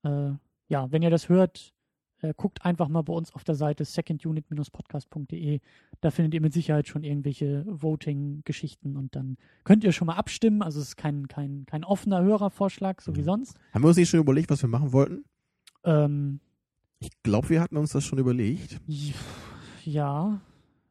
[0.02, 0.32] Äh,
[0.68, 1.74] ja, wenn ihr das hört,
[2.22, 5.60] äh, guckt einfach mal bei uns auf der Seite secondunit-podcast.de.
[6.00, 10.62] Da findet ihr mit Sicherheit schon irgendwelche Voting-Geschichten und dann könnt ihr schon mal abstimmen.
[10.62, 13.58] Also es ist kein, kein, kein offener Hörervorschlag, so wie sonst.
[13.72, 15.24] Haben wir uns nicht schon überlegt, was wir machen wollten?
[15.84, 16.40] Ähm,
[17.00, 18.78] ich glaube, wir hatten uns das schon überlegt.
[19.84, 20.40] Ja,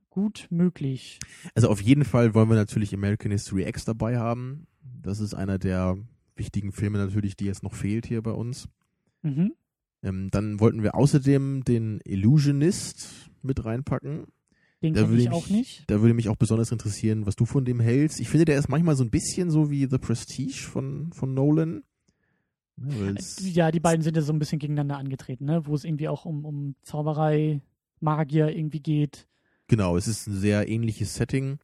[0.09, 1.19] gut möglich.
[1.55, 4.67] Also auf jeden Fall wollen wir natürlich American History X dabei haben.
[5.01, 5.97] Das ist einer der
[6.35, 8.67] wichtigen Filme natürlich, die jetzt noch fehlt hier bei uns.
[9.21, 9.53] Mhm.
[10.01, 14.25] Ähm, dann wollten wir außerdem den Illusionist mit reinpacken.
[14.81, 15.83] Den Da kenne würde ich mich- auch nicht.
[15.87, 18.19] Da würde mich auch besonders interessieren, was du von dem hältst.
[18.21, 21.83] Ich finde, der ist manchmal so ein bisschen so wie The Prestige von, von Nolan.
[23.15, 25.65] Es- Ja, die beiden sind ja so ein bisschen gegeneinander angetreten, ne?
[25.65, 27.61] wo es irgendwie auch um, um Zauberei,
[27.99, 29.27] Magier irgendwie geht.
[29.67, 31.59] Genau, es ist ein sehr ähnliches Setting.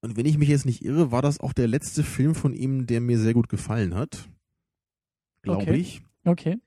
[0.00, 2.86] Und wenn ich mich jetzt nicht irre, war das auch der letzte Film von ihm,
[2.86, 4.28] der mir sehr gut gefallen hat.
[5.42, 5.74] Glaube Okay.
[5.76, 6.02] ich.
[6.24, 6.58] Okay.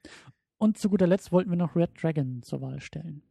[0.57, 3.21] Und zu guter Letzt wollten wir noch Red Dragon zur Wahl stellen.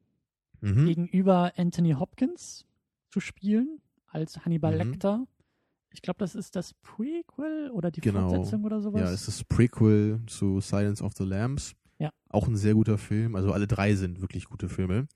[0.61, 0.87] Mhm.
[0.87, 2.67] Gegenüber Anthony Hopkins
[3.11, 4.79] zu spielen als Hannibal Mhm.
[4.93, 5.27] Lecter.
[5.99, 8.29] Ich glaube, das ist das Prequel oder die Genau.
[8.29, 9.01] Fortsetzung oder sowas.
[9.01, 11.75] Ja, es ist das Prequel zu Silence of the Lambs.
[11.99, 12.11] Ja.
[12.29, 13.35] Auch ein sehr guter Film.
[13.35, 15.09] Also alle drei sind wirklich gute Filme.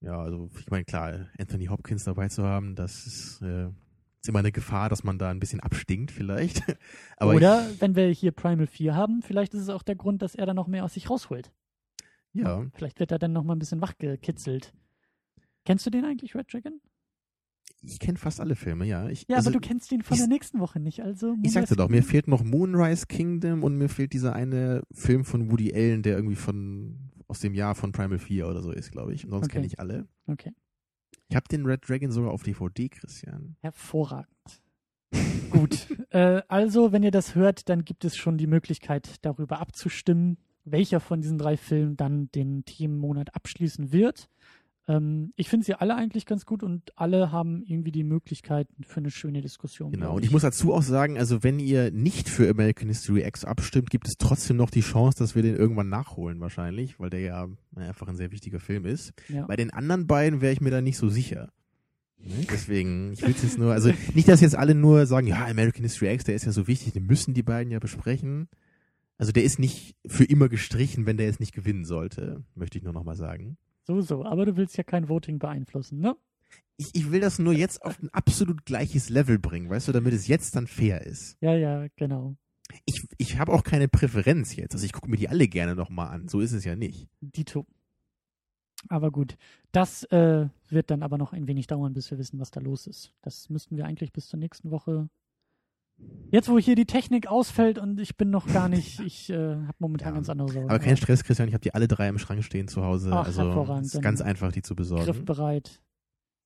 [0.00, 3.68] Ja, also ich meine, klar, Anthony Hopkins dabei zu haben, das ist, äh,
[4.20, 6.64] ist immer eine Gefahr, dass man da ein bisschen abstinkt vielleicht.
[7.16, 10.34] Aber oder wenn wir hier Primal 4 haben, vielleicht ist es auch der Grund, dass
[10.34, 11.52] er dann noch mehr aus sich rausholt.
[12.32, 14.74] ich, ja, Vielleicht wird er dann noch mal ein bisschen wachgekitzelt.
[15.64, 16.80] Kennst du den eigentlich, Red Dragon?
[17.84, 19.08] Ich kenne fast alle Filme, ja.
[19.08, 21.00] Ich, Ja, also, aber du kennst ihn von ich- der nächsten Woche nicht.
[21.02, 25.24] Also Ich sagte doch, mir fehlt noch Moonrise Kingdom und mir fehlt dieser eine Film
[25.24, 28.90] von Woody Allen, der irgendwie von aus dem Jahr von Primal 4 oder so ist,
[28.92, 29.24] glaube ich.
[29.24, 29.54] Und sonst Okay.
[29.54, 30.06] kenne ich alle.
[30.26, 30.52] Okay,
[31.28, 33.56] Ich habe den Red Dragon sogar auf DVD, Christian.
[33.60, 34.28] hervorragend.
[35.50, 40.38] Gut, äh, also wenn ihr das hört, dann gibt es schon die Möglichkeit, darüber abzustimmen,
[40.64, 44.28] welcher von diesen drei Filmen dann den Themenmonat abschließen wird.
[44.88, 48.98] Ähm, ich finde sie alle eigentlich ganz gut und alle haben irgendwie die Möglichkeit für
[48.98, 49.92] eine schöne Diskussion.
[49.92, 50.16] Genau.
[50.16, 53.90] Und ich muss dazu auch sagen, also wenn ihr nicht für American History X abstimmt,
[53.90, 57.48] gibt es trotzdem noch die Chance, dass wir den irgendwann nachholen wahrscheinlich, weil der ja
[57.70, 59.12] na, einfach ein sehr wichtiger Film ist.
[59.28, 59.46] ja.
[59.46, 61.52] Bei den anderen beiden wäre ich mir da nicht so sicher.
[62.18, 62.46] Ne?
[62.50, 66.12] Deswegen, ich will jetzt nur, also nicht, dass jetzt alle nur sagen, ja, American History
[66.14, 68.48] X, der ist ja so wichtig, den müssen die beiden ja besprechen.
[69.18, 72.84] Also der ist nicht für immer gestrichen, wenn der jetzt nicht gewinnen sollte, möchte ich
[72.84, 73.56] nur nochmal sagen.
[73.84, 76.16] So, so, aber du willst ja kein Voting beeinflussen, ne?
[76.76, 80.14] Ich, ich will das nur jetzt auf ein absolut gleiches Level bringen, weißt du, damit
[80.14, 81.36] es jetzt dann fair ist.
[81.40, 82.36] Ja, ja, genau.
[82.84, 86.08] Ich, ich habe auch keine Präferenz jetzt, also ich gucke mir die alle gerne nochmal
[86.08, 87.08] an, so ist es ja nicht.
[87.20, 87.66] Dito.
[88.88, 89.36] Aber gut,
[89.70, 92.86] das äh, wird dann aber noch ein wenig dauern, bis wir wissen, was da los
[92.86, 93.12] ist.
[93.22, 95.08] Das müssten wir eigentlich bis zur nächsten Woche.
[96.30, 99.74] Jetzt, wo hier die Technik ausfällt und ich bin noch gar nicht, ich äh, habe
[99.78, 100.70] momentan Ja, ganz andere Sorgen.
[100.70, 103.26] Aber kein Stress, Christian, ich habe die alle drei im Schrank stehen zu Hause, Ach,
[103.26, 105.04] also ist ganz einfach, die zu besorgen.
[105.04, 105.82] griffbereit.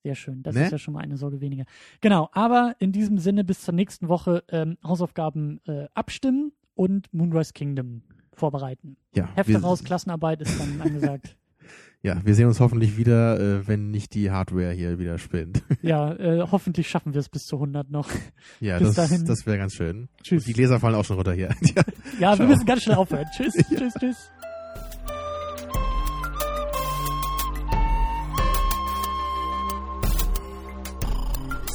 [0.02, 0.42] Sehr schön.
[0.42, 0.64] Das Ne?
[0.64, 1.64] ist ja schon mal eine Sorge weniger.
[2.00, 7.52] Genau, aber in diesem Sinne bis zur nächsten Woche ähm, Hausaufgaben äh, abstimmen und Moonrise
[7.52, 8.02] Kingdom
[8.32, 8.96] vorbereiten.
[9.14, 11.36] Ja, Hefte raus, Klassenarbeit ist dann angesagt.
[12.06, 15.64] Ja, wir sehen uns hoffentlich wieder, äh, wenn nicht die Hardware hier wieder spinnt.
[15.82, 18.08] ja, äh, hoffentlich schaffen wir es bis zu 100 noch.
[18.60, 19.26] ja, Bis das, dahin.
[19.26, 20.08] das wäre ganz schön.
[20.22, 20.44] Tschüss.
[20.44, 21.48] Die Gläser fallen auch schon runter hier.
[21.74, 21.82] ja.
[22.20, 23.26] Ja, wir müssen ganz schnell aufhören.
[23.36, 24.30] Tschüss, tschüss, tschüss.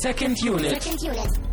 [0.01, 0.81] Second Unit.
[0.81, 1.50] Second unit.